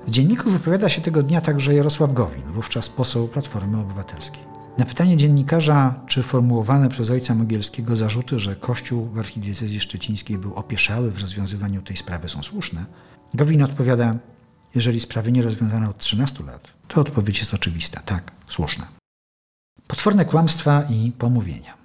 W 0.07 0.11
dzienniku 0.11 0.51
wypowiada 0.51 0.89
się 0.89 1.01
tego 1.01 1.23
dnia 1.23 1.41
także 1.41 1.75
Jarosław 1.75 2.13
Gowin, 2.13 2.43
wówczas 2.43 2.89
poseł 2.89 3.27
Platformy 3.27 3.79
Obywatelskiej. 3.79 4.52
Na 4.77 4.85
pytanie 4.85 5.17
dziennikarza, 5.17 5.95
czy 6.07 6.23
formułowane 6.23 6.89
przez 6.89 7.09
ojca 7.09 7.35
Mogielskiego 7.35 7.95
zarzuty, 7.95 8.39
że 8.39 8.55
Kościół 8.55 9.05
w 9.05 9.19
archidiecezji 9.19 9.79
szczecińskiej 9.79 10.37
był 10.37 10.53
opieszały 10.53 11.11
w 11.11 11.21
rozwiązywaniu 11.21 11.81
tej 11.81 11.97
sprawy 11.97 12.29
są 12.29 12.43
słuszne, 12.43 12.85
Gowin 13.33 13.63
odpowiada, 13.63 14.15
jeżeli 14.75 14.99
sprawy 14.99 15.31
nie 15.31 15.41
rozwiązano 15.41 15.89
od 15.89 15.97
13 15.97 16.43
lat, 16.43 16.67
to 16.87 17.01
odpowiedź 17.01 17.39
jest 17.39 17.53
oczywista, 17.53 18.01
tak, 18.01 18.31
słuszna. 18.49 18.87
Potworne 19.87 20.25
kłamstwa 20.25 20.83
i 20.89 21.11
pomówienia. 21.11 21.77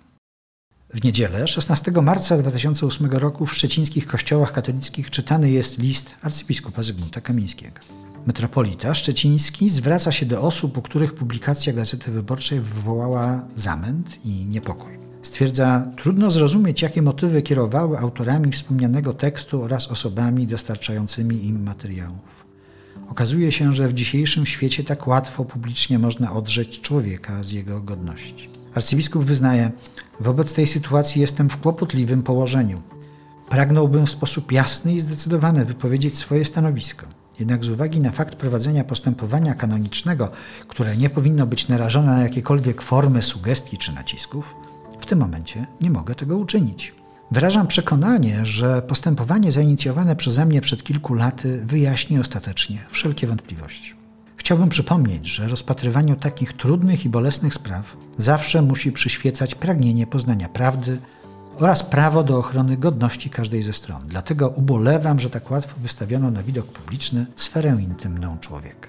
W 0.94 1.04
niedzielę, 1.04 1.48
16 1.48 1.92
marca 2.02 2.38
2008 2.38 3.10
roku 3.10 3.46
w 3.46 3.54
szczecińskich 3.54 4.06
kościołach 4.06 4.52
katolickich 4.52 5.10
czytany 5.10 5.50
jest 5.50 5.78
list 5.78 6.14
arcybiskupa 6.22 6.82
Zygmunta 6.82 7.20
Kamińskiego. 7.20 7.80
Metropolita 8.26 8.94
szczeciński 8.94 9.70
zwraca 9.70 10.12
się 10.12 10.26
do 10.26 10.42
osób, 10.42 10.78
u 10.78 10.82
których 10.82 11.14
publikacja 11.14 11.72
Gazety 11.72 12.10
Wyborczej 12.10 12.60
wywołała 12.60 13.44
zamęt 13.56 14.24
i 14.24 14.46
niepokój. 14.46 14.98
Stwierdza, 15.22 15.86
trudno 15.96 16.30
zrozumieć, 16.30 16.82
jakie 16.82 17.02
motywy 17.02 17.42
kierowały 17.42 17.98
autorami 17.98 18.52
wspomnianego 18.52 19.14
tekstu 19.14 19.62
oraz 19.62 19.88
osobami 19.88 20.46
dostarczającymi 20.46 21.46
im 21.46 21.62
materiałów. 21.62 22.46
Okazuje 23.08 23.52
się, 23.52 23.74
że 23.74 23.88
w 23.88 23.94
dzisiejszym 23.94 24.46
świecie 24.46 24.84
tak 24.84 25.06
łatwo 25.06 25.44
publicznie 25.44 25.98
można 25.98 26.32
odrzeć 26.32 26.80
człowieka 26.80 27.42
z 27.42 27.52
jego 27.52 27.80
godności. 27.80 28.48
Arcybiskup 28.74 29.24
wyznaje, 29.24 29.70
wobec 30.20 30.54
tej 30.54 30.66
sytuacji 30.66 31.20
jestem 31.20 31.50
w 31.50 31.56
kłopotliwym 31.56 32.22
położeniu. 32.22 32.82
Pragnąłbym 33.48 34.06
w 34.06 34.10
sposób 34.10 34.52
jasny 34.52 34.94
i 34.94 35.00
zdecydowany 35.00 35.64
wypowiedzieć 35.64 36.18
swoje 36.18 36.44
stanowisko. 36.44 37.06
Jednak 37.38 37.64
z 37.64 37.68
uwagi 37.68 38.00
na 38.00 38.10
fakt 38.10 38.34
prowadzenia 38.34 38.84
postępowania 38.84 39.54
kanonicznego, 39.54 40.28
które 40.68 40.96
nie 40.96 41.10
powinno 41.10 41.46
być 41.46 41.68
narażone 41.68 42.06
na 42.06 42.22
jakiekolwiek 42.22 42.82
formy 42.82 43.22
sugestii 43.22 43.78
czy 43.78 43.92
nacisków, 43.92 44.54
w 45.00 45.06
tym 45.06 45.18
momencie 45.18 45.66
nie 45.80 45.90
mogę 45.90 46.14
tego 46.14 46.36
uczynić. 46.36 46.94
Wyrażam 47.30 47.66
przekonanie, 47.66 48.46
że 48.46 48.82
postępowanie 48.82 49.52
zainicjowane 49.52 50.16
przeze 50.16 50.46
mnie 50.46 50.60
przed 50.60 50.84
kilku 50.84 51.14
laty 51.14 51.66
wyjaśni 51.66 52.18
ostatecznie 52.18 52.78
wszelkie 52.90 53.26
wątpliwości. 53.26 53.94
Chciałbym 54.36 54.68
przypomnieć, 54.68 55.26
że 55.26 55.48
rozpatrywaniu 55.48 56.16
takich 56.16 56.52
trudnych 56.52 57.04
i 57.04 57.08
bolesnych 57.08 57.54
spraw 57.54 57.96
zawsze 58.16 58.62
musi 58.62 58.92
przyświecać 58.92 59.54
pragnienie 59.54 60.06
poznania 60.06 60.48
prawdy, 60.48 60.98
oraz 61.58 61.82
prawo 61.82 62.24
do 62.24 62.38
ochrony 62.38 62.76
godności 62.76 63.30
każdej 63.30 63.62
ze 63.62 63.72
stron. 63.72 64.02
Dlatego 64.06 64.48
ubolewam, 64.48 65.20
że 65.20 65.30
tak 65.30 65.50
łatwo 65.50 65.74
wystawiono 65.80 66.30
na 66.30 66.42
widok 66.42 66.66
publiczny 66.66 67.26
sferę 67.36 67.76
intymną 67.80 68.38
człowieka. 68.38 68.88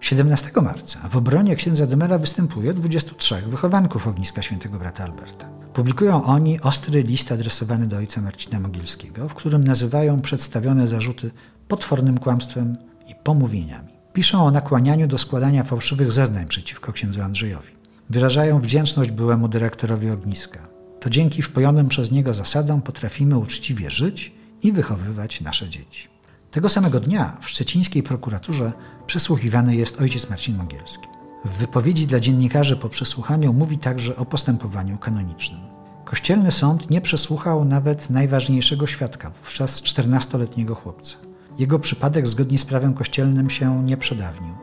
17 0.00 0.50
marca 0.62 1.08
w 1.08 1.16
obronie 1.16 1.56
księdza 1.56 1.86
Dymera 1.86 2.18
występuje 2.18 2.72
23 2.72 3.42
wychowanków 3.46 4.06
ogniska 4.06 4.42
świętego 4.42 4.78
brata 4.78 5.04
Alberta. 5.04 5.48
Publikują 5.72 6.24
oni 6.24 6.60
ostry 6.60 7.02
list 7.02 7.32
adresowany 7.32 7.86
do 7.86 7.96
ojca 7.96 8.20
Marcina 8.20 8.60
Mogielskiego, 8.60 9.28
w 9.28 9.34
którym 9.34 9.64
nazywają 9.64 10.20
przedstawione 10.20 10.88
zarzuty 10.88 11.30
potwornym 11.68 12.18
kłamstwem 12.18 12.76
i 13.08 13.14
pomówieniami. 13.24 13.88
Piszą 14.12 14.44
o 14.46 14.50
nakłanianiu 14.50 15.06
do 15.06 15.18
składania 15.18 15.64
fałszywych 15.64 16.12
zeznań 16.12 16.46
przeciwko 16.46 16.92
księdzu 16.92 17.22
Andrzejowi. 17.22 17.72
Wyrażają 18.10 18.60
wdzięczność 18.60 19.10
byłemu 19.10 19.48
dyrektorowi 19.48 20.10
ogniska, 20.10 20.71
to 21.02 21.10
dzięki 21.10 21.42
wpojonym 21.42 21.88
przez 21.88 22.10
niego 22.10 22.34
zasadom 22.34 22.82
potrafimy 22.82 23.38
uczciwie 23.38 23.90
żyć 23.90 24.32
i 24.62 24.72
wychowywać 24.72 25.40
nasze 25.40 25.68
dzieci. 25.68 26.08
Tego 26.50 26.68
samego 26.68 27.00
dnia 27.00 27.38
w 27.40 27.48
szczecińskiej 27.48 28.02
prokuraturze 28.02 28.72
przesłuchiwany 29.06 29.76
jest 29.76 30.00
ojciec 30.00 30.30
Marcin 30.30 30.56
Mogielski. 30.56 31.06
W 31.44 31.58
wypowiedzi 31.58 32.06
dla 32.06 32.20
dziennikarzy 32.20 32.76
po 32.76 32.88
przesłuchaniu 32.88 33.52
mówi 33.52 33.78
także 33.78 34.16
o 34.16 34.24
postępowaniu 34.24 34.98
kanonicznym. 34.98 35.60
Kościelny 36.04 36.52
sąd 36.52 36.90
nie 36.90 37.00
przesłuchał 37.00 37.64
nawet 37.64 38.10
najważniejszego 38.10 38.86
świadka, 38.86 39.30
wówczas 39.30 39.82
14-letniego 39.82 40.74
chłopca. 40.74 41.16
Jego 41.58 41.78
przypadek 41.78 42.28
zgodnie 42.28 42.58
z 42.58 42.64
prawem 42.64 42.94
kościelnym 42.94 43.50
się 43.50 43.84
nie 43.84 43.96
przedawnił. 43.96 44.54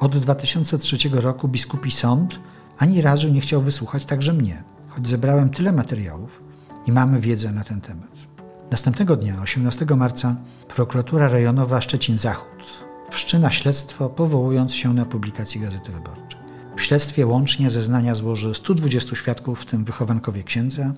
Od 0.00 0.18
2003 0.18 0.96
roku 1.12 1.48
biskupi 1.48 1.90
sąd 1.90 2.40
ani 2.78 3.02
razu 3.02 3.28
nie 3.28 3.40
chciał 3.40 3.62
wysłuchać 3.62 4.04
także 4.04 4.32
mnie, 4.32 4.75
choć 4.96 5.08
zebrałem 5.08 5.50
tyle 5.50 5.72
materiałów 5.72 6.42
i 6.86 6.92
mamy 6.92 7.20
wiedzę 7.20 7.52
na 7.52 7.64
ten 7.64 7.80
temat. 7.80 8.10
Następnego 8.70 9.16
dnia, 9.16 9.40
18 9.42 9.86
marca, 9.96 10.36
prokuratura 10.68 11.28
rejonowa 11.28 11.80
Szczecin-Zachód 11.80 12.86
wszczyna 13.10 13.50
śledztwo, 13.50 14.08
powołując 14.08 14.74
się 14.74 14.94
na 14.94 15.04
publikację 15.04 15.60
Gazety 15.60 15.92
Wyborczej. 15.92 16.40
W 16.76 16.82
śledztwie 16.82 17.26
łącznie 17.26 17.70
zeznania 17.70 18.14
złoży 18.14 18.54
120 18.54 19.16
świadków, 19.16 19.60
w 19.60 19.66
tym 19.66 19.84
wychowankowie 19.84 20.42
księdza, 20.42 20.94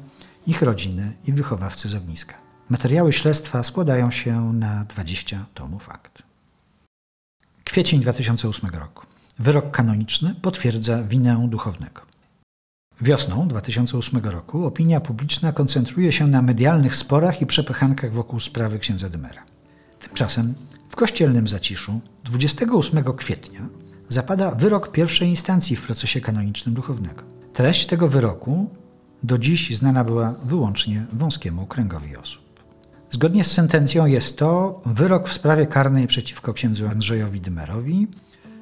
ich 0.46 0.62
rodziny 0.62 1.12
i 1.26 1.32
wychowawcy 1.32 1.88
z 1.88 1.94
ogniska. 1.94 2.34
Materiały 2.68 3.12
śledztwa 3.12 3.62
składają 3.62 4.10
się 4.10 4.52
na 4.52 4.84
20 4.84 5.46
tomów 5.54 5.90
akt. 5.90 6.22
Kwiecień 7.64 8.00
2008 8.00 8.70
roku. 8.70 9.06
Wyrok 9.38 9.70
kanoniczny 9.70 10.34
potwierdza 10.42 11.02
winę 11.02 11.48
duchownego. 11.48 12.07
Wiosną 13.00 13.48
2008 13.48 14.24
roku 14.24 14.66
opinia 14.66 15.00
publiczna 15.00 15.52
koncentruje 15.52 16.12
się 16.12 16.26
na 16.26 16.42
medialnych 16.42 16.96
sporach 16.96 17.42
i 17.42 17.46
przepychankach 17.46 18.12
wokół 18.12 18.40
sprawy 18.40 18.78
księdza 18.78 19.08
Dymera. 19.08 19.42
Tymczasem 20.00 20.54
w 20.88 20.96
kościelnym 20.96 21.48
zaciszu 21.48 22.00
28 22.24 23.04
kwietnia 23.04 23.68
zapada 24.08 24.50
wyrok 24.50 24.92
pierwszej 24.92 25.28
instancji 25.28 25.76
w 25.76 25.82
procesie 25.82 26.20
kanonicznym 26.20 26.74
duchownego. 26.74 27.22
Treść 27.52 27.86
tego 27.86 28.08
wyroku 28.08 28.70
do 29.22 29.38
dziś 29.38 29.76
znana 29.76 30.04
była 30.04 30.34
wyłącznie 30.44 31.06
wąskiemu 31.12 31.66
kręgowi 31.66 32.16
osób. 32.16 32.42
Zgodnie 33.10 33.44
z 33.44 33.52
sentencją 33.52 34.06
jest 34.06 34.38
to 34.38 34.80
wyrok 34.86 35.28
w 35.28 35.32
sprawie 35.32 35.66
karnej 35.66 36.06
przeciwko 36.06 36.52
księdzu 36.52 36.86
Andrzejowi 36.88 37.40
Dymerowi, 37.40 38.06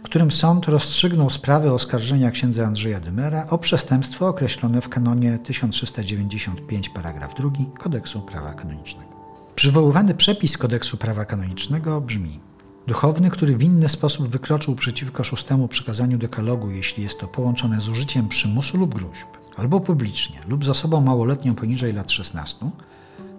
którym 0.07 0.31
sąd 0.31 0.69
rozstrzygnął 0.69 1.31
sprawę 1.31 1.73
oskarżenia 1.73 2.31
księdza 2.31 2.67
Andrzeja 2.67 3.01
Dymera 3.01 3.47
o 3.51 3.59
przestępstwo 3.59 4.29
określone 4.29 4.81
w 4.81 4.89
kanonie 4.89 5.39
1395 5.39 6.89
paragraf 6.89 7.35
2 7.35 7.51
Kodeksu 7.79 8.23
Prawa 8.23 8.55
Kanonicznego. 8.55 9.11
Przywoływany 9.55 10.15
przepis 10.15 10.59
Kodeksu 10.59 10.97
Prawa 10.97 11.25
Kanonicznego 11.25 12.01
brzmi 12.01 12.41
Duchowny, 12.87 13.31
który 13.31 13.57
w 13.57 13.63
inny 13.63 13.89
sposób 13.89 14.29
wykroczył 14.29 14.75
przeciwko 14.75 15.25
szóstemu 15.25 15.69
przykazaniu 15.69 16.19
dekalogu, 16.19 16.71
jeśli 16.71 17.03
jest 17.03 17.21
to 17.21 17.29
połączone 17.29 17.81
z 17.81 17.89
użyciem 17.89 18.29
przymusu 18.29 18.79
lub 18.79 18.95
gruźb, 18.95 19.27
albo 19.57 19.81
publicznie, 19.81 20.37
lub 20.49 20.65
z 20.65 20.69
osobą 20.69 21.01
małoletnią 21.01 21.55
poniżej 21.55 21.93
lat 21.93 22.11
16, 22.11 22.71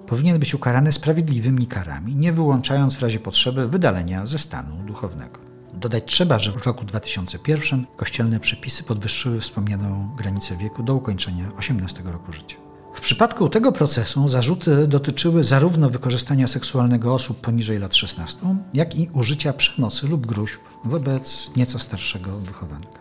powinien 0.08 0.40
być 0.40 0.54
ukarany 0.54 0.92
sprawiedliwymi 0.92 1.68
karami, 1.68 2.16
nie 2.16 2.34
wyłączając 2.34 2.96
w 2.96 3.02
razie 3.02 3.20
potrzeby 3.20 3.68
wydalenia 3.68 4.26
ze 4.26 4.40
stanu 4.40 4.76
duchownego. 4.86 5.47
Dodać 5.78 6.04
trzeba, 6.06 6.40
że 6.40 6.52
w 6.52 6.66
roku 6.66 6.86
2001 6.86 7.86
kościelne 7.96 8.40
przepisy 8.40 8.84
podwyższyły 8.84 9.42
wspomnianą 9.42 10.10
granicę 10.18 10.58
wieku 10.58 10.84
do 10.84 10.96
ukończenia 10.96 11.52
18 11.58 12.04
roku 12.06 12.32
życia. 12.32 12.56
W 12.94 13.02
przypadku 13.02 13.50
tego 13.50 13.72
procesu 13.72 14.28
zarzuty 14.28 14.88
dotyczyły 14.88 15.44
zarówno 15.44 15.90
wykorzystania 15.90 16.48
seksualnego 16.48 17.14
osób 17.14 17.42
poniżej 17.42 17.80
lat 17.80 17.96
16, 17.96 18.40
jak 18.74 18.96
i 18.96 19.10
użycia 19.14 19.54
przemocy 19.54 20.08
lub 20.08 20.26
gruźb 20.26 20.60
wobec 20.86 21.52
nieco 21.56 21.80
starszego 21.80 22.38
wychowanka. 22.40 23.00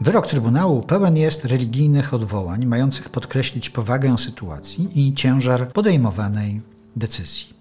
Wyrok 0.00 0.26
Trybunału 0.26 0.82
pełen 0.82 1.16
jest 1.16 1.44
religijnych 1.44 2.14
odwołań, 2.14 2.66
mających 2.66 3.08
podkreślić 3.08 3.70
powagę 3.70 4.18
sytuacji 4.18 4.88
i 5.08 5.14
ciężar 5.14 5.72
podejmowanej 5.72 6.60
decyzji. 6.96 7.59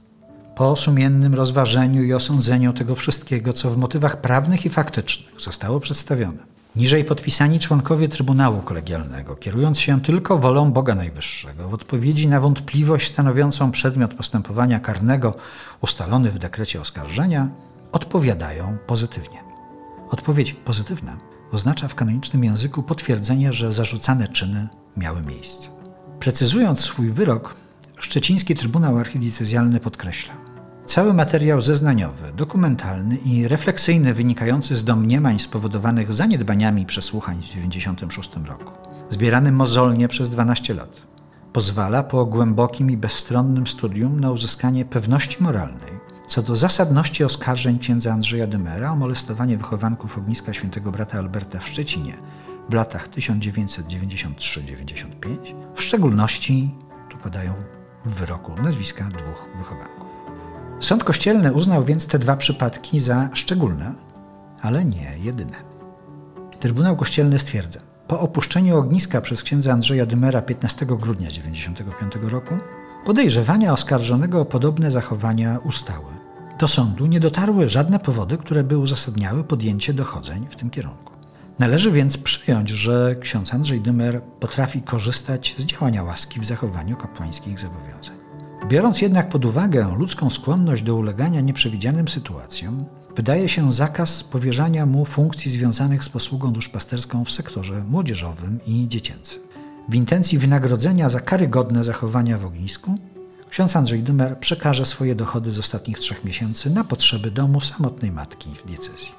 Po 0.59 0.75
sumiennym 0.75 1.35
rozważeniu 1.35 2.03
i 2.03 2.13
osądzeniu 2.13 2.73
tego 2.73 2.95
wszystkiego, 2.95 3.53
co 3.53 3.69
w 3.69 3.77
motywach 3.77 4.21
prawnych 4.21 4.65
i 4.65 4.69
faktycznych 4.69 5.41
zostało 5.41 5.79
przedstawione, 5.79 6.37
niżej 6.75 7.03
podpisani 7.03 7.59
członkowie 7.59 8.07
Trybunału 8.07 8.61
Kolegialnego, 8.61 9.35
kierując 9.35 9.79
się 9.79 10.01
tylko 10.01 10.37
wolą 10.37 10.71
Boga 10.71 10.95
Najwyższego, 10.95 11.69
w 11.69 11.73
odpowiedzi 11.73 12.27
na 12.27 12.39
wątpliwość 12.39 13.07
stanowiącą 13.09 13.71
przedmiot 13.71 14.13
postępowania 14.13 14.79
karnego 14.79 15.33
ustalony 15.81 16.31
w 16.31 16.39
dekrecie 16.39 16.81
oskarżenia, 16.81 17.49
odpowiadają 17.91 18.77
pozytywnie. 18.87 19.39
Odpowiedź 20.09 20.53
pozytywna 20.53 21.17
oznacza 21.51 21.87
w 21.87 21.95
kanonicznym 21.95 22.43
języku 22.43 22.83
potwierdzenie, 22.83 23.53
że 23.53 23.73
zarzucane 23.73 24.27
czyny 24.27 24.67
miały 24.97 25.21
miejsce. 25.21 25.69
Precyzując 26.19 26.79
swój 26.79 27.11
wyrok, 27.11 27.55
Szczeciński 27.99 28.55
Trybunał 28.55 28.97
Archidiecezjalny 28.97 29.79
podkreśla: 29.79 30.48
Cały 30.89 31.13
materiał 31.13 31.61
zeznaniowy, 31.61 32.33
dokumentalny 32.33 33.17
i 33.17 33.47
refleksyjny 33.47 34.13
wynikający 34.13 34.75
z 34.75 34.83
domniemań 34.83 35.39
spowodowanych 35.39 36.13
zaniedbaniami 36.13 36.85
przesłuchań 36.85 37.37
w 37.37 37.41
1996 37.41 38.47
roku, 38.47 38.71
zbierany 39.09 39.51
mozolnie 39.51 40.07
przez 40.07 40.29
12 40.29 40.73
lat, 40.73 41.01
pozwala 41.53 42.03
po 42.03 42.25
głębokim 42.25 42.91
i 42.91 42.97
bezstronnym 42.97 43.67
studium 43.67 44.19
na 44.19 44.31
uzyskanie 44.31 44.85
pewności 44.85 45.43
moralnej 45.43 46.09
co 46.27 46.41
do 46.41 46.55
zasadności 46.55 47.23
oskarżeń 47.23 47.79
księdza 47.79 48.13
Andrzeja 48.13 48.47
Dymera 48.47 48.91
o 48.91 48.95
molestowanie 48.95 49.57
wychowanków 49.57 50.17
ogniska 50.17 50.53
świętego 50.53 50.91
brata 50.91 51.19
Alberta 51.19 51.59
w 51.59 51.67
Szczecinie 51.67 52.13
w 52.69 52.73
latach 52.73 53.09
1993-95, 53.09 55.37
w 55.75 55.81
szczególności, 55.81 56.75
tu 57.09 57.17
podają 57.17 57.53
w 58.05 58.13
wyroku 58.13 58.55
nazwiska 58.63 59.03
dwóch 59.03 59.49
wychowanków. 59.57 59.98
Sąd 60.79 61.03
kościelny 61.03 61.53
uznał 61.53 61.85
więc 61.85 62.07
te 62.07 62.19
dwa 62.19 62.37
przypadki 62.37 62.99
za 62.99 63.29
szczególne, 63.33 63.93
ale 64.61 64.85
nie 64.85 65.11
jedyne. 65.23 65.55
Trybunał 66.59 66.95
Kościelny 66.95 67.39
stwierdza, 67.39 67.79
po 68.07 68.19
opuszczeniu 68.19 68.77
ogniska 68.77 69.21
przez 69.21 69.43
księdza 69.43 69.73
Andrzeja 69.73 70.05
Dymera 70.05 70.41
15 70.41 70.85
grudnia 70.85 71.29
1995 71.29 72.31
roku, 72.31 72.57
podejrzewania 73.05 73.73
oskarżonego 73.73 74.41
o 74.41 74.45
podobne 74.45 74.91
zachowania 74.91 75.57
ustały. 75.57 76.13
Do 76.59 76.67
sądu 76.67 77.05
nie 77.05 77.19
dotarły 77.19 77.69
żadne 77.69 77.99
powody, 77.99 78.37
które 78.37 78.63
by 78.63 78.77
uzasadniały 78.77 79.43
podjęcie 79.43 79.93
dochodzeń 79.93 80.47
w 80.49 80.55
tym 80.55 80.69
kierunku. 80.69 81.13
Należy 81.59 81.91
więc 81.91 82.17
przyjąć, 82.17 82.69
że 82.69 83.15
ksiądz 83.21 83.53
Andrzej 83.53 83.81
Dymer 83.81 84.21
potrafi 84.39 84.81
korzystać 84.81 85.55
z 85.57 85.65
działania 85.65 86.03
łaski 86.03 86.39
w 86.39 86.45
zachowaniu 86.45 86.97
kapłańskich 86.97 87.59
zobowiązań. 87.59 88.18
Biorąc 88.69 89.01
jednak 89.01 89.29
pod 89.29 89.45
uwagę 89.45 89.95
ludzką 89.97 90.29
skłonność 90.29 90.83
do 90.83 90.95
ulegania 90.95 91.41
nieprzewidzianym 91.41 92.07
sytuacjom, 92.07 92.85
wydaje 93.15 93.49
się 93.49 93.73
zakaz 93.73 94.23
powierzania 94.23 94.85
mu 94.85 95.05
funkcji 95.05 95.51
związanych 95.51 96.03
z 96.03 96.09
posługą 96.09 96.53
duszpasterską 96.53 97.25
w 97.25 97.31
sektorze 97.31 97.83
młodzieżowym 97.83 98.59
i 98.67 98.87
dziecięcym. 98.87 99.41
W 99.89 99.95
intencji 99.95 100.37
wynagrodzenia 100.37 101.09
za 101.09 101.19
karygodne 101.19 101.83
zachowania 101.83 102.37
w 102.37 102.45
ognisku, 102.45 102.95
ksiądz 103.49 103.75
Andrzej 103.75 104.03
Dymer 104.03 104.39
przekaże 104.39 104.85
swoje 104.85 105.15
dochody 105.15 105.51
z 105.51 105.59
ostatnich 105.59 105.99
trzech 105.99 106.25
miesięcy 106.25 106.69
na 106.69 106.83
potrzeby 106.83 107.31
domu 107.31 107.61
samotnej 107.61 108.11
matki 108.11 108.49
w 108.55 108.67
diecezji. 108.67 109.11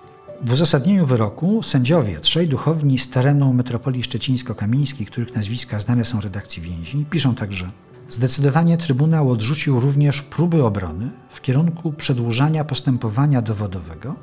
W 0.45 0.53
uzasadnieniu 0.53 1.07
wyroku 1.07 1.63
sędziowie 1.63 2.21
trzej 2.21 2.49
duchowni 2.49 2.99
z 2.99 3.11
terenu 3.11 3.53
metropolii 3.53 4.03
szczecińsko-kamieńskiej, 4.03 5.07
których 5.07 5.35
nazwiska 5.35 5.81
znane 5.81 6.05
są 6.05 6.21
redakcji 6.21 6.63
więzi, 6.63 7.07
piszą 7.11 7.35
także 7.35 7.71
Zdecydowanie 8.11 8.77
Trybunał 8.77 9.31
odrzucił 9.31 9.81
również 9.81 10.23
próby 10.23 10.65
obrony 10.65 11.11
w 11.31 11.41
kierunku 11.41 11.93
przedłużania 11.93 12.65
postępowania 12.65 13.43
dowodowego 13.43 14.15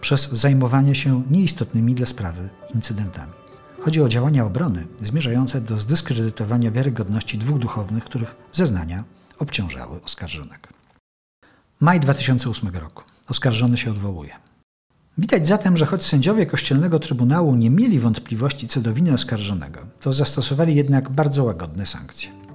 przez 0.00 0.32
zajmowanie 0.32 0.94
się 0.94 1.22
nieistotnymi 1.30 1.94
dla 1.94 2.06
sprawy 2.06 2.48
incydentami. 2.74 3.32
Chodzi 3.80 4.02
o 4.02 4.08
działania 4.08 4.44
obrony 4.44 4.86
zmierzające 5.02 5.60
do 5.60 5.80
zdyskredytowania 5.80 6.70
wiarygodności 6.70 7.38
dwóch 7.38 7.58
duchownych, 7.58 8.04
których 8.04 8.36
zeznania 8.52 9.04
obciążały 9.38 10.02
oskarżonego. 10.02 10.68
Maj 11.80 12.00
2008 12.00 12.76
roku. 12.76 13.02
Oskarżony 13.28 13.76
się 13.76 13.90
odwołuje. 13.90 14.30
Widać 15.18 15.46
zatem, 15.46 15.76
że 15.76 15.86
choć 15.86 16.04
sędziowie 16.04 16.46
Kościelnego 16.46 16.98
Trybunału 16.98 17.56
nie 17.56 17.70
mieli 17.70 17.98
wątpliwości 17.98 18.68
co 18.68 18.80
do 18.80 18.92
winy 18.92 19.12
oskarżonego, 19.12 19.80
to 20.00 20.12
zastosowali 20.12 20.74
jednak 20.74 21.10
bardzo 21.10 21.44
łagodne 21.44 21.86
sankcje. 21.86 22.45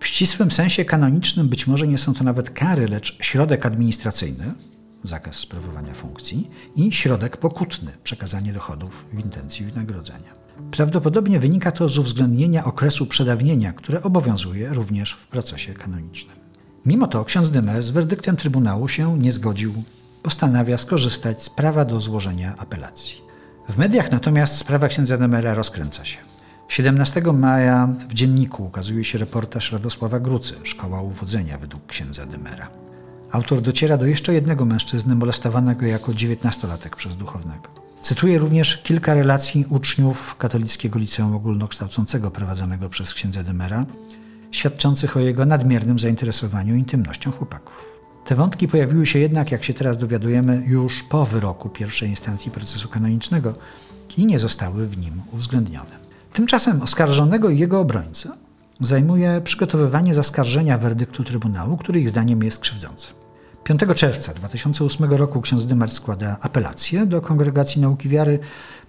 W 0.00 0.06
ścisłym 0.06 0.50
sensie 0.50 0.84
kanonicznym 0.84 1.48
być 1.48 1.66
może 1.66 1.86
nie 1.86 1.98
są 1.98 2.14
to 2.14 2.24
nawet 2.24 2.50
kary, 2.50 2.88
lecz 2.88 3.16
środek 3.24 3.66
administracyjny, 3.66 4.54
zakaz 5.02 5.36
sprawowania 5.36 5.94
funkcji, 5.94 6.50
i 6.76 6.92
środek 6.92 7.36
pokutny, 7.36 7.92
przekazanie 8.04 8.52
dochodów 8.52 9.04
w 9.12 9.24
intencji 9.24 9.66
wynagrodzenia. 9.66 10.34
Prawdopodobnie 10.70 11.40
wynika 11.40 11.72
to 11.72 11.88
z 11.88 11.98
uwzględnienia 11.98 12.64
okresu 12.64 13.06
przedawnienia, 13.06 13.72
które 13.72 14.02
obowiązuje 14.02 14.68
również 14.68 15.12
w 15.12 15.26
procesie 15.26 15.74
kanonicznym. 15.74 16.36
Mimo 16.86 17.06
to 17.06 17.24
ksiądz 17.24 17.50
Dymer 17.50 17.82
z 17.82 17.90
werdyktem 17.90 18.36
Trybunału 18.36 18.88
się 18.88 19.18
nie 19.18 19.32
zgodził. 19.32 19.82
Postanawia 20.22 20.78
skorzystać 20.78 21.42
z 21.42 21.50
prawa 21.50 21.84
do 21.84 22.00
złożenia 22.00 22.56
apelacji. 22.58 23.20
W 23.68 23.78
mediach 23.78 24.10
natomiast 24.10 24.56
sprawa 24.56 24.88
księdza 24.88 25.18
Dymera 25.18 25.54
rozkręca 25.54 26.04
się. 26.04 26.18
17 26.70 27.22
maja 27.32 27.88
w 28.08 28.14
dzienniku 28.14 28.64
ukazuje 28.64 29.04
się 29.04 29.18
reportaż 29.18 29.72
Radosława 29.72 30.20
Grucy, 30.20 30.54
Szkoła 30.64 31.02
Uwodzenia 31.02 31.58
według 31.58 31.86
księdza 31.86 32.26
Dymera. 32.26 32.70
Autor 33.30 33.60
dociera 33.60 33.96
do 33.96 34.06
jeszcze 34.06 34.34
jednego 34.34 34.64
mężczyzny 34.64 35.14
molestowanego 35.14 35.86
jako 35.86 36.14
dziewiętnastolatek 36.14 36.96
przez 36.96 37.16
duchownego. 37.16 37.68
Cytuję 38.02 38.38
również 38.38 38.82
kilka 38.82 39.14
relacji 39.14 39.64
uczniów 39.68 40.36
katolickiego 40.36 40.98
liceum 40.98 41.34
ogólnokształcącego 41.34 42.30
prowadzonego 42.30 42.88
przez 42.88 43.14
księdza 43.14 43.42
Dymera, 43.42 43.86
świadczących 44.50 45.16
o 45.16 45.20
jego 45.20 45.46
nadmiernym 45.46 45.98
zainteresowaniu 45.98 46.74
intymnością 46.74 47.30
chłopaków. 47.30 47.84
Te 48.24 48.34
wątki 48.34 48.68
pojawiły 48.68 49.06
się 49.06 49.18
jednak, 49.18 49.52
jak 49.52 49.64
się 49.64 49.74
teraz 49.74 49.98
dowiadujemy, 49.98 50.62
już 50.66 51.02
po 51.10 51.26
wyroku 51.26 51.68
pierwszej 51.68 52.08
instancji 52.08 52.50
procesu 52.50 52.88
kanonicznego, 52.88 53.54
i 54.16 54.26
nie 54.26 54.38
zostały 54.38 54.88
w 54.88 54.98
nim 54.98 55.22
uwzględnione. 55.32 56.09
Tymczasem 56.32 56.82
oskarżonego 56.82 57.50
i 57.50 57.58
jego 57.58 57.80
obrońca 57.80 58.36
zajmuje 58.80 59.40
przygotowywanie 59.44 60.14
zaskarżenia 60.14 60.78
werdyktu 60.78 61.24
Trybunału, 61.24 61.76
który 61.76 62.00
ich 62.00 62.08
zdaniem 62.08 62.42
jest 62.42 62.58
krzywdzący. 62.58 63.06
5 63.64 63.80
czerwca 63.96 64.34
2008 64.34 65.12
roku 65.12 65.40
ksiądz 65.40 65.66
Dymar 65.66 65.90
składa 65.90 66.36
apelację 66.40 67.06
do 67.06 67.20
Kongregacji 67.20 67.80
Nauki 67.80 68.08
Wiary, 68.08 68.38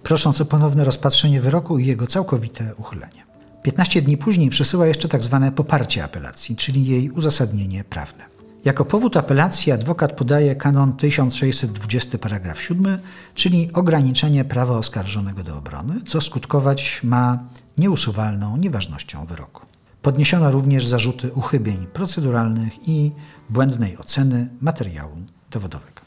prosząc 0.02 0.40
o 0.40 0.44
ponowne 0.44 0.84
rozpatrzenie 0.84 1.40
wyroku 1.40 1.78
i 1.78 1.86
jego 1.86 2.06
całkowite 2.06 2.74
uchylenie. 2.74 3.22
15 3.62 4.02
dni 4.02 4.16
później 4.16 4.50
przesyła 4.50 4.86
jeszcze 4.86 5.08
tzw. 5.08 5.38
Tak 5.42 5.54
poparcie 5.54 6.04
apelacji, 6.04 6.56
czyli 6.56 6.86
jej 6.86 7.10
uzasadnienie 7.10 7.84
prawne. 7.84 8.31
Jako 8.64 8.84
powód 8.84 9.16
apelacji 9.16 9.72
adwokat 9.72 10.12
podaje 10.12 10.56
kanon 10.56 10.92
1620 10.92 12.18
paragraf 12.18 12.62
7, 12.62 12.98
czyli 13.34 13.70
ograniczenie 13.72 14.44
prawa 14.44 14.78
oskarżonego 14.78 15.42
do 15.42 15.56
obrony, 15.58 16.00
co 16.06 16.20
skutkować 16.20 17.00
ma 17.02 17.38
nieusuwalną 17.78 18.56
nieważnością 18.56 19.26
wyroku. 19.26 19.66
Podniesiono 20.02 20.50
również 20.50 20.86
zarzuty 20.86 21.32
uchybień 21.32 21.86
proceduralnych 21.86 22.88
i 22.88 23.12
błędnej 23.50 23.98
oceny 23.98 24.48
materiału 24.60 25.16
dowodowego. 25.50 26.00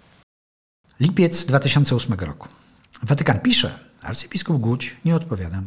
Lipiec 1.00 1.46
2008 1.46 2.20
roku. 2.20 2.48
Watykan 3.04 3.40
pisze, 3.40 3.80
arcybiskup 4.02 4.58
Głódź 4.58 4.96
nie 5.06 5.16
odpowiada. 5.16 5.62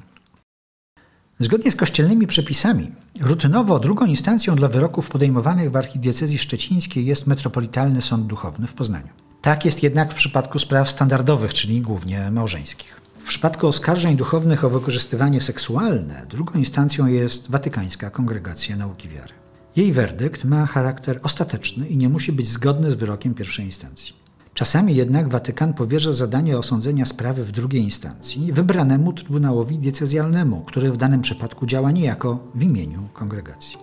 Zgodnie 1.41 1.71
z 1.71 1.77
kościelnymi 1.77 2.27
przepisami, 2.27 2.91
rutynowo 3.21 3.79
drugą 3.79 4.07
instancją 4.07 4.57
dla 4.57 4.69
wyroków 4.69 5.09
podejmowanych 5.09 5.71
w 5.71 5.77
archidiecezji 5.77 6.39
szczecińskiej 6.39 7.07
jest 7.07 7.27
Metropolitalny 7.27 8.01
Sąd 8.03 8.27
Duchowny 8.27 8.67
w 8.67 8.73
Poznaniu. 8.73 9.09
Tak 9.43 9.65
jest 9.65 9.83
jednak 9.83 10.13
w 10.13 10.17
przypadku 10.17 10.59
spraw 10.59 10.91
standardowych, 10.91 11.55
czyli 11.55 11.81
głównie 11.81 12.31
małżeńskich. 12.31 13.01
W 13.19 13.29
przypadku 13.29 13.67
oskarżeń 13.67 14.17
duchownych 14.17 14.65
o 14.65 14.71
wykorzystywanie 14.71 15.41
seksualne, 15.41 16.27
drugą 16.31 16.59
instancją 16.59 17.07
jest 17.07 17.51
Watykańska 17.51 18.11
Kongregacja 18.11 18.77
Nauki 18.77 19.09
Wiary. 19.09 19.35
Jej 19.77 19.93
werdykt 19.93 20.45
ma 20.45 20.67
charakter 20.67 21.21
ostateczny 21.23 21.89
i 21.89 21.97
nie 21.97 22.09
musi 22.09 22.33
być 22.33 22.49
zgodny 22.49 22.91
z 22.91 22.95
wyrokiem 22.95 23.35
pierwszej 23.35 23.65
instancji. 23.65 24.18
Czasami 24.59 24.95
jednak 24.95 25.29
Watykan 25.29 25.75
powierza 25.75 26.13
zadanie 26.13 26.59
osądzenia 26.59 27.07
sprawy 27.07 27.45
w 27.45 27.53
drugiej 27.53 27.83
instancji 27.83 28.53
wybranemu 28.53 29.13
trybunałowi 29.13 29.79
diecezjalnemu, 29.79 30.61
który 30.67 30.93
w 30.93 30.97
danym 30.97 31.23
przypadku 31.23 31.67
działa 31.67 31.91
niejako 31.91 32.39
w 32.55 32.63
imieniu 32.63 33.09
kongregacji. 33.13 33.77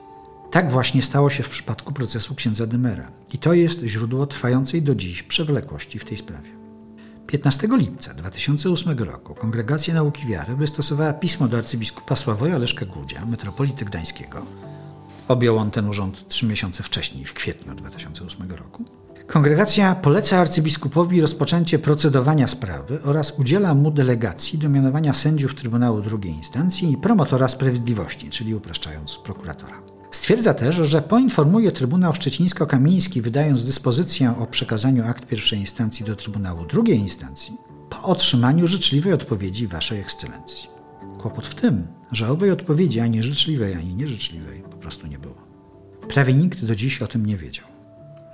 Tak 0.52 0.72
właśnie 0.72 1.02
stało 1.02 1.30
się 1.30 1.44
w 1.44 1.50
przypadku 1.50 1.94
procesu 1.94 2.36
księdza 2.36 2.68
Dymera 2.68 3.12
i 3.34 3.38
to 3.38 3.54
jest 3.54 3.82
źródło 3.84 4.28
trwającej 4.28 4.82
do 4.82 4.96
dziś 4.96 5.24
przewlekłości 5.24 6.00
w 6.00 6.06
tej 6.06 6.18
sprawie. 6.18 6.50
15 7.28 7.68
lipca 7.72 8.14
2008 8.14 9.00
roku 9.00 9.36
Kongregacja 9.36 9.94
Nauki 9.94 10.28
Wiary 10.28 10.56
wystosowała 10.56 11.14
pismo 11.14 11.48
do 11.48 11.58
arcybiskupa 11.58 12.16
Sławoja 12.16 12.58
Leszka 12.58 12.86
Głudzia, 12.86 13.26
metropolity 13.26 13.86
gdańskiego. 13.86 14.46
Objął 15.28 15.58
on 15.58 15.72
ten 15.72 15.90
urząd 15.90 16.28
trzy 16.28 16.46
miesiące 16.46 16.84
wcześniej, 16.84 17.26
w 17.26 17.34
kwietniu 17.34 17.76
2008 17.76 18.52
roku 18.52 18.86
Kongregacja 19.28 19.96
poleca 19.96 20.38
arcybiskupowi 20.38 21.22
rozpoczęcie 21.22 21.80
procedowania 21.80 22.48
sprawy 22.48 23.02
oraz 23.04 23.40
udziela 23.40 23.76
mu 23.76 23.92
delegacji 23.92 24.60
do 24.60 24.70
mianowania 24.70 25.14
sędziów 25.14 25.56
Trybunału 25.56 26.02
II 26.12 26.32
instancji 26.32 26.92
i 26.92 26.98
promotora 26.98 27.48
sprawiedliwości, 27.48 28.30
czyli 28.30 28.56
upraszczając 28.56 29.18
prokuratora. 29.24 29.82
Stwierdza 30.12 30.54
też, 30.54 30.76
że 30.76 31.02
poinformuje 31.02 31.72
Trybunał 31.72 32.14
Szczecińsko-Kamiński, 32.14 33.22
wydając 33.22 33.66
dyspozycję 33.66 34.34
o 34.40 34.48
przekazaniu 34.48 35.06
akt 35.06 35.26
pierwszej 35.26 35.60
instancji 35.60 36.06
do 36.06 36.16
Trybunału 36.16 36.66
II 36.74 37.00
instancji, 37.00 37.58
po 37.90 38.04
otrzymaniu 38.04 38.68
życzliwej 38.68 39.14
odpowiedzi 39.14 39.68
Waszej 39.68 40.00
Ekscelencji. 40.00 40.70
Kłopot 41.18 41.48
w 41.48 41.56
tym, 41.56 41.88
że 42.12 42.30
owej 42.30 42.52
odpowiedzi 42.52 43.00
ani 43.00 43.24
życzliwej, 43.24 43.74
ani 43.74 43.96
nieżyczliwej 43.96 44.64
po 44.72 44.78
prostu 44.78 45.08
nie 45.08 45.20
było. 45.20 45.42
Prawie 46.10 46.34
nikt 46.34 46.66
do 46.66 46.76
dziś 46.76 47.02
o 47.02 47.08
tym 47.08 47.26
nie 47.26 47.38
wiedział. 47.38 47.75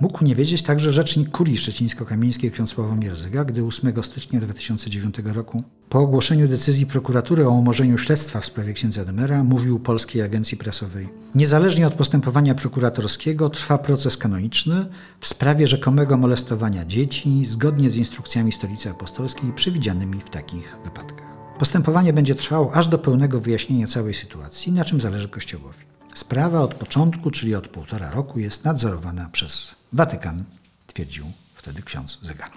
Mógł 0.02 0.24
nie 0.24 0.34
wiedzieć 0.34 0.62
także 0.62 0.92
rzecznik 0.92 1.30
kurii 1.30 1.56
szczecińsko-kamieńskiej 1.56 2.50
ksiądz 2.50 2.70
Sławomir 2.70 3.16
Zyga, 3.16 3.44
gdy 3.44 3.64
8 3.64 4.02
stycznia 4.02 4.40
2009 4.40 5.14
roku 5.24 5.62
po 5.88 5.98
ogłoszeniu 5.98 6.48
decyzji 6.48 6.86
prokuratury 6.86 7.46
o 7.46 7.50
umorzeniu 7.50 7.98
śledztwa 7.98 8.40
w 8.40 8.44
sprawie 8.44 8.72
księdza 8.72 9.04
Demera 9.04 9.44
mówił 9.44 9.80
Polskiej 9.80 10.22
Agencji 10.22 10.56
Prasowej 10.56 11.08
Niezależnie 11.34 11.86
od 11.86 11.94
postępowania 11.94 12.54
prokuratorskiego 12.54 13.50
trwa 13.50 13.78
proces 13.78 14.16
kanoniczny 14.16 14.86
w 15.20 15.26
sprawie 15.26 15.66
rzekomego 15.66 16.16
molestowania 16.16 16.84
dzieci 16.84 17.46
zgodnie 17.46 17.90
z 17.90 17.96
instrukcjami 17.96 18.52
Stolicy 18.52 18.90
Apostolskiej 18.90 19.52
przewidzianymi 19.52 20.20
w 20.20 20.30
takich 20.30 20.76
wypadkach. 20.84 21.56
Postępowanie 21.58 22.12
będzie 22.12 22.34
trwało 22.34 22.74
aż 22.74 22.88
do 22.88 22.98
pełnego 22.98 23.40
wyjaśnienia 23.40 23.86
całej 23.86 24.14
sytuacji, 24.14 24.72
na 24.72 24.84
czym 24.84 25.00
zależy 25.00 25.28
Kościołowi. 25.28 25.84
Sprawa 26.14 26.60
od 26.60 26.74
początku, 26.74 27.30
czyli 27.30 27.54
od 27.54 27.68
półtora 27.68 28.10
roku, 28.10 28.38
jest 28.38 28.64
nadzorowana 28.64 29.28
przez 29.32 29.81
Watykan, 29.92 30.44
twierdził 30.86 31.24
wtedy 31.54 31.82
ksiądz 31.82 32.18
Zyga. 32.22 32.50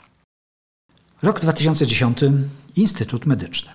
Rok 1.21 1.39
2010. 1.39 2.19
Instytut 2.75 3.25
Medyczny. 3.25 3.71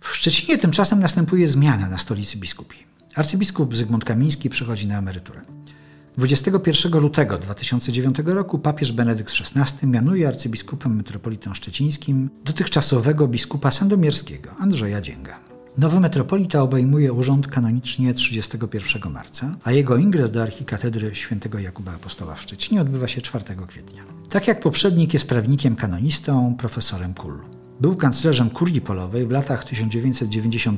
W 0.00 0.08
Szczecinie 0.08 0.58
tymczasem 0.58 1.00
następuje 1.00 1.48
zmiana 1.48 1.88
na 1.88 1.98
stolicy 1.98 2.38
biskupiej. 2.38 2.84
Arcybiskup 3.14 3.76
Zygmunt 3.76 4.04
Kamiński 4.04 4.50
przechodzi 4.50 4.86
na 4.86 4.98
emeryturę. 4.98 5.42
21 6.16 7.02
lutego 7.02 7.38
2009 7.38 8.16
roku 8.24 8.58
papież 8.58 8.92
Benedykt 8.92 9.32
XVI 9.40 9.86
mianuje 9.86 10.28
arcybiskupem 10.28 10.96
metropolitą 10.96 11.54
szczecińskim 11.54 12.30
dotychczasowego 12.44 13.28
biskupa 13.28 13.70
sandomierskiego 13.70 14.50
Andrzeja 14.58 15.00
Dzięga. 15.00 15.40
Nowy 15.78 16.00
metropolita 16.00 16.62
obejmuje 16.62 17.12
urząd 17.12 17.48
kanonicznie 17.48 18.14
31 18.14 19.12
marca, 19.12 19.56
a 19.64 19.72
jego 19.72 19.96
ingres 19.96 20.30
do 20.30 20.42
archikatedry 20.42 21.14
św. 21.14 21.36
Jakuba 21.58 21.92
Apostoła 21.92 22.34
w 22.34 22.42
Szczecinie 22.42 22.80
odbywa 22.80 23.08
się 23.08 23.20
4 23.20 23.44
kwietnia. 23.68 24.02
Tak 24.28 24.48
jak 24.48 24.60
poprzednik 24.60 25.12
jest 25.12 25.28
prawnikiem 25.28 25.76
kanonistą, 25.76 26.54
profesorem 26.58 27.14
Kull. 27.14 27.38
Był 27.80 27.96
kanclerzem 27.96 28.50
kurii 28.50 28.80
polowej 28.80 29.26
w 29.26 29.30
latach 29.30 29.64
1992-95. 29.64 30.76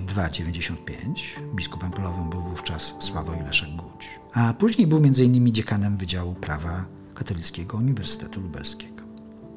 Biskupem 1.55 1.91
polowym 1.91 2.31
był 2.31 2.43
wówczas 2.43 2.95
Sławoj 2.99 3.41
Leszek 3.47 3.69
Głódź. 3.69 4.07
A 4.33 4.55
później 4.55 4.87
był 4.87 4.99
m.in. 4.99 5.53
dziekanem 5.53 5.97
Wydziału 5.97 6.35
Prawa 6.35 6.85
Katolickiego 7.15 7.77
Uniwersytetu 7.77 8.41
Lubelskiego. 8.41 8.94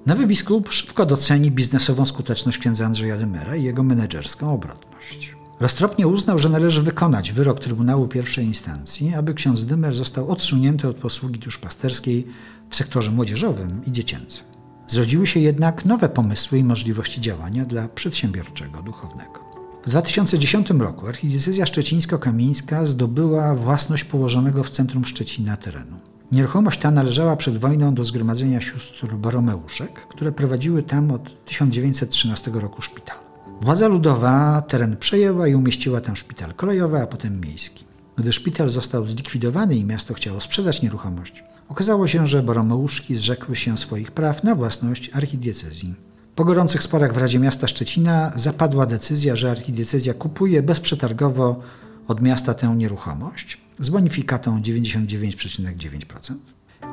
Nowy 0.08 0.28
biskup 0.28 0.72
szybko 0.72 1.06
doceni 1.06 1.52
biznesową 1.52 2.06
skuteczność 2.06 2.58
księdza 2.58 2.86
Andrzeja 2.86 3.18
Dymera 3.18 3.56
i 3.56 3.64
jego 3.64 3.84
menedżerską 3.84 4.54
obrotność. 4.54 5.36
Roztropnie 5.60 6.08
uznał, 6.08 6.40
że 6.40 6.50
należy 6.50 6.82
wykonać 6.82 7.32
wyrok 7.32 7.60
Trybunału 7.60 8.08
pierwszej 8.08 8.46
instancji, 8.46 9.16
aby 9.16 9.34
ksiądz 9.34 9.66
Dymer 9.66 9.96
został 9.96 10.32
odsunięty 10.32 10.88
od 10.88 10.98
posługi 10.98 11.40
duszpasterskiej 11.40 12.28
w 12.70 12.76
sektorze 12.76 13.12
młodzieżowym 13.12 13.82
i 13.86 13.92
dziecięcym. 13.92 14.44
Zrodziły 14.88 15.28
się 15.28 15.40
jednak 15.40 15.86
nowe 15.86 16.10
pomysły 16.10 16.60
i 16.60 16.64
możliwości 16.64 17.22
działania 17.22 17.66
dla 17.66 17.88
przedsiębiorczego 17.88 18.82
duchownego. 18.82 19.40
W 19.86 19.90
2010 19.90 20.70
roku 20.70 21.08
archidiecezja 21.08 21.66
szczecińsko-kamieńska 21.66 22.86
zdobyła 22.86 23.56
własność 23.56 24.04
położonego 24.04 24.64
w 24.64 24.70
centrum 24.70 25.06
Szczecina 25.06 25.58
terenu. 25.58 26.00
Nieruchomość 26.32 26.80
ta 26.80 26.92
należała 26.92 27.36
przed 27.36 27.58
wojną 27.58 27.94
do 27.94 28.04
zgromadzenia 28.04 28.62
sióstr 28.62 29.16
Boromeuszek, 29.16 30.08
które 30.08 30.32
prowadziły 30.32 30.84
tam 30.84 31.12
od 31.12 31.46
1913 31.46 32.52
roku 32.52 32.82
szpital. 32.82 33.18
Władza 33.62 33.88
ludowa 33.88 34.62
teren 34.62 34.98
przejęła 34.98 35.48
i 35.48 35.56
umieściła 35.56 36.02
tam 36.02 36.16
szpital 36.16 36.54
kolejowy, 36.54 37.02
a 37.02 37.08
potem 37.08 37.42
miejski. 37.42 37.86
Gdy 38.16 38.34
szpital 38.34 38.70
został 38.70 39.08
zlikwidowany 39.08 39.76
i 39.76 39.86
miasto 39.86 40.14
chciało 40.14 40.42
sprzedać 40.42 40.82
nieruchomość, 40.82 41.44
okazało 41.70 42.08
się, 42.08 42.28
że 42.28 42.44
Boromeuszki 42.44 43.16
zrzekły 43.16 43.56
się 43.56 43.78
swoich 43.78 44.12
praw 44.12 44.44
na 44.44 44.56
własność 44.56 45.10
archidiecezji. 45.14 45.96
Po 46.36 46.46
gorących 46.46 46.84
sporach 46.84 47.14
w 47.14 47.18
Radzie 47.18 47.40
Miasta 47.40 47.68
Szczecina 47.68 48.32
zapadła 48.36 48.86
decyzja, 48.86 49.36
że 49.36 49.52
archidiecezja 49.52 50.14
kupuje 50.14 50.64
bezprzetargowo 50.64 51.60
od 52.08 52.22
miasta 52.22 52.54
tę 52.54 52.76
nieruchomość 52.76 53.67
z 53.80 53.90
bonifikatą 53.90 54.62
99,9% 54.62 56.36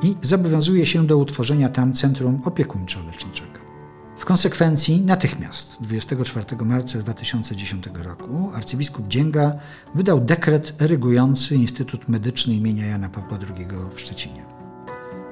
i 0.01 0.15
zobowiązuje 0.21 0.85
się 0.85 1.07
do 1.07 1.17
utworzenia 1.17 1.69
tam 1.69 1.93
centrum 1.93 2.41
opiekuńczo-leczniczego. 2.41 3.65
W 4.17 4.25
konsekwencji 4.25 5.01
natychmiast 5.01 5.77
24 5.81 6.45
marca 6.65 6.99
2010 6.99 7.85
roku 7.93 8.51
arcybiskup 8.53 9.07
Dzięga 9.07 9.59
wydał 9.95 10.21
dekret 10.21 10.81
erygujący 10.81 11.55
Instytut 11.55 12.07
Medyczny 12.09 12.53
imienia 12.53 12.85
Jana 12.85 13.09
Pawła 13.09 13.37
II 13.57 13.67
w 13.95 13.99
Szczecinie. 13.99 14.45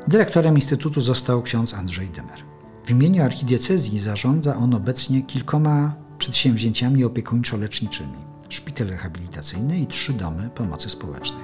Dyrektorem 0.07 0.55
Instytutu 0.55 1.01
został 1.01 1.41
ksiądz 1.41 1.73
Andrzej 1.73 2.07
Dymer. 2.09 2.39
W 2.85 2.91
imieniu 2.91 3.23
archidiecezji 3.23 3.99
zarządza 3.99 4.55
on 4.55 4.73
obecnie 4.73 5.21
kilkoma 5.21 5.95
przedsięwzięciami 6.17 7.05
opiekuńczo-leczniczymi 7.05 8.32
szpital 8.53 8.87
rehabilitacyjny 8.87 9.79
i 9.79 9.87
trzy 9.87 10.13
domy 10.13 10.49
pomocy 10.49 10.89
społecznej. 10.89 11.43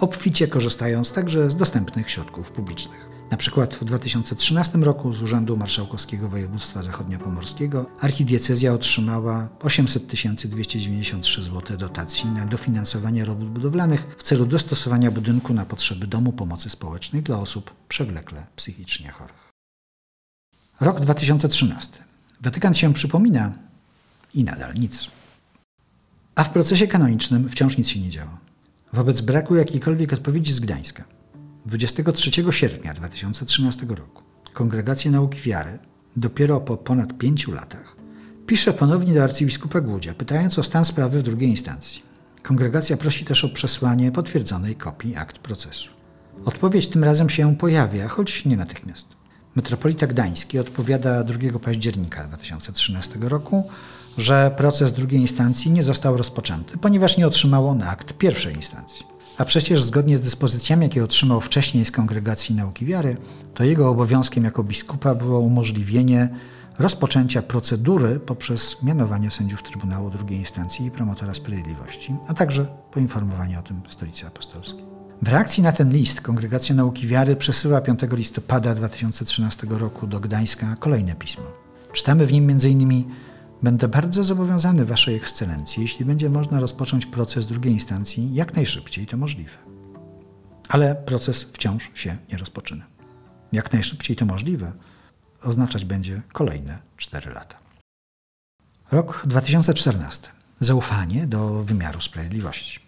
Obficie 0.00 0.48
korzystając 0.48 1.12
także 1.12 1.50
z 1.50 1.56
dostępnych 1.56 2.10
środków 2.10 2.50
publicznych. 2.50 3.10
Na 3.30 3.36
przykład 3.36 3.74
w 3.74 3.84
2013 3.84 4.78
roku 4.78 5.12
z 5.12 5.22
Urzędu 5.22 5.56
Marszałkowskiego 5.56 6.28
Województwa 6.28 6.82
Zachodniopomorskiego 6.82 7.86
archidiecezja 8.00 8.72
otrzymała 8.72 9.48
800 9.60 10.06
293 10.46 11.42
zł 11.42 11.76
dotacji 11.76 12.30
na 12.30 12.46
dofinansowanie 12.46 13.24
robót 13.24 13.48
budowlanych 13.48 14.06
w 14.18 14.22
celu 14.22 14.46
dostosowania 14.46 15.10
budynku 15.10 15.54
na 15.54 15.66
potrzeby 15.66 16.06
Domu 16.06 16.32
Pomocy 16.32 16.70
Społecznej 16.70 17.22
dla 17.22 17.38
osób 17.38 17.74
przewlekle 17.88 18.46
psychicznie 18.56 19.10
chorych. 19.10 19.50
Rok 20.80 21.00
2013. 21.00 22.04
Watykan 22.40 22.74
się 22.74 22.92
przypomina 22.92 23.52
i 24.34 24.44
nadal 24.44 24.74
nic. 24.74 25.19
A 26.40 26.44
w 26.44 26.50
procesie 26.50 26.86
kanonicznym 26.86 27.48
wciąż 27.48 27.78
nic 27.78 27.88
się 27.88 28.00
nie 28.00 28.08
działo. 28.08 28.38
Wobec 28.92 29.20
braku 29.20 29.54
jakiejkolwiek 29.54 30.12
odpowiedzi 30.12 30.52
z 30.52 30.60
Gdańska 30.60 31.04
23 31.66 32.30
sierpnia 32.50 32.94
2013 32.94 33.86
roku 33.86 34.22
Kongregacja 34.52 35.10
Nauki 35.10 35.40
Wiary 35.40 35.78
dopiero 36.16 36.60
po 36.60 36.76
ponad 36.76 37.18
pięciu 37.18 37.52
latach 37.52 37.96
pisze 38.46 38.72
ponownie 38.72 39.14
do 39.14 39.24
arcybiskupa 39.24 39.80
Głudzia, 39.80 40.14
pytając 40.14 40.58
o 40.58 40.62
stan 40.62 40.84
sprawy 40.84 41.18
w 41.18 41.22
drugiej 41.22 41.50
instancji. 41.50 42.02
Kongregacja 42.42 42.96
prosi 42.96 43.24
też 43.24 43.44
o 43.44 43.48
przesłanie 43.48 44.12
potwierdzonej 44.12 44.76
kopii 44.76 45.16
akt 45.16 45.38
procesu. 45.38 45.90
Odpowiedź 46.44 46.88
tym 46.88 47.04
razem 47.04 47.28
się 47.28 47.56
pojawia, 47.56 48.08
choć 48.08 48.44
nie 48.44 48.56
natychmiast. 48.56 49.08
Metropolita 49.56 50.06
Gdański 50.06 50.58
odpowiada 50.58 51.24
2 51.24 51.58
października 51.58 52.24
2013 52.24 53.18
roku, 53.20 53.70
że 54.18 54.54
proces 54.56 54.92
drugiej 54.92 55.20
instancji 55.20 55.70
nie 55.70 55.82
został 55.82 56.16
rozpoczęty, 56.16 56.78
ponieważ 56.78 57.16
nie 57.16 57.26
otrzymał 57.26 57.68
on 57.68 57.82
akt 57.82 58.12
pierwszej 58.12 58.54
instancji. 58.54 59.06
A 59.38 59.44
przecież 59.44 59.82
zgodnie 59.82 60.18
z 60.18 60.22
dyspozycjami, 60.22 60.82
jakie 60.82 61.04
otrzymał 61.04 61.40
wcześniej 61.40 61.84
z 61.84 61.90
Kongregacji 61.90 62.54
Nauki 62.54 62.86
Wiary, 62.86 63.16
to 63.54 63.64
jego 63.64 63.90
obowiązkiem 63.90 64.44
jako 64.44 64.64
biskupa 64.64 65.14
było 65.14 65.38
umożliwienie 65.38 66.28
rozpoczęcia 66.78 67.42
procedury 67.42 68.20
poprzez 68.20 68.82
mianowanie 68.82 69.30
sędziów 69.30 69.62
Trybunału 69.62 70.10
II 70.28 70.38
instancji 70.38 70.86
i 70.86 70.90
promotora 70.90 71.34
sprawiedliwości, 71.34 72.14
a 72.28 72.34
także 72.34 72.66
poinformowanie 72.92 73.58
o 73.58 73.62
tym 73.62 73.82
Stolicy 73.88 74.26
Apostolskiej. 74.26 74.84
W 75.22 75.28
reakcji 75.28 75.62
na 75.62 75.72
ten 75.72 75.92
list 75.92 76.20
Kongregacja 76.20 76.74
Nauki 76.74 77.06
Wiary 77.06 77.36
przesyła 77.36 77.80
5 77.80 78.00
listopada 78.12 78.74
2013 78.74 79.66
roku 79.70 80.06
do 80.06 80.20
Gdańska 80.20 80.76
kolejne 80.78 81.14
pismo. 81.14 81.44
Czytamy 81.92 82.26
w 82.26 82.32
nim 82.32 82.50
m.in. 82.50 83.04
Będę 83.62 83.88
bardzo 83.88 84.24
zobowiązany 84.24 84.84
Waszej 84.84 85.16
Ekscelencji, 85.16 85.82
jeśli 85.82 86.04
będzie 86.04 86.30
można 86.30 86.60
rozpocząć 86.60 87.06
proces 87.06 87.46
drugiej 87.46 87.72
instancji 87.72 88.34
jak 88.34 88.56
najszybciej 88.56 89.06
to 89.06 89.16
możliwe. 89.16 89.58
Ale 90.68 90.94
proces 90.94 91.42
wciąż 91.42 91.90
się 91.94 92.16
nie 92.32 92.38
rozpoczyna. 92.38 92.86
Jak 93.52 93.72
najszybciej 93.72 94.16
to 94.16 94.26
możliwe 94.26 94.72
oznaczać 95.42 95.84
będzie 95.84 96.22
kolejne 96.32 96.78
4 96.96 97.30
lata. 97.30 97.56
Rok 98.90 99.22
2014. 99.26 100.28
Zaufanie 100.60 101.26
do 101.26 101.64
wymiaru 101.64 102.00
sprawiedliwości. 102.00 102.80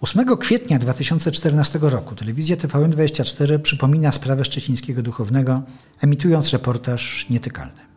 8 0.00 0.36
kwietnia 0.36 0.78
2014 0.78 1.78
roku 1.82 2.14
telewizja 2.14 2.56
TVN24 2.56 3.58
przypomina 3.58 4.12
sprawę 4.12 4.44
szczecińskiego 4.44 5.02
duchownego, 5.02 5.62
emitując 6.00 6.50
reportaż 6.50 7.26
nietykalny. 7.30 7.91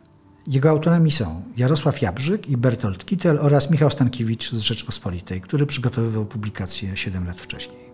Jego 0.46 0.70
autorami 0.70 1.10
są 1.10 1.42
Jarosław 1.56 2.02
Jabrzyk 2.02 2.48
i 2.48 2.56
Bertolt 2.56 3.04
Kittel 3.04 3.38
oraz 3.38 3.70
Michał 3.70 3.90
Stankiewicz 3.90 4.52
z 4.52 4.60
Rzeczpospolitej, 4.60 5.40
który 5.40 5.66
przygotowywał 5.66 6.26
publikację 6.26 6.96
7 6.96 7.26
lat 7.26 7.40
wcześniej. 7.40 7.86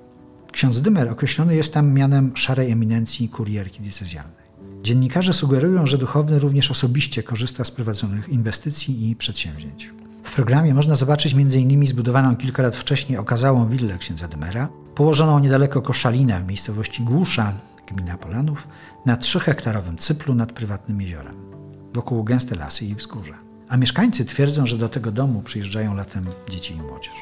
Ksiądz 0.52 0.80
Dymer 0.80 1.08
określony 1.08 1.56
jest 1.56 1.74
tam 1.74 1.92
mianem 1.92 2.36
szarej 2.36 2.70
eminencji 2.70 3.28
kurierki 3.28 3.80
diecezjalnej. 3.80 4.42
Dziennikarze 4.82 5.32
sugerują, 5.32 5.86
że 5.86 5.98
duchowny 5.98 6.38
również 6.38 6.70
osobiście 6.70 7.22
korzysta 7.22 7.64
z 7.64 7.70
prowadzonych 7.70 8.28
inwestycji 8.28 9.10
i 9.10 9.16
przedsięwzięć. 9.16 9.90
W 10.22 10.34
programie 10.34 10.74
można 10.74 10.94
zobaczyć 10.94 11.34
m.in. 11.34 11.86
zbudowaną 11.86 12.36
kilka 12.36 12.62
lat 12.62 12.76
wcześniej 12.76 13.18
okazałą 13.18 13.68
willę 13.68 13.98
księdza 13.98 14.28
Dymera, 14.28 14.68
położoną 14.94 15.38
niedaleko 15.38 15.82
Koszalina 15.82 16.40
w 16.40 16.46
miejscowości 16.48 17.02
Głusza, 17.02 17.52
gmina 17.86 18.18
Polanów, 18.18 18.68
na 19.06 19.16
trzyhektarowym 19.16 19.96
cyplu 19.96 20.34
nad 20.34 20.52
prywatnym 20.52 21.00
jeziorem. 21.00 21.51
Wokół 21.94 22.24
gęste 22.24 22.56
lasy 22.56 22.86
i 22.86 22.94
wzgórza. 22.94 23.38
A 23.68 23.76
mieszkańcy 23.76 24.24
twierdzą, 24.24 24.66
że 24.66 24.78
do 24.78 24.88
tego 24.88 25.12
domu 25.12 25.42
przyjeżdżają 25.42 25.94
latem 25.94 26.26
dzieci 26.50 26.74
i 26.74 26.82
młodzież. 26.82 27.14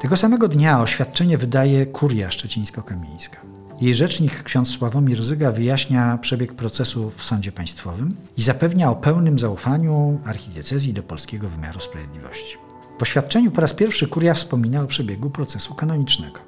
Tego 0.00 0.16
samego 0.16 0.48
dnia 0.48 0.80
oświadczenie 0.80 1.38
wydaje 1.38 1.86
kuria 1.86 2.30
szczecińsko-kamieńska. 2.30 3.36
Jej 3.80 3.94
rzecznik 3.94 4.42
ksiądz 4.42 4.70
Sławomir 4.70 5.22
Zyga 5.22 5.52
wyjaśnia 5.52 6.18
przebieg 6.18 6.54
procesu 6.54 7.10
w 7.10 7.24
sądzie 7.24 7.52
państwowym 7.52 8.16
i 8.36 8.42
zapewnia 8.42 8.90
o 8.90 8.96
pełnym 8.96 9.38
zaufaniu 9.38 10.20
archidiecezji 10.24 10.92
do 10.92 11.02
polskiego 11.02 11.48
wymiaru 11.48 11.80
sprawiedliwości. 11.80 12.56
W 12.98 13.02
oświadczeniu 13.02 13.50
po 13.50 13.60
raz 13.60 13.74
pierwszy 13.74 14.06
kuria 14.06 14.34
wspomina 14.34 14.82
o 14.82 14.86
przebiegu 14.86 15.30
procesu 15.30 15.74
kanonicznego. 15.74 16.40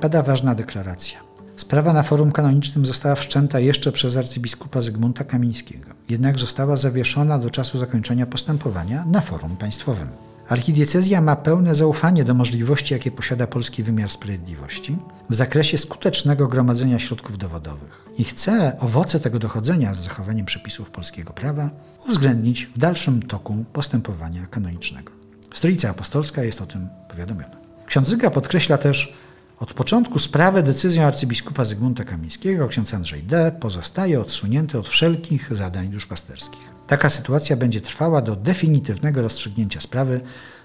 Pada 0.00 0.22
ważna 0.22 0.54
deklaracja. 0.54 1.25
Sprawa 1.56 1.92
na 1.92 2.02
forum 2.02 2.32
kanonicznym 2.32 2.86
została 2.86 3.14
wszczęta 3.14 3.60
jeszcze 3.60 3.92
przez 3.92 4.16
arcybiskupa 4.16 4.82
Zygmunta 4.82 5.24
Kamińskiego, 5.24 5.90
jednak 6.08 6.38
została 6.38 6.76
zawieszona 6.76 7.38
do 7.38 7.50
czasu 7.50 7.78
zakończenia 7.78 8.26
postępowania 8.26 9.04
na 9.04 9.20
forum 9.20 9.56
państwowym. 9.56 10.08
Archidiecezja 10.48 11.20
ma 11.20 11.36
pełne 11.36 11.74
zaufanie 11.74 12.24
do 12.24 12.34
możliwości, 12.34 12.94
jakie 12.94 13.10
posiada 13.10 13.46
polski 13.46 13.82
wymiar 13.82 14.10
sprawiedliwości 14.10 14.96
w 15.30 15.34
zakresie 15.34 15.78
skutecznego 15.78 16.48
gromadzenia 16.48 16.98
środków 16.98 17.38
dowodowych 17.38 18.04
i 18.18 18.24
chce 18.24 18.76
owoce 18.78 19.20
tego 19.20 19.38
dochodzenia 19.38 19.94
z 19.94 20.04
zachowaniem 20.04 20.46
przepisów 20.46 20.90
polskiego 20.90 21.32
prawa 21.32 21.70
uwzględnić 22.08 22.66
w 22.66 22.78
dalszym 22.78 23.22
toku 23.22 23.64
postępowania 23.72 24.46
kanonicznego. 24.46 25.12
Stolica 25.54 25.90
Apostolska 25.90 26.42
jest 26.42 26.60
o 26.60 26.66
tym 26.66 26.88
powiadomiona. 27.08 27.56
Ksiądz 27.86 28.08
Zyga 28.08 28.30
podkreśla 28.30 28.78
też, 28.78 29.14
od 29.58 29.74
początku 29.74 30.18
sprawę 30.18 30.62
decyzją 30.62 31.04
arcybiskupa 31.04 31.64
Zygmunta 31.64 32.04
Kamińskiego 32.04 32.68
ksiądz 32.68 32.94
Andrzej 32.94 33.22
D. 33.22 33.52
pozostaje 33.60 34.20
odsunięty 34.20 34.78
od 34.78 34.88
wszelkich 34.88 35.54
zadań 35.54 35.88
duszpasterskich. 35.88 36.60
Taka 36.86 37.10
sytuacja 37.10 37.56
będzie 37.56 37.80
trwała 37.80 38.22
do 38.22 38.36
definitywnego 38.36 39.22
rozstrzygnięcia 39.22 39.80
sprawy 39.80 40.20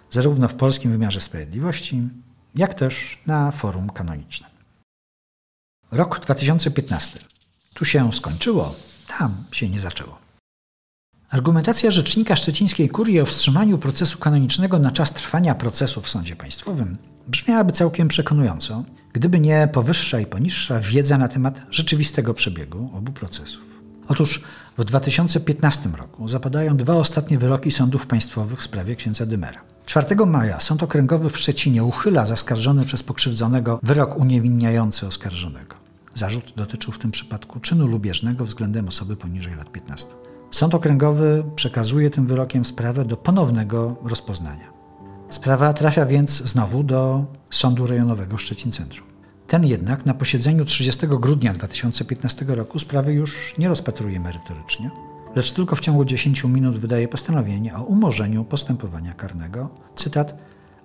zarówno 0.10 0.48
w 0.48 0.54
polskim 0.54 0.92
wymiarze 0.92 1.22
sprawiedliwości, 1.22 2.10
jak 2.56 2.74
też 2.74 3.20
na 3.28 3.52
forum 3.52 3.90
kanonicznym. 3.90 4.50
Rok 5.92 6.20
2015. 6.20 7.20
Tu 7.74 7.86
się 7.86 8.14
skończyło, 8.14 8.76
tam 9.08 9.44
się 9.52 9.70
nie 9.70 9.80
zaczęło. 9.80 10.20
Argumentacja 11.30 11.92
rzecznika 11.92 12.36
szczecińskiej 12.36 12.90
kurii 12.90 13.22
o 13.22 13.26
wstrzymaniu 13.26 13.78
procesu 13.78 14.18
kanonicznego 14.18 14.80
na 14.80 14.92
czas 14.92 15.14
trwania 15.14 15.56
procesu 15.56 16.02
w 16.02 16.10
sądzie 16.10 16.36
państwowym 16.36 16.98
brzmiałaby 17.28 17.72
całkiem 17.72 18.08
przekonująco, 18.08 18.84
gdyby 19.14 19.40
nie 19.40 19.70
powyższa 19.74 20.20
i 20.20 20.26
poniższa 20.26 20.80
wiedza 20.80 21.18
na 21.18 21.28
temat 21.28 21.62
rzeczywistego 21.70 22.34
przebiegu 22.34 22.90
obu 22.94 23.12
procesów. 23.12 23.62
Otóż 24.08 24.42
w 24.78 24.84
2015 24.84 25.90
roku 25.98 26.28
zapadają 26.28 26.78
dwa 26.78 26.96
ostatnie 26.96 27.38
wyroki 27.38 27.72
sądów 27.72 28.08
państwowych 28.08 28.60
w 28.60 28.64
sprawie 28.64 28.96
księdza 28.96 29.26
Dymera. 29.26 29.62
4 29.86 30.26
maja 30.26 30.60
Sąd 30.60 30.84
Okręgowy 30.84 31.30
w 31.30 31.38
Szczecinie 31.38 31.84
uchyla 31.84 32.26
zaskarżony 32.26 32.86
przez 32.86 33.04
pokrzywdzonego 33.04 33.80
wyrok 33.84 34.18
uniewinniający 34.18 35.08
oskarżonego. 35.08 35.76
Zarzut 36.14 36.54
dotyczył 36.56 36.94
w 36.94 37.00
tym 37.00 37.12
przypadku 37.12 37.60
czynu 37.60 37.88
lubieżnego 37.88 38.46
względem 38.46 38.88
osoby 38.88 39.16
poniżej 39.16 39.56
lat 39.56 39.72
15. 39.72 40.08
Sąd 40.52 40.76
Okręgowy 40.76 41.44
przekazuje 41.56 42.10
tym 42.10 42.28
wyrokiem 42.28 42.66
sprawę 42.66 43.06
do 43.06 43.18
ponownego 43.18 43.96
rozpoznania. 44.04 44.71
Sprawa 45.32 45.74
trafia 45.74 46.06
więc 46.06 46.44
znowu 46.44 46.84
do 46.84 47.26
Sądu 47.52 47.86
Rejonowego 47.86 48.38
Szczecin 48.38 48.72
Centrum. 48.72 49.08
Ten 49.48 49.66
jednak 49.66 50.06
na 50.06 50.14
posiedzeniu 50.14 50.66
30 50.66 51.08
grudnia 51.08 51.54
2015 51.54 52.46
roku 52.48 52.80
sprawy 52.80 53.14
już 53.14 53.36
nie 53.58 53.68
rozpatruje 53.70 54.20
merytorycznie, 54.20 54.92
lecz 55.36 55.52
tylko 55.52 55.76
w 55.76 55.80
ciągu 55.80 56.06
10 56.06 56.44
minut 56.44 56.78
wydaje 56.78 57.08
postanowienie 57.08 57.76
o 57.76 57.84
umorzeniu 57.84 58.44
postępowania 58.46 59.14
karnego. 59.14 59.70
Cytat: 59.96 60.36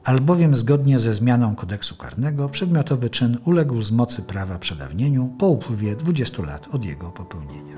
Albowiem 0.04 0.54
zgodnie 0.54 0.98
ze 0.98 1.14
zmianą 1.14 1.54
kodeksu 1.54 1.96
karnego 1.96 2.48
przedmiotowy 2.48 3.10
czyn 3.10 3.38
uległ 3.44 3.82
z 3.82 3.92
mocy 3.92 4.22
prawa 4.22 4.58
przedawnieniu 4.58 5.34
po 5.38 5.48
upływie 5.48 5.96
20 5.96 6.42
lat 6.42 6.68
od 6.74 6.84
jego 6.84 7.10
popełnienia. 7.10 7.76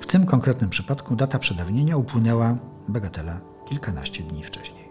W 0.00 0.06
tym 0.06 0.26
konkretnym 0.26 0.70
przypadku 0.70 1.16
data 1.16 1.38
przedawnienia 1.38 1.96
upłynęła, 1.96 2.56
bagatela, 2.88 3.40
kilkanaście 3.68 4.22
dni 4.22 4.44
wcześniej. 4.44 4.85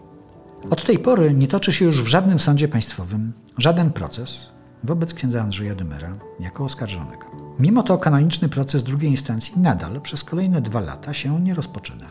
Od 0.70 0.84
tej 0.84 0.98
pory 0.98 1.34
nie 1.34 1.48
toczy 1.48 1.72
się 1.72 1.84
już 1.84 2.02
w 2.02 2.06
żadnym 2.06 2.38
sądzie 2.38 2.68
państwowym 2.68 3.32
żaden 3.58 3.90
proces, 3.90 4.50
wobec 4.84 5.14
księdza 5.14 5.42
Andrzeja 5.42 5.74
Dymera 5.74 6.18
jako 6.40 6.64
oskarżonego. 6.64 7.24
Mimo 7.58 7.82
to 7.82 7.98
kanoniczny 7.98 8.48
proces 8.48 8.82
drugiej 8.84 9.10
instancji 9.10 9.60
nadal 9.60 10.00
przez 10.00 10.24
kolejne 10.24 10.60
dwa 10.60 10.80
lata 10.80 11.14
się 11.14 11.40
nie 11.40 11.54
rozpoczyna. 11.54 12.10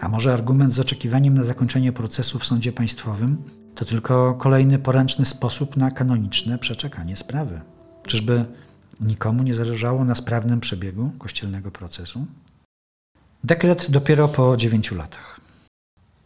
A 0.00 0.08
może 0.08 0.32
argument 0.32 0.72
z 0.72 0.80
oczekiwaniem 0.80 1.34
na 1.34 1.44
zakończenie 1.44 1.92
procesu 1.92 2.38
w 2.38 2.46
sądzie 2.46 2.72
państwowym 2.72 3.42
to 3.74 3.84
tylko 3.84 4.34
kolejny 4.34 4.78
poręczny 4.78 5.24
sposób 5.24 5.76
na 5.76 5.90
kanoniczne 5.90 6.58
przeczekanie 6.58 7.16
sprawy? 7.16 7.60
Czyżby 8.06 8.44
Nikomu 9.00 9.42
nie 9.42 9.54
zależało 9.54 10.04
na 10.04 10.14
sprawnym 10.14 10.60
przebiegu 10.60 11.10
kościelnego 11.18 11.70
procesu. 11.70 12.26
Dekret 13.44 13.90
dopiero 13.90 14.28
po 14.28 14.56
dziewięciu 14.56 14.94
latach. 14.94 15.33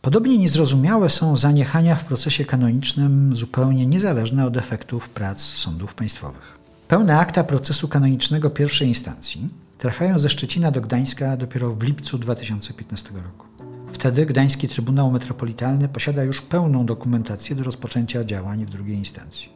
Podobnie 0.02 0.38
niezrozumiałe 0.38 1.10
są 1.10 1.36
zaniechania 1.36 1.96
w 1.96 2.04
procesie 2.04 2.44
kanonicznym 2.44 3.36
zupełnie 3.36 3.86
niezależne 3.86 4.46
od 4.46 4.56
efektów 4.56 5.08
prac 5.08 5.40
sądów 5.40 5.94
państwowych. 5.94 6.58
Pełne 6.88 7.18
akta 7.18 7.44
procesu 7.44 7.88
kanonicznego 7.88 8.50
pierwszej 8.50 8.88
instancji 8.88 9.48
trafiają 9.78 10.18
ze 10.18 10.28
Szczecina 10.28 10.70
do 10.70 10.80
Gdańska 10.80 11.36
dopiero 11.36 11.74
w 11.74 11.82
lipcu 11.82 12.18
2015 12.18 13.10
roku. 13.14 13.46
Wtedy 13.92 14.26
Gdański 14.26 14.68
Trybunał 14.68 15.12
Metropolitalny 15.12 15.88
posiada 15.88 16.24
już 16.24 16.42
pełną 16.42 16.86
dokumentację 16.86 17.56
do 17.56 17.64
rozpoczęcia 17.64 18.24
działań 18.24 18.66
w 18.66 18.70
drugiej 18.70 18.96
instancji. 18.96 19.48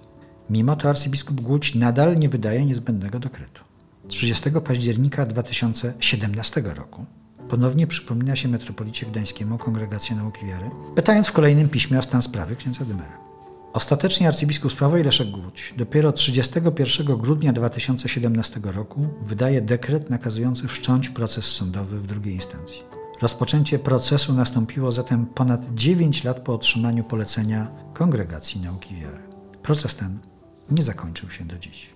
Mimo 0.50 0.76
to 0.76 0.88
arcybiskup 0.88 1.40
Głódź 1.40 1.74
nadal 1.74 2.18
nie 2.18 2.28
wydaje 2.28 2.66
niezbędnego 2.66 3.18
dekretu. 3.18 3.64
30 4.08 4.50
października 4.64 5.26
2017 5.26 6.62
roku 6.64 7.06
ponownie 7.52 7.86
przypomina 7.86 8.36
się 8.36 8.48
metropolicie 8.48 9.06
gdańskiemu 9.06 9.58
Kongregacji 9.58 10.16
Nauki 10.16 10.46
Wiary, 10.46 10.70
pytając 10.94 11.26
w 11.26 11.32
kolejnym 11.32 11.68
piśmie 11.68 11.98
o 11.98 12.02
stan 12.02 12.22
sprawy 12.22 12.56
księdza 12.56 12.84
Dymera. 12.84 13.18
Ostatecznie 13.72 14.28
arcybiskup 14.28 14.72
sprawowej 14.72 15.04
Leszek 15.04 15.30
Głódź 15.30 15.74
dopiero 15.76 16.12
31 16.12 17.16
grudnia 17.16 17.52
2017 17.52 18.60
roku 18.64 19.08
wydaje 19.26 19.62
dekret 19.62 20.10
nakazujący 20.10 20.68
wszcząć 20.68 21.08
proces 21.08 21.44
sądowy 21.44 22.00
w 22.00 22.06
drugiej 22.06 22.34
instancji. 22.34 22.82
Rozpoczęcie 23.22 23.78
procesu 23.78 24.32
nastąpiło 24.32 24.92
zatem 24.92 25.26
ponad 25.26 25.74
9 25.74 26.24
lat 26.24 26.40
po 26.40 26.54
otrzymaniu 26.54 27.04
polecenia 27.04 27.70
Kongregacji 27.94 28.60
Nauki 28.60 28.94
Wiary. 28.94 29.22
Proces 29.62 29.94
ten 29.94 30.18
nie 30.70 30.82
zakończył 30.82 31.30
się 31.30 31.44
do 31.44 31.58
dziś. 31.58 31.91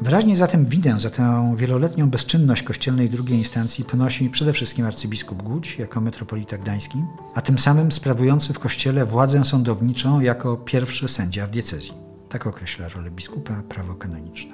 Wyraźnie 0.00 0.36
zatem 0.36 0.66
winę 0.66 1.00
za 1.00 1.10
tę 1.10 1.54
wieloletnią 1.56 2.10
bezczynność 2.10 2.62
kościelnej 2.62 3.10
drugiej 3.10 3.38
instancji 3.38 3.84
ponosi 3.84 4.30
przede 4.30 4.52
wszystkim 4.52 4.86
arcybiskup 4.86 5.42
Głódź 5.42 5.78
jako 5.78 6.00
metropolita 6.00 6.58
gdański, 6.58 7.04
a 7.34 7.40
tym 7.40 7.58
samym 7.58 7.92
sprawujący 7.92 8.52
w 8.52 8.58
kościele 8.58 9.06
władzę 9.06 9.44
sądowniczą 9.44 10.20
jako 10.20 10.56
pierwszy 10.56 11.08
sędzia 11.08 11.46
w 11.46 11.50
diecezji. 11.50 11.92
Tak 12.28 12.46
określa 12.46 12.88
rolę 12.88 13.10
biskupa 13.10 13.62
prawo 13.68 13.94
kanoniczne. 13.94 14.52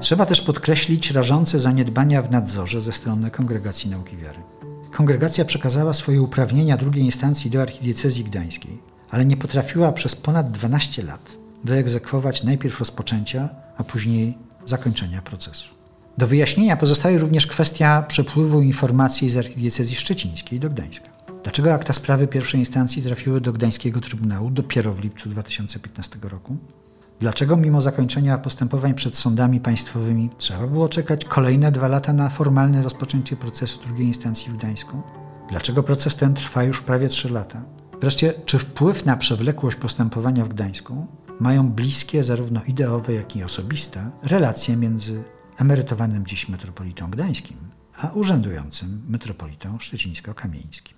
Trzeba 0.00 0.26
też 0.26 0.42
podkreślić 0.42 1.10
rażące 1.10 1.58
zaniedbania 1.58 2.22
w 2.22 2.30
nadzorze 2.30 2.80
ze 2.80 2.92
strony 2.92 3.30
Kongregacji 3.30 3.90
Nauki 3.90 4.16
Wiary. 4.16 4.38
Kongregacja 4.92 5.44
przekazała 5.44 5.92
swoje 5.92 6.22
uprawnienia 6.22 6.76
drugiej 6.76 7.04
instancji 7.04 7.50
do 7.50 7.62
archidiecezji 7.62 8.24
gdańskiej, 8.24 8.82
ale 9.10 9.26
nie 9.26 9.36
potrafiła 9.36 9.92
przez 9.92 10.16
ponad 10.16 10.50
12 10.50 11.02
lat 11.02 11.36
wyegzekwować 11.64 12.42
najpierw 12.42 12.78
rozpoczęcia, 12.78 13.48
a 13.76 13.84
później 13.84 14.45
zakończenia 14.66 15.22
procesu. 15.22 15.68
Do 16.18 16.26
wyjaśnienia 16.26 16.76
pozostaje 16.76 17.18
również 17.18 17.46
kwestia 17.46 18.02
przepływu 18.02 18.62
informacji 18.62 19.30
z 19.30 19.36
archidiecezji 19.36 19.96
szczecińskiej 19.96 20.60
do 20.60 20.70
Gdańska. 20.70 21.08
Dlaczego 21.42 21.74
akta 21.74 21.92
sprawy 21.92 22.26
pierwszej 22.26 22.60
instancji 22.60 23.02
trafiły 23.02 23.40
do 23.40 23.52
Gdańskiego 23.52 24.00
Trybunału 24.00 24.50
dopiero 24.50 24.94
w 24.94 25.00
lipcu 25.00 25.28
2015 25.28 26.18
roku? 26.22 26.56
Dlaczego 27.20 27.56
mimo 27.56 27.82
zakończenia 27.82 28.38
postępowań 28.38 28.94
przed 28.94 29.16
sądami 29.16 29.60
państwowymi 29.60 30.30
trzeba 30.38 30.66
było 30.66 30.88
czekać 30.88 31.24
kolejne 31.24 31.72
dwa 31.72 31.88
lata 31.88 32.12
na 32.12 32.28
formalne 32.28 32.82
rozpoczęcie 32.82 33.36
procesu 33.36 33.78
drugiej 33.86 34.06
instancji 34.06 34.52
w 34.52 34.56
Gdańsku? 34.56 35.02
Dlaczego 35.50 35.82
proces 35.82 36.16
ten 36.16 36.34
trwa 36.34 36.64
już 36.64 36.80
prawie 36.80 37.08
trzy 37.08 37.32
lata? 37.32 37.62
Wreszcie, 38.00 38.34
czy 38.44 38.58
wpływ 38.58 39.04
na 39.04 39.16
przewlekłość 39.16 39.76
postępowania 39.76 40.44
w 40.44 40.48
Gdańsku 40.48 41.06
mają 41.40 41.70
bliskie, 41.70 42.24
zarówno 42.24 42.62
ideowe, 42.64 43.14
jak 43.14 43.36
i 43.36 43.44
osobiste, 43.44 44.10
relacje 44.22 44.76
między 44.76 45.24
emerytowanym 45.58 46.26
dziś 46.26 46.48
metropolitą 46.48 47.10
gdańskim, 47.10 47.56
a 48.02 48.08
urzędującym 48.08 49.02
metropolitą 49.08 49.78
szczecińsko-kamieńskim. 49.78 50.96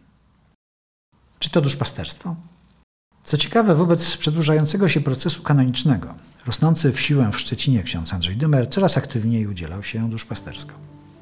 Czy 1.38 1.50
to 1.50 1.60
duszpasterstwo? 1.60 2.36
Co 3.24 3.36
ciekawe, 3.36 3.74
wobec 3.74 4.16
przedłużającego 4.16 4.88
się 4.88 5.00
procesu 5.00 5.42
kanonicznego, 5.42 6.14
rosnący 6.46 6.92
w 6.92 7.00
siłę 7.00 7.30
w 7.32 7.38
Szczecinie 7.38 7.82
ksiądz 7.82 8.14
Andrzej 8.14 8.36
Dymer 8.36 8.70
coraz 8.70 8.98
aktywniej 8.98 9.46
udzielał 9.46 9.82
się 9.82 10.10
duszpastersko. 10.10 10.74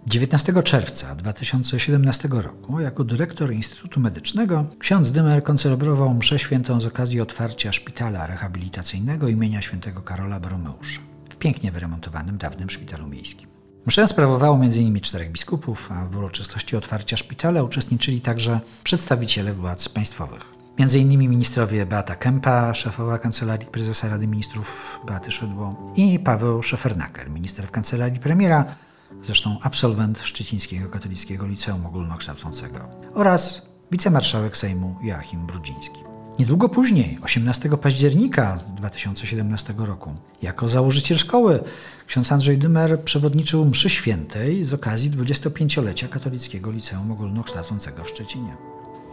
19 0.06 0.62
czerwca 0.62 1.14
2017 1.14 2.28
roku 2.32 2.80
jako 2.80 3.04
dyrektor 3.04 3.52
Instytutu 3.52 4.00
Medycznego 4.00 4.64
ksiądz 4.78 5.12
Dymer 5.12 5.42
koncelebrował 5.42 6.14
mszę 6.14 6.38
świętą 6.38 6.80
z 6.80 6.86
okazji 6.86 7.20
otwarcia 7.20 7.72
szpitala 7.72 8.26
rehabilitacyjnego 8.26 9.28
imienia 9.28 9.62
świętego 9.62 10.02
Karola 10.02 10.40
Bromeusza 10.40 11.00
w 11.30 11.36
pięknie 11.36 11.72
wyremontowanym 11.72 12.38
dawnym 12.38 12.70
szpitalu 12.70 13.06
miejskim. 13.06 13.48
Mszę 13.86 14.08
sprawowało 14.08 14.56
m.in. 14.56 15.00
czterech 15.00 15.32
biskupów, 15.32 15.92
a 15.92 16.06
w 16.06 16.16
uroczystości 16.16 16.76
otwarcia 16.76 17.16
szpitala 17.16 17.62
uczestniczyli 17.62 18.20
także 18.20 18.60
przedstawiciele 18.84 19.52
władz 19.52 19.88
państwowych. 19.88 20.42
Między 20.78 20.98
innymi 20.98 21.28
ministrowie 21.28 21.86
Beata 21.86 22.14
Kempa, 22.14 22.74
szefowa 22.74 23.18
Kancelarii 23.18 23.66
Prezesa 23.66 24.08
Rady 24.08 24.26
Ministrów 24.26 25.00
Beaty 25.06 25.32
Szydło 25.32 25.92
i 25.96 26.18
Paweł 26.18 26.62
Szefernaker, 26.62 27.30
minister 27.30 27.66
w 27.66 27.70
Kancelarii 27.70 28.20
Premiera, 28.20 28.76
zresztą 29.22 29.58
absolwent 29.62 30.18
Szczecińskiego 30.18 30.88
Katolickiego 30.88 31.46
Liceum 31.46 31.86
Ogólnokształcącego 31.86 32.88
oraz 33.14 33.62
wicemarszałek 33.90 34.56
Sejmu 34.56 34.96
Joachim 35.02 35.46
Brudziński. 35.46 35.98
Niedługo 36.38 36.68
później, 36.68 37.18
18 37.22 37.68
października 37.68 38.58
2017 38.76 39.74
roku, 39.78 40.14
jako 40.42 40.68
założyciel 40.68 41.18
szkoły, 41.18 41.64
ksiądz 42.06 42.32
Andrzej 42.32 42.58
Dymer 42.58 43.00
przewodniczył 43.04 43.64
mszy 43.64 43.90
świętej 43.90 44.64
z 44.64 44.72
okazji 44.72 45.10
25-lecia 45.10 46.08
Katolickiego 46.08 46.70
Liceum 46.70 47.12
Ogólnokształcącego 47.12 48.04
w 48.04 48.08
Szczecinie. 48.08 48.56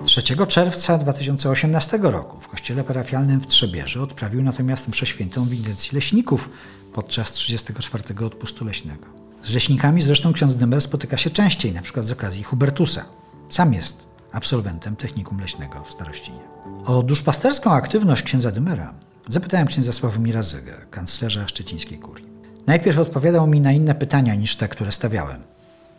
3 0.05 0.21
czerwca 0.47 0.97
2018 0.97 1.99
roku 2.01 2.39
w 2.39 2.47
kościele 2.47 2.83
parafialnym 2.83 3.41
w 3.41 3.47
Trzebierze 3.47 4.01
odprawił 4.01 4.41
natomiast 4.41 4.87
mszę 4.87 5.05
świętą 5.05 5.45
w 5.45 5.53
intencji 5.53 5.95
leśników 5.95 6.49
podczas 6.93 7.31
34 7.31 8.25
odpustu 8.25 8.65
leśnego. 8.65 9.22
Z 9.43 9.53
leśnikami 9.53 10.01
zresztą 10.01 10.33
ksiądz 10.33 10.55
Dymer 10.55 10.81
spotyka 10.81 11.17
się 11.17 11.29
częściej, 11.29 11.71
na 11.71 11.81
przykład 11.81 12.05
z 12.05 12.11
okazji 12.11 12.43
Hubertusa. 12.43 13.05
Sam 13.49 13.73
jest 13.73 14.07
absolwentem 14.31 14.95
technikum 14.95 15.39
leśnego 15.39 15.83
w 15.83 15.91
Starościnie. 15.91 16.39
O 16.85 17.03
duszpasterską 17.03 17.71
aktywność 17.71 18.23
księdza 18.23 18.51
Dymera 18.51 18.93
zapytałem 19.27 19.67
księdza 19.67 19.91
Sławomira 19.91 20.43
Zygę, 20.43 20.73
kanclerza 20.91 21.47
szczecińskiej 21.47 21.99
kurii. 21.99 22.25
Najpierw 22.67 22.99
odpowiadał 22.99 23.47
mi 23.47 23.61
na 23.61 23.71
inne 23.71 23.95
pytania 23.95 24.35
niż 24.35 24.55
te, 24.55 24.67
które 24.67 24.91
stawiałem, 24.91 25.43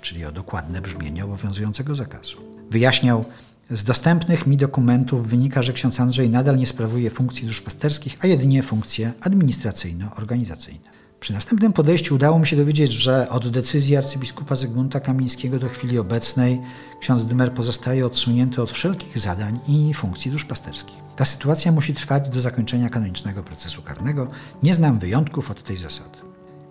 czyli 0.02 0.24
o 0.24 0.32
dokładne 0.32 0.80
brzmienie 0.80 1.24
obowiązującego 1.24 1.94
zakazu. 1.94 2.36
Wyjaśniał, 2.70 3.24
z 3.70 3.84
dostępnych 3.84 4.46
mi 4.46 4.56
dokumentów 4.56 5.28
wynika, 5.28 5.62
że 5.62 5.72
ksiądz 5.72 6.00
Andrzej 6.00 6.30
nadal 6.30 6.56
nie 6.56 6.66
sprawuje 6.66 7.10
funkcji 7.10 7.46
duszpasterskich, 7.46 8.16
a 8.20 8.26
jedynie 8.26 8.62
funkcje 8.62 9.12
administracyjno-organizacyjne. 9.20 10.93
Przy 11.20 11.32
następnym 11.32 11.72
podejściu 11.72 12.14
udało 12.14 12.38
mi 12.38 12.46
się 12.46 12.56
dowiedzieć, 12.56 12.92
że 12.92 13.28
od 13.28 13.48
decyzji 13.48 13.96
arcybiskupa 13.96 14.56
Zygmunta 14.56 15.00
Kamińskiego 15.00 15.58
do 15.58 15.68
chwili 15.68 15.98
obecnej 15.98 16.60
ksiądz 17.00 17.24
Dymer 17.24 17.52
pozostaje 17.52 18.06
odsunięty 18.06 18.62
od 18.62 18.70
wszelkich 18.70 19.18
zadań 19.18 19.58
i 19.68 19.94
funkcji 19.94 20.30
duszpasterskich. 20.30 20.96
Ta 21.16 21.24
sytuacja 21.24 21.72
musi 21.72 21.94
trwać 21.94 22.30
do 22.30 22.40
zakończenia 22.40 22.88
kanonicznego 22.88 23.42
procesu 23.42 23.82
karnego. 23.82 24.28
Nie 24.62 24.74
znam 24.74 24.98
wyjątków 24.98 25.50
od 25.50 25.62
tej 25.62 25.76
zasady. 25.76 26.18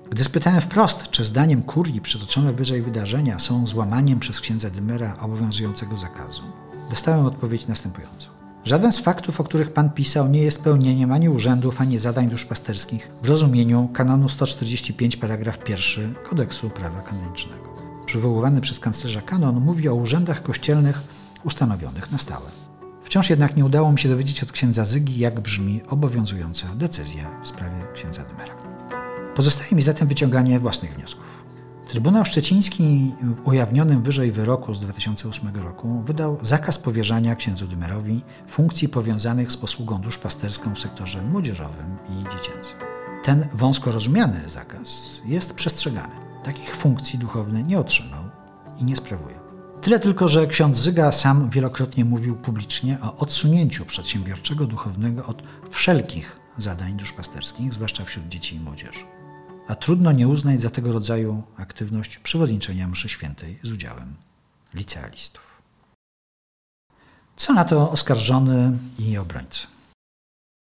Gdy 0.09 0.23
spytałem 0.23 0.61
wprost, 0.61 1.09
czy 1.11 1.23
zdaniem 1.23 1.63
kurii 1.63 2.01
przytoczone 2.01 2.53
wyżej 2.53 2.81
wydarzenia 2.81 3.39
są 3.39 3.67
złamaniem 3.67 4.19
przez 4.19 4.41
księdza 4.41 4.69
Dymera 4.69 5.15
obowiązującego 5.21 5.97
zakazu, 5.97 6.43
dostałem 6.89 7.25
odpowiedź 7.25 7.67
następującą. 7.67 8.32
Żaden 8.65 8.91
z 8.91 8.99
faktów, 8.99 9.41
o 9.41 9.43
których 9.43 9.73
Pan 9.73 9.89
pisał, 9.89 10.27
nie 10.27 10.41
jest 10.41 10.61
pełnieniem 10.61 11.11
ani 11.11 11.29
urzędów, 11.29 11.81
ani 11.81 11.97
zadań 11.97 12.27
duszpasterskich 12.27 13.11
w 13.23 13.29
rozumieniu 13.29 13.89
kanonu 13.93 14.29
145 14.29 15.17
paragraf 15.17 15.69
1 15.69 16.15
Kodeksu 16.29 16.69
Prawa 16.69 17.01
Kanonicznego. 17.01 17.63
Przywoływany 18.05 18.61
przez 18.61 18.79
kanclerza 18.79 19.21
kanon 19.21 19.55
mówi 19.55 19.89
o 19.89 19.95
urzędach 19.95 20.43
kościelnych 20.43 21.01
ustanowionych 21.43 22.11
na 22.11 22.17
stałe. 22.17 22.45
Wciąż 23.03 23.29
jednak 23.29 23.57
nie 23.57 23.65
udało 23.65 23.91
mi 23.91 23.99
się 23.99 24.09
dowiedzieć 24.09 24.43
od 24.43 24.51
księdza 24.51 24.85
Zygi, 24.85 25.19
jak 25.19 25.39
brzmi 25.39 25.81
obowiązująca 25.89 26.67
decyzja 26.75 27.39
w 27.41 27.47
sprawie 27.47 27.83
księdza 27.93 28.23
Dymera. 28.23 28.55
Pozostaje 29.35 29.75
mi 29.75 29.81
zatem 29.81 30.07
wyciąganie 30.07 30.59
własnych 30.59 30.95
wniosków. 30.95 31.42
Trybunał 31.87 32.25
Szczeciński 32.25 33.13
w 33.21 33.47
ujawnionym 33.47 34.03
wyżej 34.03 34.31
wyroku 34.31 34.73
z 34.73 34.81
2008 34.81 35.55
roku 35.55 36.03
wydał 36.05 36.37
zakaz 36.41 36.79
powierzania 36.79 37.35
księdzu 37.35 37.67
Dymerowi 37.67 38.21
funkcji 38.47 38.89
powiązanych 38.89 39.51
z 39.51 39.57
posługą 39.57 39.97
duszpasterską 39.97 40.75
w 40.75 40.79
sektorze 40.79 41.21
młodzieżowym 41.21 41.97
i 42.09 42.23
dziecięcym. 42.23 42.77
Ten 43.23 43.47
wąsko 43.53 43.91
rozumiany 43.91 44.49
zakaz 44.49 45.21
jest 45.25 45.53
przestrzegany. 45.53 46.13
Takich 46.43 46.75
funkcji 46.75 47.19
duchowny 47.19 47.63
nie 47.63 47.79
otrzymał 47.79 48.23
i 48.81 48.83
nie 48.83 48.95
sprawuje. 48.95 49.39
Tyle 49.81 49.99
tylko, 49.99 50.27
że 50.27 50.47
ksiądz 50.47 50.77
Zyga 50.77 51.11
sam 51.11 51.49
wielokrotnie 51.49 52.05
mówił 52.05 52.35
publicznie 52.35 52.97
o 53.01 53.15
odsunięciu 53.15 53.85
przedsiębiorczego 53.85 54.65
duchownego 54.65 55.25
od 55.25 55.43
wszelkich 55.69 56.39
zadań 56.57 56.93
duszpasterskich, 56.93 57.73
zwłaszcza 57.73 58.05
wśród 58.05 58.27
dzieci 58.27 58.55
i 58.55 58.59
młodzieży. 58.59 59.12
A 59.67 59.75
trudno 59.75 60.11
nie 60.11 60.27
uznać 60.27 60.61
za 60.61 60.69
tego 60.69 60.91
rodzaju 60.91 61.43
aktywność 61.57 62.17
przewodniczenia 62.17 62.87
mszy 62.87 63.09
świętej 63.09 63.59
z 63.63 63.71
udziałem 63.71 64.15
licealistów. 64.73 65.61
Co 67.35 67.53
na 67.53 67.65
to 67.65 67.91
oskarżony 67.91 68.77
i 68.99 69.17
obrońcy? 69.17 69.67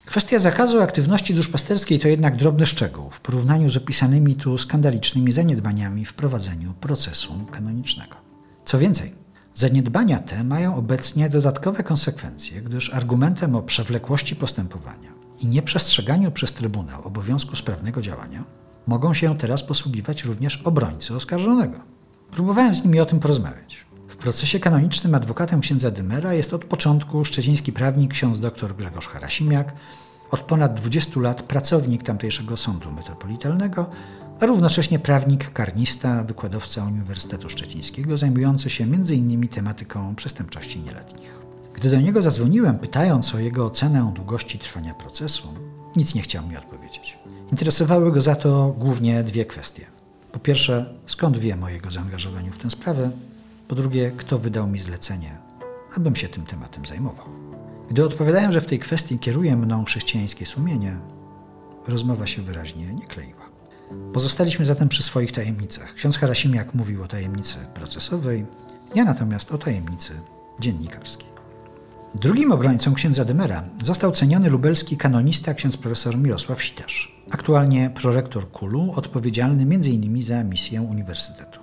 Kwestia 0.06 0.40
zakazu 0.40 0.82
aktywności 0.82 1.34
duszpasterskiej 1.34 2.00
to 2.00 2.08
jednak 2.08 2.36
drobny 2.36 2.66
szczegół 2.66 3.10
w 3.10 3.20
porównaniu 3.20 3.70
z 3.70 3.78
opisanymi 3.78 4.36
tu 4.36 4.58
skandalicznymi 4.58 5.32
zaniedbaniami 5.32 6.06
w 6.06 6.14
prowadzeniu 6.14 6.74
procesu 6.74 7.46
kanonicznego. 7.52 8.16
Co 8.66 8.80
więcej, 8.80 9.14
zaniedbania 9.54 10.20
te 10.20 10.44
mają 10.44 10.76
obecnie 10.76 11.30
dodatkowe 11.30 11.84
konsekwencje, 11.84 12.62
gdyż 12.62 12.94
argumentem 12.94 13.56
o 13.56 13.62
przewlekłości 13.62 14.36
postępowania 14.36 15.14
i 15.40 15.48
nieprzestrzeganiu 15.48 16.32
przez 16.32 16.54
Trybunał 16.54 17.02
obowiązku 17.04 17.56
sprawnego 17.56 18.02
działania 18.02 18.61
mogą 18.88 19.14
się 19.14 19.38
teraz 19.38 19.64
posługiwać 19.64 20.24
również 20.24 20.62
obrońcy 20.64 21.16
oskarżonego. 21.16 21.80
Próbowałem 22.32 22.76
z 22.76 22.84
nimi 22.84 23.00
o 23.00 23.06
tym 23.06 23.20
porozmawiać. 23.20 23.86
W 24.08 24.16
procesie 24.16 24.60
kanonicznym 24.60 25.16
adwokatem 25.16 25.62
księdza 25.62 25.92
Dymera 25.92 26.34
jest 26.34 26.54
od 26.54 26.66
początku 26.66 27.26
szczeciński 27.26 27.74
prawnik 27.74 28.12
ksiądz 28.12 28.40
dr 28.40 28.76
Grzegorz 28.76 29.08
Harasimiak, 29.08 29.74
od 30.32 30.42
ponad 30.42 30.74
20 30.74 31.20
lat 31.20 31.42
pracownik 31.42 32.04
tamtejszego 32.04 32.58
sądu 32.58 32.92
metropolitalnego, 32.92 33.90
a 34.40 34.46
równocześnie 34.46 35.00
prawnik, 35.00 35.54
karnista, 35.54 36.24
wykładowca 36.24 36.86
Uniwersytetu 36.86 37.50
Szczecińskiego, 37.50 38.18
zajmujący 38.18 38.70
się 38.70 38.84
m.in. 38.84 39.48
tematyką 39.48 40.16
przestępczości 40.16 40.80
nieletnich. 40.80 41.42
Gdy 41.74 41.90
do 41.90 42.02
niego 42.02 42.22
zadzwoniłem, 42.22 42.80
pytając 42.80 43.36
o 43.36 43.40
jego 43.40 43.66
ocenę 43.66 44.12
długości 44.16 44.60
trwania 44.60 44.94
procesu, 44.94 45.48
nic 45.96 46.16
nie 46.16 46.22
chciał 46.22 46.48
mi 46.48 46.58
odpowiedzieć. 46.58 47.18
Interesowały 47.52 48.12
go 48.12 48.22
za 48.22 48.36
to 48.36 48.76
głównie 48.78 49.24
dwie 49.24 49.46
kwestie. 49.46 49.86
Po 50.32 50.40
pierwsze, 50.40 50.94
skąd 51.06 51.38
wiem 51.38 51.64
o 51.64 51.70
jego 51.70 51.92
zaangażowaniu 51.92 52.52
w 52.52 52.58
tę 52.58 52.70
sprawę? 52.70 53.12
Po 53.68 53.76
drugie, 53.76 54.12
kto 54.18 54.40
wydał 54.40 54.68
mi 54.68 54.80
zlecenie, 54.80 55.38
abym 55.98 56.16
się 56.16 56.28
tym 56.28 56.46
tematem 56.46 56.86
zajmował. 56.86 57.26
Gdy 57.90 58.06
odpowiadałem, 58.06 58.52
że 58.52 58.62
w 58.62 58.66
tej 58.66 58.80
kwestii 58.80 59.20
kieruje 59.20 59.56
mną 59.56 59.86
chrześcijańskie 59.86 60.46
sumienie, 60.46 60.98
rozmowa 61.88 62.28
się 62.28 62.42
wyraźnie 62.42 62.94
nie 62.94 63.08
kleiła. 63.08 63.50
Pozostaliśmy 64.14 64.66
zatem 64.66 64.90
przy 64.90 65.04
swoich 65.04 65.32
tajemnicach. 65.32 65.94
Ksiądz 65.94 66.18
Harasimiak 66.18 66.74
mówił 66.74 67.04
o 67.04 67.08
tajemnicy 67.08 67.56
procesowej, 67.74 68.46
ja 68.96 69.04
natomiast 69.04 69.52
o 69.52 69.58
tajemnicy 69.58 70.14
dziennikarskiej. 70.62 71.31
Drugim 72.16 72.52
obrońcą 72.52 72.94
księdza 72.94 73.26
Dymera 73.26 73.64
został 73.84 74.12
ceniony 74.12 74.50
lubelski 74.50 74.98
kanonista 74.98 75.54
ksiądz 75.54 75.78
profesor 75.78 76.18
Mirosław 76.18 76.64
Sitarz, 76.64 77.16
aktualnie 77.32 77.90
prorektor 77.90 78.52
KULU, 78.52 78.92
odpowiedzialny 78.96 79.64
m.in. 79.64 80.24
za 80.24 80.44
misję 80.44 80.82
uniwersytetu. 80.82 81.60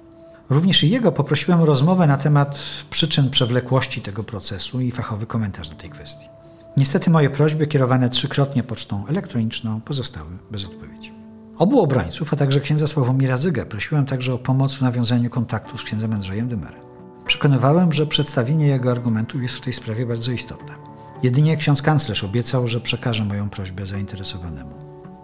Również 0.51 0.82
jego 0.82 1.12
poprosiłem 1.12 1.61
o 1.61 1.66
rozmowę 1.66 2.07
na 2.07 2.16
temat 2.16 2.59
przyczyn 2.90 3.30
przewlekłości 3.30 4.01
tego 4.01 4.24
procesu 4.24 4.80
i 4.80 4.90
fachowy 4.90 5.26
komentarz 5.26 5.70
do 5.70 5.76
tej 5.76 5.90
kwestii. 5.90 6.28
Niestety 6.76 7.11
moje 7.11 7.30
prośby 7.30 7.66
kierowane 7.66 8.11
trzykrotnie 8.11 8.62
pocztą 8.62 9.07
elektroniczną 9.07 9.80
pozostały 9.80 10.30
bez 10.51 10.64
odpowiedzi. 10.64 11.12
Obu 11.59 11.80
obrońców, 11.80 12.32
a 12.32 12.36
także 12.36 12.61
księdza 12.61 12.86
Sławomira 12.86 13.36
Zygę 13.36 13.66
prosiłem 13.66 14.07
także 14.07 14.34
o 14.34 14.38
pomoc 14.38 14.74
w 14.74 14.80
nawiązaniu 14.80 15.30
kontaktu 15.30 15.78
z 15.78 15.82
księdzem 15.82 16.12
Andrzejem 16.12 16.49
Dymerem. 16.49 16.88
Przekonywałem, 17.29 17.93
że 17.93 18.07
przedstawienie 18.07 18.66
jego 18.66 18.91
argumentów 18.91 19.43
jest 19.43 19.55
w 19.55 19.61
tej 19.61 19.72
sprawie 19.72 20.07
bardzo 20.07 20.33
istotne. 20.33 20.74
Jedynie 21.22 21.57
ksiądz 21.57 21.83
kanclerz 21.83 22.24
obiecał, 22.24 22.68
że 22.68 22.81
przekaże 22.81 23.24
moją 23.24 23.51
prośbę 23.51 23.87
zainteresowanemu. 23.87 24.74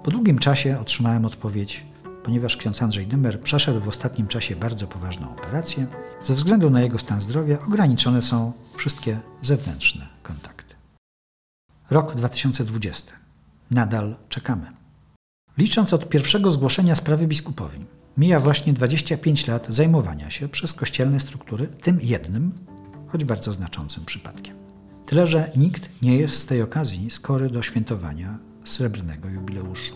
Po 0.03 0.11
długim 0.11 0.39
czasie 0.39 0.79
otrzymałem 0.81 1.25
odpowiedź, 1.25 1.87
ponieważ 2.25 2.57
ksiądz 2.57 2.83
Andrzej 2.83 3.07
Dymer 3.07 3.41
przeszedł 3.41 3.81
w 3.81 3.89
ostatnim 3.89 4.27
czasie 4.27 4.57
bardzo 4.57 4.87
poważną 4.87 5.31
operację, 5.31 5.87
ze 6.23 6.35
względu 6.35 6.71
na 6.71 6.83
jego 6.83 6.99
stan 6.99 7.21
zdrowia 7.21 7.59
ograniczone 7.69 8.23
są 8.23 8.53
wszystkie 8.77 9.21
zewnętrzne 9.43 10.09
kontakty. 10.23 10.75
Rok 11.91 12.15
2020. 12.15 13.13
Nadal 13.71 14.17
czekamy. 14.29 14.67
Licząc 15.59 15.93
od 15.93 16.09
pierwszego 16.09 16.51
zgłoszenia 16.51 16.95
sprawy 16.95 17.27
biskupowi, 17.27 17.85
mija 18.17 18.41
właśnie 18.41 18.73
25 18.73 19.47
lat 19.47 19.67
zajmowania 19.69 20.31
się 20.31 20.49
przez 20.49 20.73
kościelne 20.73 21.21
struktury 21.21 21.67
tym 21.67 21.99
jednym, 22.03 22.53
choć 23.07 23.25
bardzo 23.25 23.53
znaczącym 23.53 24.05
przypadkiem. 24.05 24.57
Tyle, 25.07 25.27
że 25.27 25.51
nikt 25.57 26.03
nie 26.03 26.17
jest 26.17 26.35
z 26.35 26.47
tej 26.47 26.63
okazji 26.63 27.11
skory 27.11 27.51
do 27.51 27.63
świętowania 27.63 28.39
srebrnego 28.65 29.29
jubileuszu. 29.29 29.95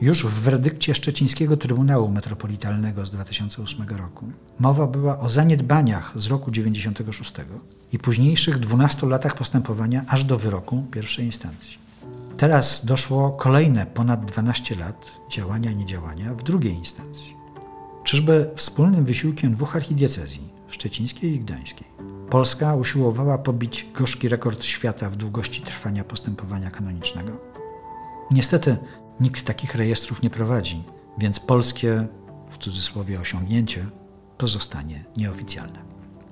Już 0.00 0.26
w 0.26 0.42
werdykcie 0.42 0.94
Szczecińskiego 0.94 1.56
Trybunału 1.56 2.08
Metropolitalnego 2.08 3.06
z 3.06 3.10
2008 3.10 3.88
roku 3.88 4.32
mowa 4.58 4.86
była 4.86 5.18
o 5.18 5.28
zaniedbaniach 5.28 6.12
z 6.16 6.26
roku 6.26 6.50
96 6.50 7.34
i 7.92 7.98
późniejszych 7.98 8.58
12 8.58 9.06
latach 9.06 9.34
postępowania 9.34 10.04
aż 10.08 10.24
do 10.24 10.38
wyroku 10.38 10.84
pierwszej 10.90 11.24
instancji. 11.24 11.83
Teraz 12.36 12.84
doszło 12.84 13.30
kolejne 13.30 13.86
ponad 13.86 14.24
12 14.24 14.76
lat 14.76 15.20
działania 15.30 15.72
niedziałania 15.72 16.34
w 16.34 16.42
drugiej 16.42 16.74
instancji. 16.74 17.36
Czyżby 18.04 18.50
wspólnym 18.56 19.04
wysiłkiem 19.04 19.54
dwóch 19.54 19.76
archidiecezji, 19.76 20.52
szczecińskiej 20.68 21.34
i 21.34 21.40
gdańskiej, 21.40 21.86
Polska 22.30 22.74
usiłowała 22.74 23.38
pobić 23.38 23.86
gorzki 23.94 24.28
rekord 24.28 24.64
świata 24.64 25.10
w 25.10 25.16
długości 25.16 25.62
trwania 25.62 26.04
postępowania 26.04 26.70
kanonicznego? 26.70 27.40
Niestety 28.30 28.76
nikt 29.20 29.44
takich 29.44 29.74
rejestrów 29.74 30.22
nie 30.22 30.30
prowadzi, 30.30 30.84
więc 31.18 31.40
polskie, 31.40 32.06
w 32.50 32.58
cudzysłowie, 32.58 33.20
osiągnięcie 33.20 33.86
pozostanie 34.38 35.04
nieoficjalne. 35.16 35.78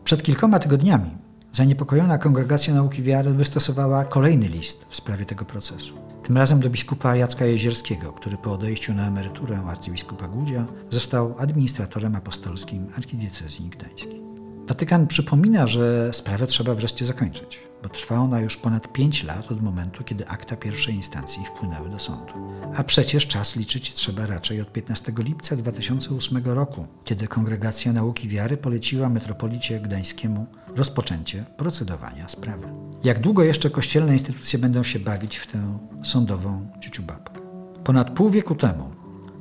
Przed 0.05 0.23
kilkoma 0.23 0.59
tygodniami 0.59 1.11
Zaniepokojona 1.53 2.19
Kongregacja 2.19 2.75
Nauki 2.75 3.03
Wiary 3.03 3.31
wystosowała 3.31 4.05
kolejny 4.05 4.49
list 4.49 4.87
w 4.89 4.97
sprawie 4.97 5.25
tego 5.25 5.45
procesu. 5.45 5.95
Tym 6.23 6.37
razem 6.37 6.61
do 6.61 6.71
biskupa 6.71 7.17
Jacka 7.17 7.45
Jezierskiego, 7.45 8.13
który 8.13 8.37
po 8.37 8.53
odejściu 8.53 8.95
na 8.95 9.09
emeryturę 9.09 9.59
arcybiskupa 9.67 10.29
Głudzia 10.29 10.67
został 10.91 11.35
administratorem 11.39 12.17
apostolskim 12.17 12.87
archidiecezji 12.97 13.69
gdańskiej. 13.69 14.32
Watykan 14.69 15.07
przypomina, 15.07 15.67
że 15.67 16.13
sprawę 16.13 16.47
trzeba 16.47 16.75
wreszcie 16.75 17.05
zakończyć, 17.05 17.61
bo 17.83 17.89
trwa 17.89 18.17
ona 18.17 18.41
już 18.41 18.57
ponad 18.57 18.93
5 18.93 19.25
lat 19.25 19.53
od 19.53 19.63
momentu, 19.63 20.05
kiedy 20.05 20.29
akta 20.29 20.57
pierwszej 20.57 20.95
instancji 20.95 21.45
wpłynęły 21.45 21.89
do 21.89 21.99
sądu. 21.99 22.33
A 22.77 22.85
przecież 22.85 23.27
czas 23.27 23.57
liczyć 23.57 23.95
trzeba 23.95 24.27
raczej 24.27 24.61
od 24.61 24.73
15 24.73 25.13
lipca 25.19 25.57
2008 25.57 26.43
roku, 26.45 26.87
kiedy 27.05 27.29
Kongregacja 27.29 27.93
Nauki 27.93 28.29
Wiary 28.29 28.57
poleciła 28.57 29.09
metropolicie 29.09 29.81
gdańskiemu 29.81 30.47
rozpoczęcie 30.77 31.45
procedowania 31.57 32.29
sprawy. 32.29 32.67
Jak 33.05 33.21
długo 33.21 33.43
jeszcze 33.43 33.71
kościelne 33.71 34.13
instytucje 34.13 34.59
będą 34.59 34.83
się 34.83 34.99
bawić 34.99 35.37
w 35.37 35.47
tę 35.47 35.79
sądową 36.05 36.69
ciuciubabkę? 36.81 37.41
Ponad 37.85 38.11
pół 38.11 38.31
wieku 38.31 38.55
temu 38.55 38.91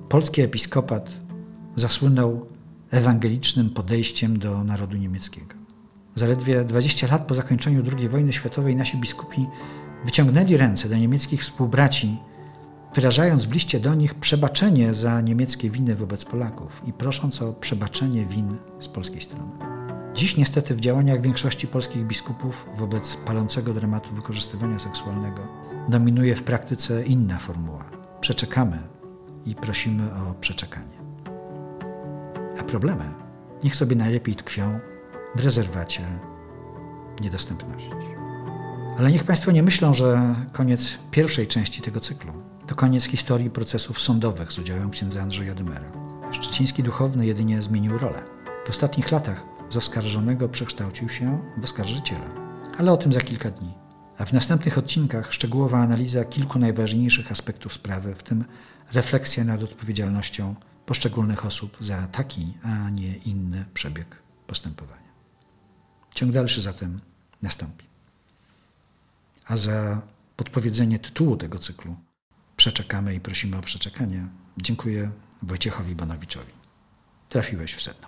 polski 0.09 0.41
episkopat 0.41 1.11
zasłynął 1.75 2.50
ewangelicznym 2.91 3.69
podejściem 3.69 4.39
do 4.39 4.63
narodu 4.63 4.97
niemieckiego. 4.97 5.55
Zaledwie 6.15 6.63
20 6.63 7.07
lat 7.07 7.27
po 7.27 7.33
zakończeniu 7.33 7.83
II 7.97 8.09
wojny 8.09 8.33
światowej 8.33 8.75
nasi 8.75 8.97
biskupi 8.97 9.47
wyciągnęli 10.05 10.57
ręce 10.57 10.89
do 10.89 10.97
niemieckich 10.97 11.41
współbraci, 11.41 12.17
wyrażając 12.95 13.45
w 13.45 13.51
liście 13.51 13.79
do 13.79 13.95
nich 13.95 14.15
przebaczenie 14.15 14.93
za 14.93 15.21
niemieckie 15.21 15.69
winy 15.69 15.95
wobec 15.95 16.25
Polaków 16.25 16.81
i 16.85 16.93
prosząc 16.93 17.41
o 17.41 17.53
przebaczenie 17.53 18.25
win 18.25 18.57
z 18.79 18.87
polskiej 18.87 19.21
strony. 19.21 19.51
Dziś 20.13 20.37
niestety 20.37 20.75
w 20.75 20.79
działaniach 20.79 21.21
większości 21.21 21.67
polskich 21.67 22.05
biskupów 22.05 22.65
wobec 22.77 23.15
palącego 23.15 23.73
dramatu 23.73 24.15
wykorzystywania 24.15 24.79
seksualnego 24.79 25.47
dominuje 25.89 26.35
w 26.35 26.43
praktyce 26.43 27.03
inna 27.03 27.39
formuła. 27.39 27.85
Przeczekamy 28.21 28.77
i 29.45 29.55
prosimy 29.55 30.03
o 30.13 30.33
przeczekanie. 30.33 31.00
A 32.59 32.63
problemy 32.63 33.05
niech 33.63 33.75
sobie 33.75 33.95
najlepiej 33.95 34.35
tkwią 34.35 34.79
w 35.35 35.39
rezerwacie 35.39 36.01
niedostępności. 37.21 37.91
Ale 38.97 39.11
niech 39.11 39.23
Państwo 39.23 39.51
nie 39.51 39.63
myślą, 39.63 39.93
że 39.93 40.35
koniec 40.51 40.97
pierwszej 41.11 41.47
części 41.47 41.81
tego 41.81 41.99
cyklu 41.99 42.33
to 42.71 42.75
koniec 42.75 43.05
historii 43.05 43.49
procesów 43.49 44.01
sądowych 44.01 44.51
z 44.51 44.59
udziałem 44.59 44.89
księdza 44.89 45.21
Andrzeja 45.21 45.55
Dymera. 45.55 45.91
Szczeciński 46.31 46.83
duchowny 46.83 47.25
jedynie 47.25 47.61
zmienił 47.61 47.97
rolę. 47.97 48.23
W 48.65 48.69
ostatnich 48.69 49.11
latach 49.11 49.43
z 49.69 49.77
oskarżonego 49.77 50.49
przekształcił 50.49 51.09
się 51.09 51.41
w 51.57 51.63
oskarżyciela. 51.63 52.29
Ale 52.77 52.91
o 52.91 52.97
tym 52.97 53.13
za 53.13 53.21
kilka 53.21 53.51
dni. 53.51 53.73
A 54.17 54.25
w 54.25 54.33
następnych 54.33 54.77
odcinkach 54.77 55.33
szczegółowa 55.33 55.77
analiza 55.77 56.23
kilku 56.23 56.59
najważniejszych 56.59 57.31
aspektów 57.31 57.73
sprawy, 57.73 58.15
w 58.15 58.23
tym 58.23 58.45
refleksja 58.93 59.43
nad 59.43 59.63
odpowiedzialnością 59.63 60.55
poszczególnych 60.85 61.45
osób 61.45 61.77
za 61.79 62.07
taki, 62.07 62.53
a 62.63 62.89
nie 62.89 63.15
inny 63.15 63.65
przebieg 63.73 64.07
postępowania. 64.47 65.11
Ciąg 66.15 66.31
dalszy 66.31 66.61
zatem 66.61 66.99
nastąpi. 67.41 67.85
A 69.45 69.57
za 69.57 70.01
podpowiedzenie 70.35 70.99
tytułu 70.99 71.37
tego 71.37 71.59
cyklu 71.59 71.95
przeczekamy 72.57 73.15
i 73.15 73.19
prosimy 73.19 73.57
o 73.57 73.61
przeczekanie. 73.61 74.27
Dziękuję 74.57 75.11
Wojciechowi 75.41 75.95
Bonowiczowi. 75.95 76.51
Trafiłeś 77.29 77.73
w 77.73 77.81
sedno. 77.81 78.07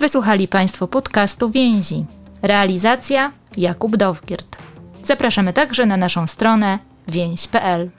Wysłuchali 0.00 0.48
Państwo 0.48 0.88
podcastu 0.88 1.50
Więzi. 1.50 2.04
Realizacja 2.42 3.32
Jakub 3.56 3.96
Dowgiert. 3.96 4.56
Zapraszamy 5.04 5.52
także 5.52 5.86
na 5.86 5.96
naszą 5.96 6.26
stronę 6.26 6.78
więź.pl. 7.08 7.90